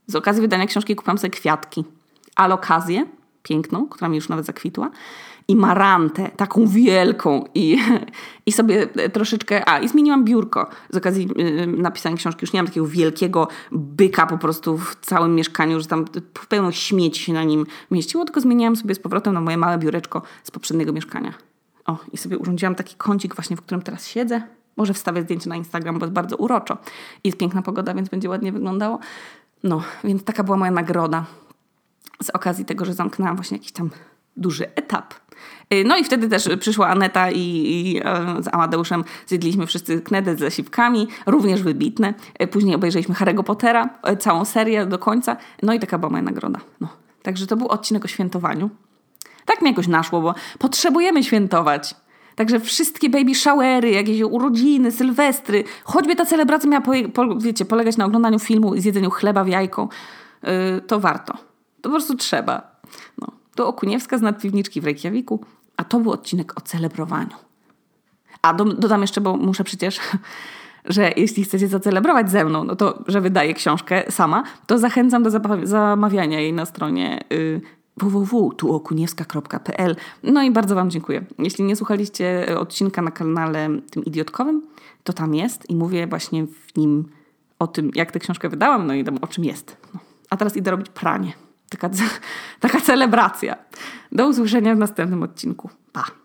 Z 0.08 0.16
okazji 0.16 0.42
wydania 0.42 0.66
książki 0.66 0.96
kupiłam 0.96 1.18
sobie 1.18 1.32
kwiatki. 1.32 1.84
Alokazję, 2.36 3.06
piękną, 3.44 3.88
która 3.88 4.10
mi 4.10 4.16
już 4.16 4.30
nawet 4.30 4.46
zakwitła. 4.46 4.92
I 5.48 5.56
marantę, 5.56 6.30
taką 6.38 6.68
wielką. 6.68 7.44
I, 7.56 7.78
I 8.46 8.52
sobie 8.52 8.88
troszeczkę... 8.88 9.70
A, 9.70 9.80
i 9.80 9.88
zmieniłam 9.88 10.26
biurko 10.26 10.70
z 10.90 10.98
okazji 10.98 11.30
yy, 11.36 11.68
napisania 11.68 12.18
książki. 12.18 12.40
Już 12.44 12.54
nie 12.54 12.60
mam 12.60 12.68
takiego 12.68 12.88
wielkiego 12.88 13.48
byka 13.72 14.26
po 14.28 14.38
prostu 14.38 14.78
w 14.78 14.96
całym 14.96 15.36
mieszkaniu, 15.36 15.80
że 15.80 15.88
tam 15.88 16.06
pełno 16.50 16.72
śmieci 16.72 17.24
się 17.24 17.34
na 17.34 17.44
nim 17.44 17.66
mieściło, 17.92 18.26
tylko 18.26 18.42
zmieniałam 18.42 18.76
sobie 18.76 18.96
z 18.96 19.00
powrotem 19.00 19.34
na 19.34 19.42
moje 19.42 19.58
małe 19.58 19.78
biureczko 19.78 20.22
z 20.44 20.52
poprzedniego 20.52 20.94
mieszkania. 20.94 21.34
O, 21.86 21.98
i 22.14 22.18
sobie 22.18 22.38
urządziłam 22.38 22.76
taki 22.76 22.96
kącik 22.96 23.36
właśnie, 23.36 23.58
w 23.58 23.62
którym 23.62 23.82
teraz 23.82 24.08
siedzę. 24.08 24.42
Może 24.78 24.94
wstawię 24.94 25.22
zdjęcie 25.22 25.50
na 25.50 25.56
Instagram, 25.56 26.00
bo 26.00 26.06
jest 26.06 26.14
bardzo 26.14 26.36
uroczo. 26.36 26.78
Jest 27.24 27.38
piękna 27.38 27.62
pogoda, 27.62 27.94
więc 27.94 28.10
będzie 28.10 28.30
ładnie 28.30 28.52
wyglądało. 28.52 29.00
No, 29.64 29.82
więc 30.04 30.24
taka 30.24 30.44
była 30.44 30.58
moja 30.58 30.72
nagroda 30.72 31.26
z 32.24 32.30
okazji 32.30 32.66
tego, 32.66 32.86
że 32.86 32.94
zamknęłam 32.94 33.36
właśnie 33.36 33.58
jakiś 33.58 33.72
tam 33.72 33.90
duży 34.38 34.76
etap. 34.76 35.14
Y, 35.74 35.84
no 35.84 35.98
i 35.98 36.04
wtedy 36.04 36.30
też 36.30 36.50
przyszła 36.60 36.88
Aneta 36.88 37.32
i, 37.32 37.40
i 37.40 38.02
e, 38.04 38.44
z 38.44 38.48
Amadeuszem 38.54 39.04
zjedliśmy 39.28 39.68
wszyscy 39.68 40.02
knedę 40.02 40.36
z 40.36 40.40
zasiwkami, 40.40 41.08
również 41.26 41.64
wybitne. 41.64 42.14
Y, 42.42 42.48
później 42.48 42.76
obejrzeliśmy 42.76 43.16
Harry'ego 43.16 43.44
Pottera, 43.44 43.90
e, 44.04 44.18
całą 44.18 44.46
serię 44.46 44.86
do 44.86 45.00
końca. 45.00 45.38
No 45.64 45.74
i 45.74 45.80
taka 45.80 45.98
była 45.98 46.10
moja 46.10 46.24
nagroda. 46.24 46.60
No. 46.82 46.88
Także 47.24 47.48
to 47.48 47.58
był 47.58 47.68
odcinek 47.68 48.06
o 48.06 48.08
świętowaniu. 48.08 48.70
Tak 49.46 49.62
mi 49.62 49.70
jakoś 49.70 49.88
naszło, 49.88 50.22
bo 50.22 50.36
potrzebujemy 50.60 51.24
świętować. 51.24 51.96
Także 52.36 52.60
wszystkie 52.60 53.10
baby 53.10 53.36
showery, 53.36 53.92
jakieś 53.92 54.22
urodziny, 54.22 54.92
sylwestry, 54.92 55.64
choćby 55.84 56.16
ta 56.16 56.26
celebracja 56.26 56.70
miała, 56.70 56.84
po, 57.14 57.36
wiecie, 57.36 57.66
polegać 57.66 57.98
na 57.98 58.06
oglądaniu 58.06 58.40
filmu 58.40 58.76
i 58.76 58.82
zjedzeniu 58.82 59.10
chleba 59.10 59.44
w 59.44 59.48
jajko, 59.48 59.90
yy, 60.44 60.50
to 60.88 61.00
warto. 61.00 61.34
To 61.34 61.90
po 61.90 61.90
prostu 61.90 62.16
trzeba. 62.16 62.76
No. 63.22 63.28
To 63.56 63.68
Okuniewska 63.68 64.18
z 64.18 64.22
nadpiwniczki 64.22 64.82
w 64.82 64.86
Reykjaviku, 64.86 65.40
a 65.78 65.84
to 65.84 66.00
był 66.00 66.12
odcinek 66.12 66.58
o 66.58 66.62
celebrowaniu. 66.62 67.36
A 68.42 68.54
do, 68.54 68.66
dodam 68.66 69.02
jeszcze, 69.02 69.22
bo 69.22 69.38
muszę 69.38 69.64
przecież 69.64 70.00
że 70.86 71.12
jeśli 71.16 71.44
chcecie 71.44 71.68
zacelebrować 71.68 72.32
ze 72.32 72.46
mną, 72.46 72.64
no 72.64 72.76
to, 72.76 73.04
że 73.08 73.22
wydaję 73.22 73.54
książkę 73.54 74.12
sama, 74.12 74.44
to 74.68 74.78
zachęcam 74.78 75.24
do 75.24 75.30
zamawiania 75.64 76.40
jej 76.40 76.54
na 76.54 76.66
stronie 76.66 77.24
y, 77.34 77.62
www.tuokuniewska.pl. 77.98 79.96
No 80.24 80.44
i 80.44 80.52
bardzo 80.52 80.76
Wam 80.76 80.90
dziękuję. 80.90 81.26
Jeśli 81.40 81.64
nie 81.64 81.76
słuchaliście 81.76 82.46
odcinka 82.60 83.02
na 83.02 83.12
kanale 83.12 83.70
tym 83.92 84.06
idiotkowym, 84.06 84.62
to 85.04 85.14
tam 85.14 85.36
jest 85.36 85.70
i 85.70 85.76
mówię 85.76 86.08
właśnie 86.08 86.48
w 86.48 86.78
nim 86.78 87.10
o 87.60 87.68
tym, 87.68 87.92
jak 87.96 88.12
tę 88.12 88.20
książkę 88.20 88.50
wydałam, 88.50 88.88
no 88.88 88.94
i 88.94 89.06
o 89.22 89.28
czym 89.28 89.44
jest. 89.44 89.78
No. 89.94 90.00
A 90.30 90.38
teraz 90.38 90.58
idę 90.58 90.72
robić 90.72 90.90
pranie. 90.90 91.34
Taka, 91.78 91.96
taka 92.60 92.82
celebracja. 92.82 93.56
Do 94.12 94.28
usłyszenia 94.28 94.76
w 94.76 94.78
następnym 94.78 95.24
odcinku. 95.24 95.70
Pa! 95.92 96.25